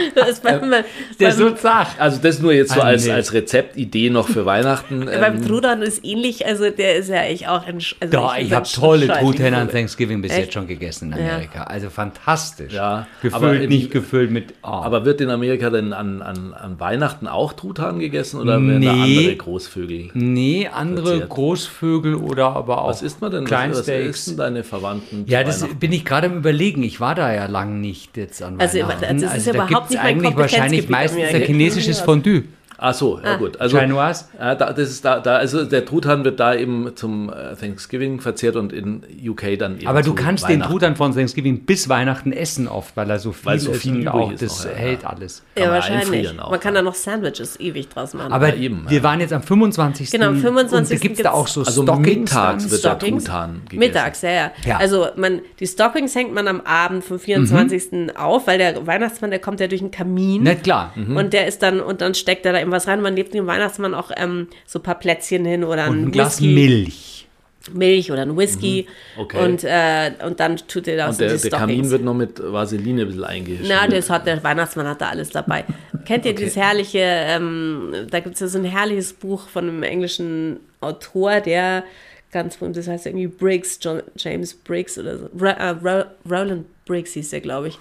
Das 0.14 0.28
ist 0.30 0.42
beim, 0.42 0.60
der 0.70 0.84
beim, 1.18 1.28
ist 1.28 1.36
so 1.38 1.50
zart. 1.50 1.88
Also 1.98 2.18
das 2.22 2.40
nur 2.40 2.52
jetzt 2.52 2.72
so 2.72 2.80
Ah, 2.80 2.84
als, 2.84 3.04
nee. 3.06 3.12
als 3.12 3.32
Rezeptidee 3.32 4.10
noch 4.10 4.28
für 4.28 4.44
Weihnachten. 4.46 5.04
beim 5.20 5.36
Ähm, 5.36 5.46
Truthahn 5.46 5.82
ist 5.82 6.04
ähnlich, 6.04 6.46
also 6.46 6.70
der 6.70 6.96
ist 6.96 7.08
ja 7.08 7.20
eigentlich 7.20 7.48
auch 7.48 7.66
ein. 7.66 7.76
Also 7.76 7.94
Doch, 8.10 8.36
ich 8.36 8.48
das 8.48 8.56
habe 8.56 8.68
tolle. 8.68 9.08
Truthähne 9.08 9.56
an 9.58 9.68
Thanksgiving 9.70 10.22
bis 10.22 10.32
Echt? 10.32 10.40
jetzt 10.40 10.54
schon 10.54 10.66
gegessen 10.66 11.12
in 11.12 11.18
Ja. 11.18 11.34
Amerika. 11.34 11.62
Also 11.64 11.90
fantastisch. 11.90 12.72
Ja, 12.72 13.06
gefüllt, 13.22 13.34
aber 13.34 13.52
nicht 13.54 13.90
gefüllt 13.90 14.30
mit. 14.30 14.54
Oh. 14.62 14.68
aber 14.68 15.04
wird 15.04 15.20
in 15.20 15.30
Amerika 15.30 15.70
denn 15.70 15.92
an, 15.92 16.22
an, 16.22 16.54
an 16.54 16.78
Weihnachten 16.80 17.26
auch 17.26 17.52
Truthahn 17.52 17.98
gegessen 17.98 18.40
oder 18.40 18.54
werden 18.54 18.82
da 18.82 18.92
Nee. 18.92 19.18
andere 19.18 19.36
Großvögel? 19.36 20.10
nee, 20.14 20.68
andere 20.72 21.06
Verzehrt. 21.08 21.28
Großvögel 21.30 22.14
oder 22.16 22.46
aber 22.56 22.82
auch 22.82 22.88
Was 22.88 23.02
isst 23.02 23.20
man 23.20 23.30
denn? 23.30 23.44
Was, 23.44 23.50
was 23.50 23.58
Kleinsteaks. 23.58 24.18
essen 24.26 24.36
deine 24.36 24.64
Verwandten? 24.64 25.24
Ja, 25.26 25.42
das 25.44 25.66
bin 25.80 25.92
ich 25.92 26.04
gerade 26.04 26.26
im 26.26 26.38
Überlegen. 26.38 26.82
Ich 26.82 27.00
war 27.00 27.14
da 27.14 27.32
ja 27.32 27.46
lang 27.46 27.80
nicht 27.80 28.16
jetzt 28.16 28.42
an 28.42 28.60
Also, 28.60 28.78
Weihnachten. 28.80 29.20
das 29.20 29.36
ist 29.36 29.46
ja 29.46 29.52
da 29.52 29.66
überhaupt 29.66 29.85
nicht 29.90 30.02
mein 30.02 30.06
eigentlich 30.16 30.36
wahrscheinlich 30.36 30.88
meistens 30.88 31.34
ein 31.34 31.42
chinesisches 31.42 32.00
Fondue. 32.00 32.44
Ach 32.78 32.94
so, 32.94 33.20
ja 33.22 33.36
gut. 33.36 33.60
Also, 33.60 33.78
Chinoise? 33.78 34.26
Ja, 34.38 34.54
da, 34.54 34.72
das 34.72 34.90
ist 34.90 35.04
da, 35.04 35.18
da, 35.20 35.36
also 35.36 35.64
der 35.64 35.84
Truthahn 35.84 36.24
wird 36.24 36.38
da 36.40 36.54
eben 36.54 36.94
zum 36.96 37.30
äh, 37.30 37.54
Thanksgiving 37.56 38.20
verzehrt 38.20 38.56
und 38.56 38.72
in 38.72 39.02
UK 39.26 39.58
dann 39.58 39.78
eben 39.78 39.86
Aber 39.86 40.02
du 40.02 40.10
zu 40.10 40.14
kannst 40.14 40.48
den. 40.48 40.60
Truthahn 40.62 40.96
von 40.96 41.14
Thanksgiving 41.14 41.64
bis 41.64 41.88
Weihnachten 41.88 42.32
essen 42.32 42.68
oft, 42.68 42.96
weil 42.96 43.08
er 43.10 43.18
so 43.18 43.32
viel, 43.32 43.46
Weil 43.46 43.58
so 43.58 43.72
ist 43.72 43.82
viel 43.82 43.96
übrig 43.96 44.08
auch 44.08 44.32
ist 44.32 44.42
das 44.42 44.64
noch, 44.64 44.70
ja, 44.72 44.76
hält 44.76 45.02
ja. 45.02 45.08
alles. 45.08 45.42
Kann 45.54 45.62
Ja, 45.62 45.68
man 45.70 45.74
wahrscheinlich. 45.76 46.40
auch, 46.40 46.50
man 46.50 46.60
kann 46.60 46.74
da 46.74 46.82
noch 46.82 46.94
Sandwiches 46.94 47.58
ewig 47.60 47.88
draus 47.88 48.14
machen. 48.14 48.32
Aber 48.32 48.54
eben, 48.56 48.84
wir 48.88 48.98
ja. 48.98 49.02
waren 49.02 49.20
jetzt 49.20 49.32
am 49.32 49.42
25. 49.42 50.10
Genau, 50.10 50.26
am 50.28 50.36
25. 50.40 50.96
Und 50.96 51.00
gibt 51.02 51.16
es 51.16 51.22
da 51.22 51.30
auch 51.32 51.46
so 51.46 51.60
Also 51.62 51.82
Stockings 51.82 52.30
mittags 52.30 52.70
wird 52.70 52.84
der? 52.84 52.98
Truthahn 52.98 53.62
gegessen. 53.68 53.78
Mittags, 53.78 54.22
ja, 54.22 54.30
ja, 54.30 54.50
Ja. 54.66 54.76
Also 54.78 55.06
man, 55.16 55.40
die 55.60 55.66
Stockings 55.66 56.14
hängt 56.14 56.34
man 56.34 56.46
am 56.48 56.60
Abend 56.62 57.04
vom 57.04 57.18
24. 57.18 58.16
auf, 58.18 58.46
weil 58.46 58.58
der 58.58 58.86
Weihnachtsmann, 58.86 59.30
der 59.30 59.38
kommt 59.38 59.60
ja 59.60 59.66
durch 59.66 59.80
den 59.80 59.90
Kamin. 59.90 60.42
Na 60.42 60.54
klar. 60.54 60.92
Mhm. 60.94 61.16
Und 61.16 61.32
der 61.32 61.46
ist 61.46 61.62
dann, 61.62 61.80
und 61.80 62.00
dann 62.00 62.14
steckt 62.14 62.44
er 62.46 62.52
da 62.52 62.58
was 62.70 62.86
rein. 62.86 63.00
Man 63.00 63.16
lebt 63.16 63.34
dem 63.34 63.46
Weihnachtsmann 63.46 63.94
auch 63.94 64.10
ähm, 64.16 64.48
so 64.66 64.78
ein 64.78 64.82
paar 64.82 64.98
Plätzchen 64.98 65.44
hin 65.44 65.64
oder 65.64 65.88
Und 65.88 65.98
ein 65.98 66.04
ein 66.06 66.12
Glas 66.12 66.40
Whisky, 66.40 66.54
Milch. 66.54 67.28
Milch 67.72 68.12
oder 68.12 68.22
ein 68.22 68.36
Whisky. 68.36 68.86
Okay. 69.16 69.44
Und, 69.44 69.64
äh, 69.64 70.12
und 70.24 70.40
dann 70.40 70.56
tut 70.56 70.86
er 70.88 70.96
das 70.96 71.10
Und 71.10 71.20
der, 71.20 71.36
der 71.36 71.50
Kamin 71.50 71.90
wird 71.90 72.02
noch 72.02 72.14
mit 72.14 72.40
Vaseline 72.40 73.02
ein 73.02 73.08
bisschen 73.08 73.24
eingeschmiert. 73.24 73.68
Na, 73.68 73.88
das 73.88 74.10
hat 74.10 74.26
der 74.26 74.42
Weihnachtsmann 74.42 74.86
hat 74.86 75.00
da 75.00 75.08
alles 75.08 75.30
dabei. 75.30 75.64
Kennt 76.04 76.24
ihr 76.24 76.34
dieses 76.34 76.56
herrliche, 76.56 77.00
ähm, 77.00 77.92
da 78.10 78.20
gibt 78.20 78.34
es 78.34 78.40
ja 78.40 78.48
so 78.48 78.58
ein 78.58 78.64
herrliches 78.64 79.12
Buch 79.12 79.48
von 79.48 79.68
einem 79.68 79.82
englischen 79.82 80.60
Autor, 80.80 81.40
der 81.40 81.84
ganz 82.30 82.56
berühmt, 82.56 82.76
das 82.76 82.86
heißt 82.86 83.06
irgendwie 83.06 83.28
Briggs, 83.28 83.78
John, 83.80 84.02
James 84.16 84.54
Briggs 84.54 84.98
oder 84.98 85.18
so. 85.18 85.30
Ro, 85.40 85.46
äh, 85.46 85.70
Ro, 85.70 86.04
Roland 86.30 86.66
Briggs 86.84 87.12
hieß 87.14 87.30
der, 87.30 87.40
glaube 87.40 87.68
ich. 87.68 87.78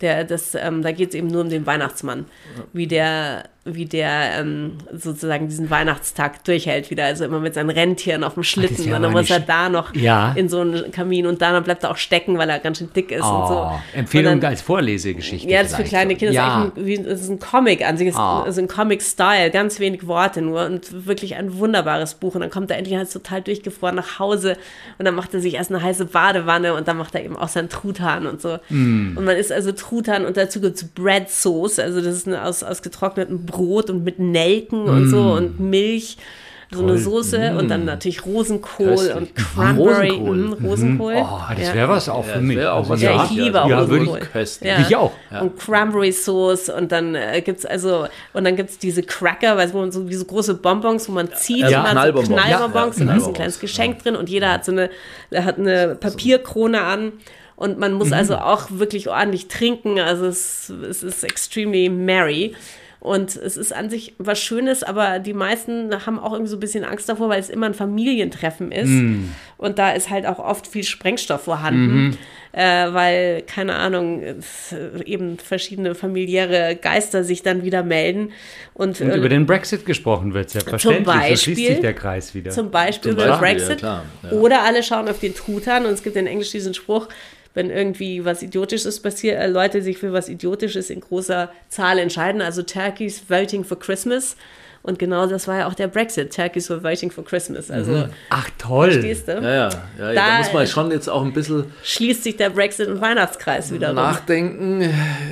Der, 0.00 0.24
das, 0.24 0.56
ähm, 0.56 0.82
da 0.82 0.90
geht 0.90 1.10
es 1.10 1.14
eben 1.14 1.28
nur 1.28 1.42
um 1.42 1.48
den 1.48 1.64
Weihnachtsmann, 1.64 2.26
wie 2.72 2.88
der, 2.88 3.44
wie 3.64 3.86
der 3.86 4.40
ähm, 4.40 4.78
sozusagen 4.92 5.48
diesen 5.48 5.70
Weihnachtstag 5.70 6.42
durchhält 6.44 6.90
wieder, 6.90 7.04
also 7.04 7.24
immer 7.24 7.38
mit 7.38 7.54
seinen 7.54 7.70
Rentieren 7.70 8.24
auf 8.24 8.34
dem 8.34 8.42
Schlitten 8.42 8.88
ja 8.88 8.96
und 8.96 9.02
dann 9.02 9.12
muss 9.12 9.30
er 9.30 9.38
da 9.38 9.68
noch 9.68 9.94
Ja. 9.94 10.32
in 10.32 10.48
so 10.48 10.60
einen 10.62 10.90
Kamin 10.90 11.26
und 11.26 11.40
da 11.40 11.52
dann 11.52 11.62
bleibt 11.62 11.84
er 11.84 11.92
auch 11.92 11.96
stecken, 11.96 12.38
weil 12.38 12.50
er 12.50 12.58
ganz 12.58 12.78
schön 12.78 12.92
dick 12.92 13.12
ist 13.12 13.22
und 13.22 13.46
so. 13.48 13.54
Oh, 13.54 13.80
Empfehlung 13.94 14.32
Und 14.34 14.42
dann- 14.42 14.50
als 14.50 14.62
Vorlesegeschichte. 14.62 15.48
ja, 15.48 15.62
das 15.62 15.70
ist 15.72 15.76
für 15.76 15.84
kleine 15.84 16.16
Kinder. 16.16 16.34
Ja. 16.34 16.64
Das, 16.64 16.72
ist 16.72 16.78
ein, 16.78 16.86
wie, 16.86 16.98
das 17.02 17.20
ist 17.20 17.28
ein 17.28 17.38
Comic 17.38 17.86
an 17.86 17.96
sich. 17.96 18.08
Es 18.08 18.14
ist 18.14 18.20
also 18.20 18.60
ein 18.60 18.66
Comic-Style, 18.68 19.50
ganz 19.52 19.78
wenig 19.78 20.08
Worte 20.08 20.42
nur 20.42 20.66
und 20.66 21.06
wirklich 21.06 21.36
ein 21.36 21.56
wunderbares 21.58 22.14
Buch. 22.14 22.34
Und 22.34 22.40
dann 22.40 22.50
kommt 22.50 22.70
er 22.72 22.78
endlich 22.78 22.96
halt 22.96 23.12
total 23.12 23.42
durchgefroren 23.42 23.94
nach 23.94 24.18
Hause 24.18 24.56
und 24.98 25.04
dann 25.04 25.14
macht 25.14 25.34
er 25.34 25.40
sich 25.40 25.54
erst 25.54 25.70
eine 25.70 25.80
heiße 25.82 26.06
Badewanne 26.06 26.74
und 26.74 26.88
dann 26.88 26.96
macht 26.96 27.14
er 27.14 27.24
eben 27.24 27.36
auch 27.36 27.48
seinen 27.48 27.68
Truthahn 27.68 28.26
und 28.26 28.40
so. 28.42 28.58
Mm. 28.70 29.16
Und 29.16 29.24
man 29.24 29.36
isst 29.36 29.52
also 29.52 29.70
Truthahn 29.70 30.24
und 30.26 30.36
dazu 30.36 30.60
gibt 30.60 30.76
es 30.76 30.84
Bread 30.88 31.30
Sauce, 31.30 31.78
also 31.78 32.00
das 32.00 32.14
ist 32.16 32.26
eine 32.26 32.44
aus, 32.44 32.64
aus 32.64 32.82
getrocknetem 32.82 33.46
Brot 33.52 33.88
und 33.90 34.02
mit 34.02 34.18
Nelken 34.18 34.82
und 34.88 35.08
so 35.08 35.22
Mm. 35.22 35.36
und 35.36 35.60
Milch. 35.60 36.16
So 36.74 36.82
eine 36.82 36.96
Soße 36.96 37.54
und 37.58 37.68
dann 37.68 37.84
natürlich 37.84 38.24
Rosenkohl 38.24 38.86
Köstlich. 38.86 39.14
und 39.14 39.34
Cranberry. 39.36 40.08
Rosenkohl. 40.08 40.36
Mhm, 40.38 40.52
Rosenkohl. 40.66 41.14
Oh, 41.18 41.38
das 41.54 41.68
Ja. 41.68 41.74
wäre 41.74 41.88
was 41.90 42.08
auch 42.08 42.26
Ja, 42.26 42.32
für 42.32 42.40
mich. 42.40 42.58
auch 42.66 42.76
Also, 42.78 42.88
was 42.88 43.02
Ja, 43.02 43.10
ja, 43.10 43.24
ich 43.24 43.30
liebe 43.32 43.62
auch 43.62 43.68
ja, 43.68 43.76
würde 43.80 43.92
Rosenkohl. 43.92 44.18
ich, 44.22 44.32
köstlich. 44.32 44.70
Ja. 44.70 44.80
Ich 44.80 44.96
auch. 44.96 45.12
Und 45.42 45.58
Cranberry 45.60 46.12
Sauce 46.12 46.70
und 46.70 46.90
dann 46.90 47.14
äh, 47.14 47.42
gibt's 47.44 47.66
also 47.66 48.06
und 48.32 48.44
dann 48.44 48.56
gibt's 48.56 48.78
diese 48.78 49.02
Cracker, 49.02 49.54
weißt, 49.58 49.74
du, 49.74 49.76
wo 49.76 49.80
man 49.82 49.92
so 49.92 50.08
wie 50.08 50.14
so 50.14 50.24
große 50.24 50.54
Bonbons, 50.54 51.10
wo 51.10 51.12
man 51.12 51.30
zieht 51.34 51.58
Ja, 51.58 51.66
und 51.66 51.72
dann 51.74 51.84
so 51.84 51.92
Knallbonbons. 51.92 52.28
Knallbonbons 52.28 52.50
Ja, 52.50 52.64
und 52.64 52.74
da 52.74 52.86
ist 52.88 52.96
ein 52.96 53.04
Knallbonbons. 53.04 53.34
kleines 53.36 53.60
Geschenk 53.60 54.02
drin 54.02 54.16
und 54.16 54.30
jeder 54.30 54.50
hat 54.52 54.64
so 54.64 54.72
eine 54.72 54.88
hat 55.44 55.58
eine 55.58 55.94
Papierkrone 55.96 56.80
an 56.80 57.12
und 57.56 57.78
man 57.78 57.92
muss 57.92 58.12
also 58.12 58.36
auch 58.36 58.68
wirklich 58.70 59.10
ordentlich 59.10 59.48
trinken, 59.48 60.00
also 60.00 60.24
es, 60.24 60.72
es 60.88 61.02
ist 61.02 61.22
extremely 61.22 61.90
merry. 61.90 62.54
Und 63.02 63.34
es 63.34 63.56
ist 63.56 63.72
an 63.74 63.90
sich 63.90 64.14
was 64.18 64.38
Schönes, 64.40 64.84
aber 64.84 65.18
die 65.18 65.32
meisten 65.34 66.06
haben 66.06 66.20
auch 66.20 66.34
irgendwie 66.34 66.50
so 66.50 66.56
ein 66.56 66.60
bisschen 66.60 66.84
Angst 66.84 67.08
davor, 67.08 67.28
weil 67.28 67.40
es 67.40 67.50
immer 67.50 67.66
ein 67.66 67.74
Familientreffen 67.74 68.70
ist. 68.70 68.92
Und 69.56 69.78
da 69.80 69.90
ist 69.90 70.08
halt 70.08 70.24
auch 70.24 70.38
oft 70.38 70.68
viel 70.68 70.84
Sprengstoff 70.84 71.42
vorhanden, 71.42 72.16
äh, 72.52 72.62
weil, 72.92 73.42
keine 73.42 73.74
Ahnung, 73.74 74.22
äh, 74.22 74.34
eben 75.04 75.36
verschiedene 75.38 75.96
familiäre 75.96 76.76
Geister 76.80 77.24
sich 77.24 77.42
dann 77.42 77.64
wieder 77.64 77.82
melden. 77.82 78.30
Und, 78.72 79.00
Und 79.00 79.10
äh, 79.10 79.16
über 79.16 79.28
den 79.28 79.46
Brexit 79.46 79.84
gesprochen 79.84 80.32
wird, 80.32 80.50
selbstverständlich. 80.50 81.04
Zum 81.04 81.14
so 81.14 81.20
schließt 81.20 81.30
Beispiel- 81.46 81.66
sich 81.66 81.80
der 81.80 81.94
Kreis 81.94 82.34
wieder. 82.36 82.52
zum 82.52 82.70
Beispiel 82.70 83.10
Zum 83.10 83.20
über 83.20 83.22
den 83.24 83.40
Beispiel, 83.40 83.48
Brexit. 83.56 83.68
ja, 83.82 84.04
klar, 84.20 84.30
ja. 84.30 84.38
Oder 84.38 84.62
alle 84.62 84.84
schauen 84.84 85.08
auf 85.08 85.18
den 85.18 85.34
Truthahn 85.34 85.86
und 85.86 85.92
es 85.92 86.04
gibt 86.04 86.14
in 86.14 86.28
Englisch 86.28 86.52
diesen 86.52 86.72
Spruch, 86.72 87.08
wenn 87.54 87.70
irgendwie 87.70 88.24
was 88.24 88.42
Idiotisches 88.42 89.00
passiert, 89.00 89.38
äh, 89.38 89.46
Leute 89.46 89.82
sich 89.82 89.98
für 89.98 90.12
was 90.12 90.28
Idiotisches 90.28 90.90
in 90.90 91.00
großer 91.00 91.52
Zahl 91.68 91.98
entscheiden, 91.98 92.42
also 92.42 92.62
Turkeys 92.62 93.22
voting 93.28 93.64
for 93.64 93.78
Christmas. 93.78 94.36
Und 94.84 94.98
genau 94.98 95.26
das 95.28 95.46
war 95.46 95.58
ja 95.58 95.66
auch 95.68 95.74
der 95.74 95.86
Brexit. 95.86 96.34
Turkeys 96.34 96.68
were 96.68 96.82
voting 96.82 97.10
for 97.10 97.24
Christmas. 97.24 97.70
Also, 97.70 98.08
Ach 98.30 98.48
toll. 98.58 98.90
verstehst 98.90 99.28
du? 99.28 99.32
Ja, 99.34 99.40
ja, 99.42 99.68
ja, 99.68 99.68
da, 99.98 100.12
Da- 100.14 100.38
muss 100.38 100.52
man 100.52 100.66
schon 100.66 100.90
jetzt 100.90 101.08
auch 101.08 101.22
ein 101.24 101.32
bisschen 101.32 101.66
Schließt 101.84 102.24
sich 102.24 102.36
der 102.36 102.50
Brexit 102.50 102.88
und 102.88 103.00
Weihnachtskreis 103.00 103.72
wieder 103.72 103.92
nachdenken 103.92 104.82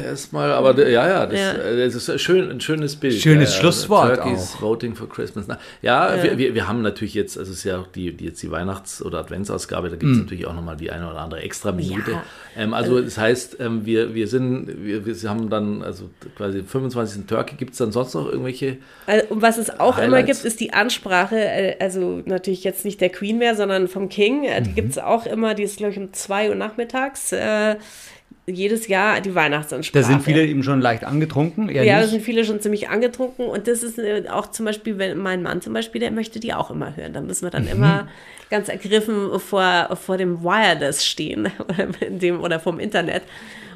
erstmal, 0.04 0.52
aber 0.52 0.78
ja, 0.88 1.08
ja, 1.08 1.26
das, 1.26 1.38
Ja. 1.38 1.52
äh, 1.54 1.84
das 1.84 1.94
ist 1.96 2.08
ein, 2.08 2.18
schön, 2.20 2.48
ein 2.50 2.60
schönes 2.60 2.94
Bild. 2.94 3.14
Schönes 3.20 3.50
ja, 3.50 3.54
ja. 3.56 3.60
Schlusswort 3.60 4.16
Turkeys 4.22 4.54
auch. 4.56 4.62
Voting 4.62 4.94
for 4.94 5.08
Christmas. 5.08 5.46
Na, 5.48 5.58
ja, 5.82 6.22
Wir, 6.22 6.38
wir, 6.38 6.54
wir 6.54 6.68
haben 6.68 6.82
natürlich 6.82 7.14
jetzt, 7.14 7.36
also 7.36 7.50
es 7.50 7.58
ist 7.58 7.64
ja 7.64 7.78
auch 7.78 7.86
die, 7.88 8.12
die 8.16 8.26
jetzt 8.26 8.40
die 8.42 8.50
Weihnachts- 8.52 9.02
oder 9.02 9.18
Adventsausgabe, 9.18 9.88
da 9.90 9.96
gibt 9.96 10.12
es 10.12 10.18
natürlich 10.18 10.46
auch 10.46 10.54
nochmal 10.54 10.76
die 10.76 10.90
eine 10.92 11.10
oder 11.10 11.18
andere 11.18 11.40
extra 11.42 11.72
Minute. 11.72 12.12
Ja. 12.12 12.22
Ähm, 12.56 12.72
also 12.72 13.00
das 13.00 13.18
heißt, 13.18 13.56
ähm, 13.60 13.84
wir, 13.84 14.14
wir 14.14 14.28
sind, 14.28 14.68
wir, 14.84 15.04
wir 15.06 15.16
haben 15.28 15.50
dann, 15.50 15.82
also 15.82 16.08
quasi 16.36 16.62
25. 16.62 17.26
Turkey, 17.26 17.56
gibt 17.56 17.72
es 17.72 17.78
dann 17.78 17.90
sonst 17.92 18.14
noch 18.14 18.26
irgendwelche 18.26 18.78
Also, 19.06 19.39
und 19.40 19.42
was 19.42 19.58
es 19.58 19.70
auch 19.80 19.98
immer 19.98 20.16
Highlights. 20.18 20.38
gibt, 20.42 20.44
ist 20.46 20.60
die 20.60 20.72
Ansprache, 20.72 21.36
äh, 21.38 21.76
also 21.80 22.22
natürlich 22.26 22.64
jetzt 22.64 22.84
nicht 22.84 23.00
der 23.00 23.08
Queen 23.10 23.38
mehr, 23.38 23.54
sondern 23.56 23.88
vom 23.88 24.08
King. 24.08 24.44
Äh, 24.44 24.60
Mhm. 24.60 24.64
Die 24.64 24.72
gibt 24.74 24.90
es 24.90 24.98
auch 24.98 25.26
immer, 25.26 25.54
die 25.54 25.62
ist, 25.62 25.78
glaube 25.78 25.92
ich, 25.92 25.98
um 25.98 26.12
2 26.12 26.48
Uhr 26.50 26.54
nachmittags. 26.54 27.32
Äh, 27.32 27.76
jedes 28.46 28.88
Jahr 28.88 29.20
die 29.20 29.34
Weihnachtsansprache. 29.34 30.02
Da 30.02 30.08
sind 30.08 30.22
viele 30.24 30.44
eben 30.44 30.62
schon 30.64 30.80
leicht 30.80 31.04
angetrunken. 31.04 31.68
Ja, 31.68 31.84
da 31.84 32.00
nicht. 32.00 32.10
sind 32.10 32.22
viele 32.22 32.44
schon 32.44 32.60
ziemlich 32.60 32.88
angetrunken 32.88 33.46
und 33.46 33.68
das 33.68 33.82
ist 33.84 33.98
äh, 33.98 34.24
auch 34.28 34.50
zum 34.50 34.66
Beispiel, 34.66 34.98
wenn 34.98 35.18
mein 35.18 35.42
Mann 35.42 35.60
zum 35.60 35.72
Beispiel, 35.72 36.00
der 36.00 36.10
möchte 36.10 36.40
die 36.40 36.52
auch 36.52 36.70
immer 36.70 36.96
hören. 36.96 37.12
Da 37.12 37.20
müssen 37.20 37.44
wir 37.46 37.50
dann 37.50 37.64
Mhm. 37.64 37.70
immer 37.72 38.08
ganz 38.50 38.68
ergriffen 38.68 39.38
vor, 39.38 39.96
vor 40.00 40.16
dem 40.16 40.42
Wireless 40.42 41.06
stehen 41.06 41.48
oder, 41.68 41.86
dem, 42.08 42.40
oder 42.40 42.58
vom 42.58 42.80
Internet 42.80 43.22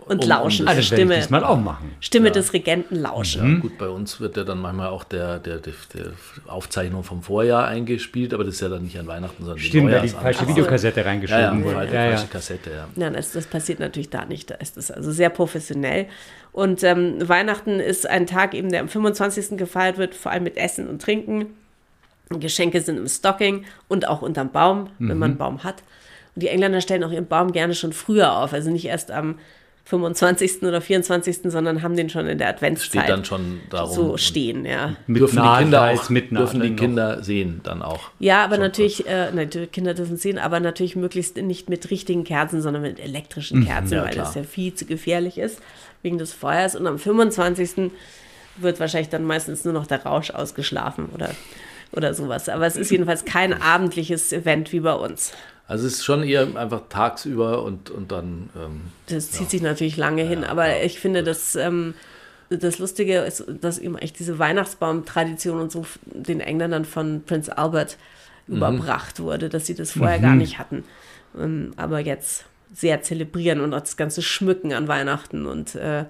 und 0.07 0.19
Um- 0.19 0.23
um 0.25 0.29
lauschen. 0.29 0.67
das- 0.67 0.77
das 0.77 0.91
werde 0.91 1.03
ich 1.03 1.09
Stimme, 1.09 1.17
diesmal 1.17 1.45
auch 1.45 1.59
machen. 1.59 1.91
Stimme 2.01 2.31
des 2.31 2.53
Regenten 2.53 2.97
lauschen. 3.01 3.55
Ja, 3.55 3.61
gut, 3.61 3.79
bei 3.79 3.89
uns 3.89 4.21
wird 4.21 4.37
ja 4.37 4.45
dann 4.45 4.59
manchmal 4.61 4.89
auch 4.89 5.05
der, 5.05 5.39
der, 5.39 5.59
der, 5.59 5.73
der 5.95 6.07
Aufzeichnung 6.47 7.05
vom 7.05 7.23
Vorjahr 7.23 7.67
eingespielt, 7.67 8.35
aber 8.35 8.45
das 8.45 8.55
ist 8.57 8.61
ja 8.61 8.69
dann 8.69 8.83
nicht 8.83 8.99
an 8.99 9.07
Weihnachten, 9.07 9.43
sondern 9.45 9.59
Stimmt, 9.59 9.91
weil 9.93 10.03
die 10.03 10.09
falsche 10.09 10.41
Ach 10.43 10.45
so. 10.45 10.51
Videokassette 10.51 11.01
Ja, 11.01 11.07
ja, 11.07 11.11
reingeschoben 11.11 11.65
wurde. 11.65 11.75
falsche, 11.77 11.95
Ja, 11.95 12.03
ja. 12.05 12.11
falsche 12.11 12.27
Kassette, 12.29 12.71
ja. 12.71 12.89
Nein, 12.97 13.13
das, 13.15 13.33
das 13.33 13.47
passiert 13.47 13.81
natürlich 13.81 14.11
da 14.11 14.25
nicht. 14.25 14.51
Da 14.51 14.57
ist 14.57 14.77
es 14.77 14.91
also 14.91 15.11
sehr 15.11 15.31
professionell. 15.31 16.07
Und 16.53 16.83
ähm, 16.85 17.27
Weihnachten 17.29 17.81
ist 17.81 18.07
ein 18.09 18.27
Tag 18.27 18.55
eben, 18.55 18.71
der 18.71 18.81
am 18.81 18.89
25. 18.89 19.57
gefeiert 19.57 19.99
wird, 19.99 20.15
vor 20.15 20.31
allem 20.33 20.45
mit 20.45 20.57
Essen 20.57 20.89
und 20.89 21.01
Trinken. 21.03 21.47
Geschenke 22.31 22.81
sind 22.81 22.97
im 22.97 23.07
Stocking 23.09 23.65
und 23.89 24.09
auch 24.09 24.23
unterm 24.23 24.51
Baum, 24.51 24.89
wenn 24.99 25.19
man 25.19 25.31
einen 25.33 25.39
Baum 25.39 25.63
hat. 25.63 25.83
Und 26.35 26.43
die 26.43 26.49
Engländer 26.49 26.81
stellen 26.81 27.05
auch 27.05 27.13
ihren 27.13 27.27
Baum 27.27 27.53
gerne 27.53 27.75
schon 27.75 27.93
früher 27.93 28.37
auf, 28.37 28.53
also 28.53 28.71
nicht 28.71 28.87
erst 28.87 29.11
am 29.11 29.37
25. 29.87 30.63
oder 30.63 30.81
24., 30.81 31.41
sondern 31.45 31.83
haben 31.83 31.95
den 31.95 32.09
schon 32.09 32.27
in 32.27 32.39
der 32.39 32.49
Adventszeit 32.49 33.03
Steht 33.03 33.11
dann 33.11 33.25
schon 33.25 33.61
darum. 33.69 33.93
so 33.95 34.17
stehen, 34.17 34.65
ja. 34.65 34.97
Mit 35.07 35.21
dürfen 35.21 35.43
die 35.43 35.59
Kinder 35.59 35.91
auch, 35.91 36.09
mit 36.09 36.31
dürfen 36.31 36.61
die 36.63 36.71
noch. 36.71 36.77
Kinder 36.77 37.23
sehen 37.23 37.61
dann 37.65 37.83
auch. 37.83 38.11
Ja, 38.19 38.43
aber 38.45 38.57
natürlich, 38.57 39.07
äh, 39.07 39.31
nein, 39.33 39.51
die 39.51 39.67
Kinder 39.67 39.93
dürfen 39.93 40.17
sehen, 40.17 40.39
aber 40.39 40.59
natürlich 40.61 40.97
möglichst 40.97 41.37
nicht 41.37 41.69
mit 41.69 41.91
richtigen 41.91 42.25
Kerzen, 42.25 42.63
sondern 42.63 42.81
mit 42.83 42.99
elektrischen 42.99 43.65
Kerzen, 43.67 43.89
Mhm. 43.89 43.93
ja, 43.97 44.03
weil 44.05 44.11
klar. 44.13 44.25
das 44.25 44.35
ja 44.37 44.43
viel 44.45 44.73
zu 44.75 44.87
gefährlich 44.87 45.37
ist 45.37 45.61
wegen 46.03 46.17
des 46.17 46.33
Feuers. 46.33 46.77
Und 46.77 46.87
am 46.87 46.99
25. 46.99 47.91
wird 48.57 48.81
wahrscheinlich 48.81 49.11
dann 49.11 49.25
meistens 49.25 49.65
nur 49.65 49.75
noch 49.75 49.87
der 49.87 50.03
Rausch 50.05 50.31
ausgeschlafen 50.31 51.11
oder, 51.15 51.31
oder 51.93 52.15
sowas. 52.15 52.49
Aber 52.49 52.67
es 52.67 52.77
ist 52.77 52.91
jedenfalls 52.91 53.27
kein 53.27 53.53
abendliches 53.61 54.33
Event 54.33 54.73
wie 54.73 54.81
bei 54.81 54.95
uns. 54.95 55.33
Also 55.67 55.87
es 55.87 55.95
ist 55.95 56.05
schon 56.05 56.23
eher 56.23 56.47
einfach 56.57 56.83
tagsüber 56.89 57.63
und, 57.63 57.91
und 57.91 58.13
dann 58.13 58.51
ähm, 58.57 58.81
Das 59.07 59.31
zieht 59.31 59.51
sich 59.51 59.63
natürlich 59.63 59.97
lange 59.97 60.23
hin, 60.23 60.45
aber 60.45 60.83
ich 60.83 61.01
finde, 61.01 61.23
dass 61.23 61.57
ähm, 61.57 61.95
das 62.51 62.79
Lustige 62.79 63.19
ist, 63.21 63.45
dass 63.63 63.79
eben 63.79 63.97
echt 63.97 64.19
diese 64.19 64.39
Weihnachtsbaum-Tradition 64.39 65.61
und 65.61 65.73
so 65.73 65.87
den 66.05 66.41
Engländern 66.41 66.85
von 66.85 67.23
Prince 67.25 67.57
Albert 67.57 67.97
überbracht 68.47 69.21
wurde, 69.21 69.49
dass 69.49 69.67
sie 69.67 69.75
das 69.75 69.93
vorher 69.93 70.19
gar 70.19 70.35
nicht 70.35 70.59
hatten. 70.59 70.85
Ähm, 71.39 71.73
aber 71.77 72.01
jetzt 72.01 72.45
sehr 72.75 73.01
zelebrieren 73.03 73.61
und 73.61 73.73
auch 73.73 73.81
das 73.81 73.97
ganze 73.97 74.21
Schmücken 74.21 74.73
an 74.75 74.87
Weihnachten 74.89 75.47
und 75.47 75.75
äh, 75.77 76.05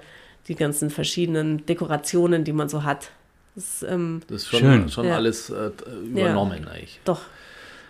die 0.49 0.57
ganzen 0.57 0.91
verschiedenen 0.91 1.65
Dekorationen, 1.67 2.43
die 2.43 2.53
man 2.53 2.69
so 2.69 2.83
hat. 2.83 3.11
Das 3.55 3.65
ist 3.65 3.83
ähm, 3.85 4.21
das 4.27 4.43
ist 4.43 4.49
schon, 4.49 4.61
Schön. 4.61 4.89
schon 4.89 5.07
Ja. 5.07 5.15
alles 5.15 5.51
äh, 5.51 5.71
übernommen 6.05 6.67
eigentlich. 6.67 6.99
doch 7.05 7.21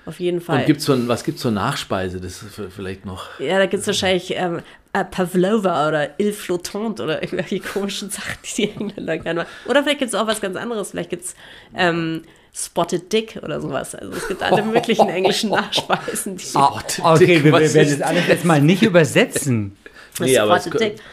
auf 0.06 0.20
jeden 0.20 0.40
Fall. 0.40 0.60
Und 0.60 0.66
gibt's 0.66 0.84
so, 0.84 0.92
ein- 0.92 1.08
was 1.08 1.24
gibt 1.24 1.36
es 1.36 1.42
zur 1.42 1.50
Nachspeise? 1.50 2.20
Das 2.20 2.42
ist 2.42 2.60
vielleicht 2.74 3.04
noch. 3.06 3.38
Ja, 3.40 3.58
da 3.58 3.66
gibt 3.66 3.80
es 3.82 3.86
wahrscheinlich, 3.86 4.32
ähm, 4.36 4.60
äh, 4.92 5.04
Pavlova 5.04 5.88
oder 5.88 6.18
Il 6.20 6.32
Flottante 6.32 7.02
oder 7.02 7.22
irgendwelche 7.22 7.60
komischen 7.60 8.10
Sachen, 8.10 8.34
die 8.44 8.54
die 8.66 8.70
Engländer 8.70 9.18
gerne 9.18 9.40
machen. 9.40 9.50
Oder 9.66 9.82
vielleicht 9.82 9.98
gibt 10.00 10.10
es 10.10 10.14
auch 10.14 10.26
was 10.26 10.40
ganz 10.40 10.56
anderes. 10.56 10.90
Vielleicht 10.92 11.10
gibt 11.10 11.24
es 11.24 11.34
ähm, 11.76 12.22
Spotted 12.56 13.12
Dick 13.12 13.40
oder 13.42 13.60
sowas. 13.60 13.94
Also 13.96 14.12
es 14.12 14.28
gibt 14.28 14.40
alle 14.42 14.62
möglichen 14.62 15.08
englischen 15.08 15.50
Nachspeisen. 15.50 16.36
Die 16.36 16.44
Ah, 16.54 16.80
okay, 17.02 17.42
wir, 17.42 17.52
wir 17.52 17.74
werden 17.74 17.98
das 17.98 18.00
alles 18.02 18.28
jetzt 18.28 18.44
mal 18.44 18.60
nicht 18.60 18.82
übersetzen. 18.82 19.76
Nee, 20.20 20.38
aber. 20.38 20.60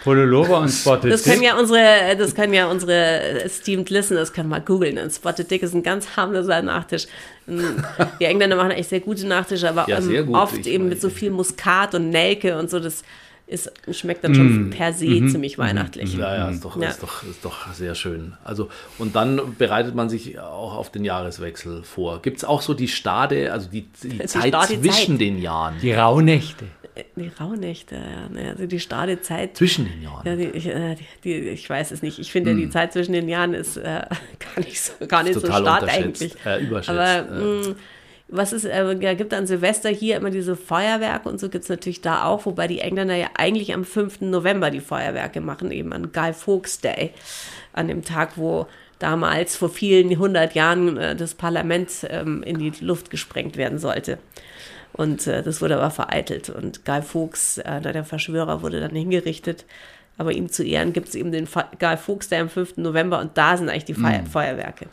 Pololova 0.03 0.59
und 0.59 0.69
Spotted 0.71 1.11
Das 1.11 1.23
können 1.23 1.39
Dick. 1.39 1.47
ja 1.49 1.57
unsere, 1.57 2.15
das 2.17 2.35
können 2.35 2.53
ja 2.53 2.67
unsere 2.67 3.41
esteemed 3.43 3.89
listeners 3.89 4.31
können 4.31 4.49
mal 4.49 4.61
googeln. 4.61 4.97
Ein 4.97 5.09
Spotted 5.09 5.49
Dick 5.49 5.63
ist 5.63 5.73
ein 5.73 5.83
ganz 5.83 6.15
harmloser 6.15 6.61
Nachtisch. 6.61 7.07
Ähm, 7.47 7.83
Die 8.19 8.25
Engländer 8.25 8.55
machen 8.55 8.71
echt 8.71 8.89
sehr 8.89 8.99
gute 8.99 9.25
Nachtische, 9.27 9.69
aber 9.69 9.85
Ja, 9.87 9.97
ähm, 9.97 10.03
sehr 10.03 10.23
gut. 10.23 10.35
oft 10.35 10.65
eben 10.67 10.83
meine- 10.83 10.95
mit 10.95 11.01
so 11.01 11.09
viel 11.09 11.31
Muskat 11.31 11.95
und 11.95 12.09
Nelke 12.09 12.57
und 12.57 12.69
so. 12.69 12.79
Das 12.79 13.03
ist, 13.51 13.71
schmeckt 13.91 14.23
dann 14.23 14.33
schon 14.33 14.69
per 14.69 14.93
se 14.93 15.05
ziemlich 15.27 15.57
weihnachtlich. 15.57 16.15
Ja, 16.15 16.35
ja, 16.35 16.49
ist 16.49 16.63
doch, 16.63 16.79
Ja. 16.81 16.89
Ist, 16.89 17.03
doch, 17.03 17.23
ist 17.23 17.43
doch 17.43 17.73
sehr 17.73 17.95
schön. 17.95 18.33
Also, 18.43 18.69
und 18.97 19.15
dann 19.15 19.55
bereitet 19.57 19.93
man 19.93 20.09
sich 20.09 20.39
auch 20.39 20.75
auf 20.75 20.89
den 20.89 21.03
Jahreswechsel 21.03 21.83
vor. 21.83 22.21
Gibt 22.21 22.37
es 22.37 22.45
auch 22.45 22.61
so 22.61 22.73
die 22.73 22.87
Stade, 22.87 23.51
also 23.51 23.69
die, 23.69 23.87
die, 24.03 24.19
Zeit 24.19 24.47
Stadezeit. 24.47 24.79
zwischen 24.81 25.17
den 25.17 25.37
Jahren? 25.37 25.75
Die 25.81 25.91
Rauhnächte. 25.91 26.65
Die 27.15 27.31
Rauhnächte, 27.39 27.95
ja. 27.95 28.29
ne, 28.29 28.49
Also 28.51 28.65
die 28.67 28.79
Stadezeit. 28.79 29.55
Zwischen 29.57 29.85
den 29.85 30.01
Jahren. 30.01 30.25
Ja, 30.25 30.35
die, 30.35 30.45
ich, 30.45 30.67
äh, 30.67 30.95
die, 30.95 31.05
die, 31.23 31.49
ich 31.49 31.69
weiß 31.69 31.91
es 31.91 32.01
nicht. 32.01 32.19
Ich 32.19 32.31
finde, 32.31 32.55
die 32.55 32.69
Zeit 32.69 32.93
zwischen 32.93 33.13
den 33.13 33.27
Jahren 33.29 33.53
ist 33.53 33.77
äh, 33.77 33.83
gar 34.55 34.63
nicht 34.65 34.81
so, 34.81 34.93
gar 35.07 35.23
nicht 35.23 35.39
so 35.39 35.45
stark 35.45 35.83
eigentlich. 35.89 36.33
äh, 36.45 36.61
überschätzt, 36.63 36.89
Aber 36.89 37.69
äh. 37.69 37.75
Was 38.31 38.53
es 38.53 38.65
äh, 38.65 38.95
gibt 39.15 39.33
an 39.33 39.45
Silvester 39.45 39.89
hier 39.89 40.17
immer 40.17 40.31
diese 40.31 40.55
Feuerwerke 40.55 41.29
und 41.29 41.39
so 41.39 41.49
gibt 41.49 41.63
es 41.65 41.69
natürlich 41.69 42.01
da 42.01 42.23
auch, 42.25 42.45
wobei 42.45 42.67
die 42.67 42.79
Engländer 42.79 43.15
ja 43.15 43.27
eigentlich 43.35 43.73
am 43.73 43.85
5. 43.85 44.21
November 44.21 44.71
die 44.71 44.79
Feuerwerke 44.79 45.41
machen, 45.41 45.71
eben 45.71 45.93
an 45.93 46.11
Guy 46.11 46.33
Fawkes 46.33 46.79
Day, 46.79 47.11
an 47.73 47.87
dem 47.87 48.03
Tag, 48.03 48.37
wo 48.37 48.67
damals 48.99 49.55
vor 49.57 49.69
vielen 49.69 50.17
hundert 50.17 50.55
Jahren 50.55 50.97
äh, 50.97 51.15
das 51.15 51.33
Parlament 51.33 51.91
ähm, 52.09 52.43
in 52.43 52.59
die 52.59 52.71
Luft 52.81 53.09
gesprengt 53.09 53.57
werden 53.57 53.79
sollte. 53.79 54.17
Und 54.93 55.27
äh, 55.27 55.41
das 55.43 55.61
wurde 55.61 55.77
aber 55.77 55.91
vereitelt. 55.91 56.49
Und 56.49 56.85
Guy 56.85 57.01
Fawkes, 57.01 57.57
äh, 57.59 57.81
der 57.81 58.03
Verschwörer, 58.03 58.61
wurde 58.61 58.79
dann 58.79 58.91
hingerichtet. 58.95 59.65
Aber 60.17 60.33
ihm 60.33 60.49
zu 60.49 60.63
Ehren 60.63 60.93
gibt 60.93 61.07
es 61.09 61.15
eben 61.15 61.31
den 61.31 61.47
Fe 61.47 61.65
Guy 61.79 61.97
Fawkes 61.97 62.29
Day 62.29 62.39
am 62.39 62.49
5. 62.49 62.77
November 62.77 63.19
und 63.19 63.37
da 63.37 63.57
sind 63.57 63.69
eigentlich 63.69 63.85
die 63.85 63.93
Mhm. 63.93 64.01
Feier 64.03 64.25
Feuerwerke. 64.25 64.87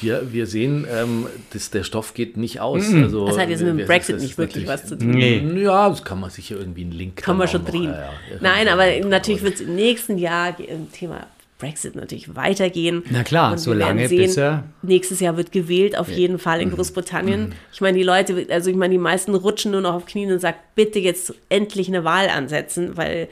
Hier, 0.00 0.32
wir 0.32 0.46
sehen, 0.46 0.86
ähm, 0.90 1.26
das, 1.52 1.70
der 1.70 1.84
Stoff 1.84 2.14
geht 2.14 2.36
nicht 2.36 2.60
aus. 2.60 2.92
Also, 2.94 3.26
Das 3.26 3.38
hat 3.38 3.48
jetzt 3.50 3.60
mit 3.60 3.68
dem 3.68 3.78
wir- 3.78 3.86
Brexit 3.86 4.16
das 4.16 4.22
nicht 4.22 4.38
wirklich 4.38 4.66
was 4.66 4.86
zu 4.86 4.96
tun. 4.96 5.10
Nee. 5.10 5.38
Ja, 5.62 5.88
das 5.90 6.04
kann 6.04 6.20
man 6.20 6.30
sicher 6.30 6.56
irgendwie 6.56 6.82
einen 6.82 6.92
Link 6.92 7.16
Kann 7.16 7.36
man 7.36 7.48
schon 7.48 7.62
noch, 7.62 7.70
drehen. 7.70 7.84
ja, 7.84 7.90
ja, 8.00 8.08
Nein, 8.40 8.66
ja, 8.66 8.72
aber 8.72 8.86
ja, 8.86 9.04
natürlich 9.06 9.40
ja. 9.40 9.46
wird 9.46 9.54
es 9.56 9.60
im 9.62 9.74
nächsten 9.74 10.16
Jahr 10.18 10.58
im 10.58 10.90
Thema 10.92 11.26
Brexit 11.58 11.94
natürlich 11.94 12.34
weitergehen. 12.34 13.02
Na 13.10 13.22
klar, 13.22 13.50
wir 13.52 13.58
solange 13.58 14.00
werden 14.00 14.08
sehen, 14.08 14.18
bis 14.22 14.36
er- 14.38 14.64
Nächstes 14.80 15.20
Jahr 15.20 15.36
wird 15.36 15.52
gewählt, 15.52 15.98
auf 15.98 16.08
jeden 16.08 16.38
Fall 16.38 16.56
Mhm. 16.64 16.70
in 16.70 16.76
Großbritannien. 16.76 17.54
Ich 17.70 17.82
meine, 17.82 17.98
die 17.98 18.04
Leute, 18.04 18.46
also 18.50 18.70
ich 18.70 18.76
meine, 18.76 18.92
die 18.92 18.98
meisten 18.98 19.34
rutschen 19.34 19.72
nur 19.72 19.82
noch 19.82 19.92
auf 19.92 20.06
Knien 20.06 20.32
und 20.32 20.38
sagen, 20.40 20.56
bitte 20.74 20.98
jetzt 20.98 21.34
endlich 21.50 21.88
eine 21.88 22.02
Wahl 22.04 22.30
ansetzen, 22.30 22.96
weil 22.96 23.28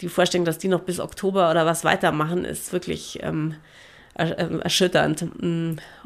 die 0.00 0.08
Vorstellung, 0.08 0.44
dass 0.44 0.58
die 0.58 0.68
noch 0.68 0.80
bis 0.82 1.00
Oktober 1.00 1.50
oder 1.50 1.66
was 1.66 1.82
weitermachen, 1.84 2.44
ist 2.44 2.72
wirklich 2.72 3.18
ähm, 3.22 3.54
ähm, 4.16 4.60
erschütternd. 4.60 5.24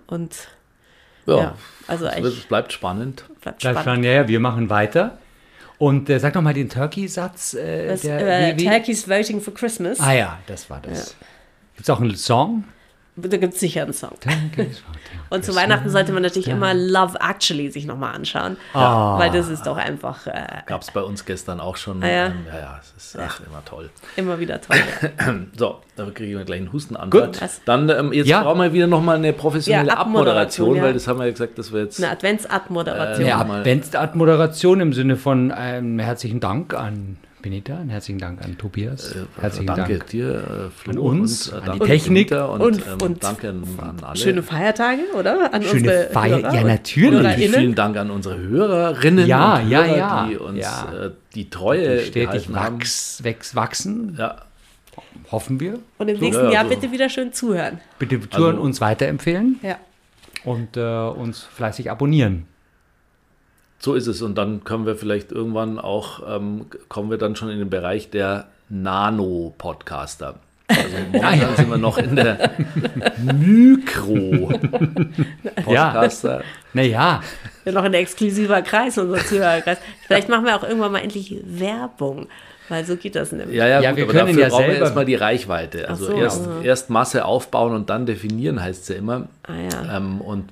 Und 0.07 0.49
Ja, 1.27 1.37
ja, 1.37 1.55
also 1.87 2.07
es 2.07 2.45
bleibt 2.45 2.73
spannend. 2.73 3.25
bleibt 3.27 3.41
Bleibt 3.43 3.63
spannend. 3.63 3.81
spannend. 3.81 4.05
Ja, 4.05 4.13
ja, 4.13 4.29
wir 4.29 4.41
machen 4.41 4.71
weiter. 4.71 5.19
Und 5.79 6.09
äh, 6.09 6.19
sag 6.19 6.33
doch 6.33 6.43
mal 6.43 6.55
den 6.55 6.69
Turkey-Satz. 6.71 7.55
Äh, 7.55 7.93
äh? 7.93 8.57
Turkey's 8.57 9.09
Voting 9.09 9.41
for 9.41 9.53
Christmas. 9.53 10.01
Ah 10.01 10.13
ja, 10.13 10.39
das 10.47 10.71
war 10.71 10.81
das. 10.81 11.17
Gibt 11.75 11.87
es 11.87 11.91
auch 11.91 12.01
einen 12.01 12.17
Song? 12.17 12.65
Da 13.19 13.37
gibt 13.39 13.55
es 13.55 13.61
sicher 13.61 13.83
einen 13.83 13.95
Song. 13.95 14.12
Und 15.31 15.45
zu 15.45 15.55
Weihnachten 15.55 15.89
sollte 15.89 16.12
man 16.12 16.23
natürlich 16.23 16.49
immer 16.49 16.75
Love 16.75 17.19
Actually 17.19 17.71
sich 17.71 17.87
nochmal 17.87 18.14
anschauen. 18.14 18.57
Ah. 18.75 19.19
Weil 19.19 19.31
das 19.31 19.49
ist 19.49 19.67
doch 19.67 19.77
einfach 19.79 20.27
äh, 20.27 20.47
Gab 20.67 20.83
es 20.83 20.91
bei 20.91 21.01
uns 21.01 21.25
gestern 21.25 21.59
auch 21.59 21.77
schon. 21.77 22.03
Ah, 22.03 22.09
ja. 22.09 22.27
Ähm, 22.27 22.33
ja, 22.47 22.59
ja, 22.59 22.81
es 22.81 23.14
ist 23.14 23.19
ach, 23.19 23.41
immer 23.41 23.64
toll. 23.64 23.89
immer 24.17 24.39
wieder 24.39 24.61
toll. 24.61 24.77
Ja. 25.03 25.35
So, 25.57 25.81
da 25.97 26.05
kriege 26.11 26.39
ich 26.39 26.47
gleich 26.47 26.61
einen 26.61 26.73
Hustenanfall. 26.73 27.27
Gut. 27.29 27.41
Was? 27.41 27.62
Dann 27.64 27.89
ähm, 27.89 28.12
jetzt 28.12 28.27
Ja. 28.27 28.43
brauchen 28.43 28.61
wir 28.61 28.73
wieder 28.73 28.87
nochmal 28.87 29.17
eine 29.17 29.33
professionelle 29.33 29.89
Ja, 29.89 29.97
Abmoderation, 29.97 30.81
weil 30.83 30.93
das 30.93 31.09
haben 31.09 31.19
wir 31.19 31.25
ja 31.25 31.33
gesagt, 31.33 31.59
dass 31.59 31.73
wir 31.73 31.85
jetzt. 31.85 32.03
Eine 32.03 32.12
Adventsabmoderation. 32.12 33.27
Ja, 33.27 33.41
Eine 33.41 33.55
Adventsart-Moderation 33.55 34.81
im 34.81 34.93
Sinne 34.93 35.17
von 35.17 35.51
einem 35.51 35.99
herzlichen 35.99 36.41
Dank 36.41 36.75
an 36.75 37.17
Benita, 37.47 37.77
einen 37.79 37.91
herzlichen 37.91 38.19
Dank 38.19 38.45
an 38.45 38.59
Tobias, 38.59 39.15
herzlichen 39.41 39.69
danke 39.69 39.99
Dank 39.99 40.07
dir, 40.09 40.35
äh, 40.35 40.71
Flo, 40.71 40.91
an 40.91 40.99
uns, 40.99 41.49
und, 41.49 41.65
äh, 41.65 41.71
an 41.71 41.79
die 41.79 41.87
Technik 41.87 42.33
und, 42.33 42.61
Und- 42.61 42.79
ähm, 42.85 42.99
und 43.01 43.23
danke 43.23 43.51
an, 43.51 43.63
an 43.79 43.97
alle. 44.03 44.17
Schöne 44.19 44.43
Feiertage, 44.43 45.03
oder? 45.17 45.55
An 45.55 45.63
Schöne 45.63 45.75
unsere 45.79 46.11
Feier- 46.11 46.39
Hörer 46.43 46.55
ja, 46.57 46.65
natürlich. 46.65 47.13
HörerInnen. 47.23 47.55
Vielen 47.55 47.75
Dank 47.77 47.97
an 47.99 48.11
unsere 48.11 48.37
Hörerinnen 48.37 49.29
Ja, 49.29 49.59
und 49.61 49.69
ja, 49.71 49.85
Hörer, 49.85 49.97
ja, 49.97 50.27
die 50.29 50.37
uns 50.39 50.59
ja. 50.59 50.93
äh, 51.07 51.11
die 51.37 51.49
Treue 51.49 52.01
stetig 52.01 52.53
wachs, 52.53 53.23
wächst, 53.23 53.55
wachsen, 53.55 54.17
Ja, 54.19 54.43
hoffen 55.31 55.61
wir. 55.61 55.79
Und 55.99 56.09
im 56.09 56.19
nächsten 56.19 56.47
ja, 56.47 56.51
Jahr 56.51 56.65
so. 56.65 56.71
bitte 56.71 56.91
wieder 56.91 57.09
schön 57.09 57.33
zuhören. 57.33 57.79
Bitte 58.01 58.19
Touren 58.29 58.55
Also- 58.57 58.63
uns 58.63 58.81
weiterempfehlen 58.81 59.61
Ja. 59.63 59.77
und 60.45 60.77
äh, 60.77 60.81
uns 60.81 61.45
fleißig 61.45 61.93
abonnieren. 61.93 62.47
So 63.87 63.95
ist 63.95 64.07
es. 64.09 64.20
Und 64.20 64.37
dann 64.37 64.64
können 64.64 64.84
wir 64.84 64.97
vielleicht 64.97 65.30
irgendwann 65.32 65.78
auch, 65.78 66.20
ähm, 66.28 66.66
kommen 66.89 67.09
wir 67.11 67.18
dann 67.18 67.37
schon 67.37 67.49
in 67.51 67.59
den 67.59 67.70
Bereich 67.70 68.11
der 68.11 68.49
Nano-Podcaster. 68.68 70.34
Also 70.68 70.80
momentan 71.12 71.57
sind 71.57 71.70
wir 71.70 71.78
noch 71.78 71.97
in 71.99 72.16
der 72.16 72.51
Mikro-Podcaster. 75.16 76.43
Naja, 76.72 77.20
Ja, 77.64 77.72
noch 77.72 77.84
ein 77.84 77.95
exklusiver 77.95 78.62
Kreis, 78.62 78.99
unser 78.99 79.18
Zuhörerkreis. 79.24 79.78
Vielleicht 80.07 80.28
machen 80.28 80.45
wir 80.45 80.57
auch 80.57 80.62
irgendwann 80.64 80.93
mal 80.93 80.99
endlich 81.01 81.37
Werbung, 81.45 82.26
weil 82.68 82.84
so 82.84 82.97
geht 82.97 83.14
das 83.16 83.32
nämlich. 83.32 83.57
Ja, 83.57 83.66
ja, 83.66 83.80
Ja, 83.80 83.91
gut, 83.91 83.99
wir 83.99 84.05
aber 84.05 84.12
können 84.12 84.26
dafür 84.28 84.43
ja 84.43 84.49
brauchen 84.49 84.61
wir 84.64 84.70
selber- 84.70 84.84
erstmal 84.84 85.05
die 85.05 85.14
Reichweite. 85.14 85.89
Also 85.89 86.07
so, 86.07 86.12
erst, 86.12 86.49
erst 86.62 86.91
Masse 86.91 87.24
aufbauen 87.24 87.72
und 87.74 87.89
dann 87.91 88.07
definieren 88.07 88.61
heißt 88.62 88.82
es 88.82 88.89
ja 88.89 88.97
immer. 88.97 89.28
Ah 89.45 89.53
ja. 89.55 89.97
Ähm, 89.97 90.20
und 90.20 90.49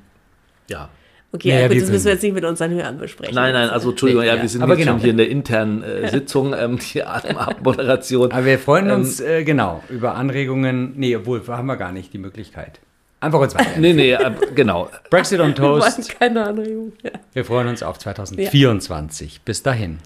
ja. 0.70 0.88
Okay, 1.34 1.48
Ja, 1.48 1.54
ja, 1.54 1.60
ja, 1.62 1.66
gut, 1.66 1.74
wir 1.74 1.80
das 1.82 1.90
müssen 1.90 2.04
wir 2.04 2.12
jetzt 2.12 2.22
nicht 2.22 2.34
mit 2.34 2.44
unseren 2.44 2.70
Hörern 2.70 2.96
besprechen. 2.98 3.34
Nein, 3.34 3.52
nein, 3.54 3.68
also 3.68 3.90
Entschuldigung, 3.90 4.22
Nee, 4.22 4.28
ja, 4.28 4.36
ja. 4.36 4.42
wir 4.42 4.48
sind 4.48 4.62
Aber 4.62 4.74
jetzt 4.74 4.82
genau. 4.84 4.92
schon 4.92 5.00
hier 5.00 5.10
in 5.10 5.16
der 5.16 5.28
internen 5.28 5.82
äh, 5.82 6.08
Sitzung, 6.12 6.54
ähm, 6.56 6.78
die 6.78 7.02
Abmoderation. 7.02 8.30
aber 8.30 8.44
wir 8.44 8.58
freuen 8.60 8.86
Ähm, 8.88 8.94
uns 9.00 9.18
äh, 9.18 9.42
genau 9.42 9.82
über 9.88 10.14
Anregungen. 10.14 10.92
Nee, 10.96 11.16
obwohl, 11.16 11.44
haben 11.48 11.66
wir 11.66 11.76
gar 11.76 11.90
nicht 11.90 12.12
die 12.12 12.18
Möglichkeit. 12.18 12.78
Einfach 13.18 13.40
uns 13.40 13.54
weiter. 13.56 13.80
Nee, 13.80 13.94
nee, 13.94 14.12
äh, 14.12 14.30
genau. 14.54 14.88
Brexit 15.10 15.40
on 15.40 15.48
Wir 15.56 15.62
wollen 15.64 15.80
Toast. 15.80 16.20
keine 16.20 16.44
Anregung. 16.44 16.92
Ja. 17.02 17.10
Wir 17.32 17.44
freuen 17.44 17.66
uns 17.66 17.82
auf 17.82 17.98
2024. 17.98 19.40
Bis 19.42 19.62
dahin. 19.64 19.98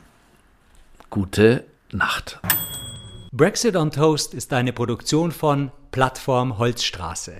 Gute 1.10 1.64
Nacht. 1.92 2.40
Brexit 3.32 3.76
on 3.76 3.90
Toast 3.90 4.32
ist 4.32 4.52
eine 4.54 4.72
Produktion 4.72 5.32
von 5.32 5.72
Plattform 5.90 6.56
Holzstraße. 6.58 7.32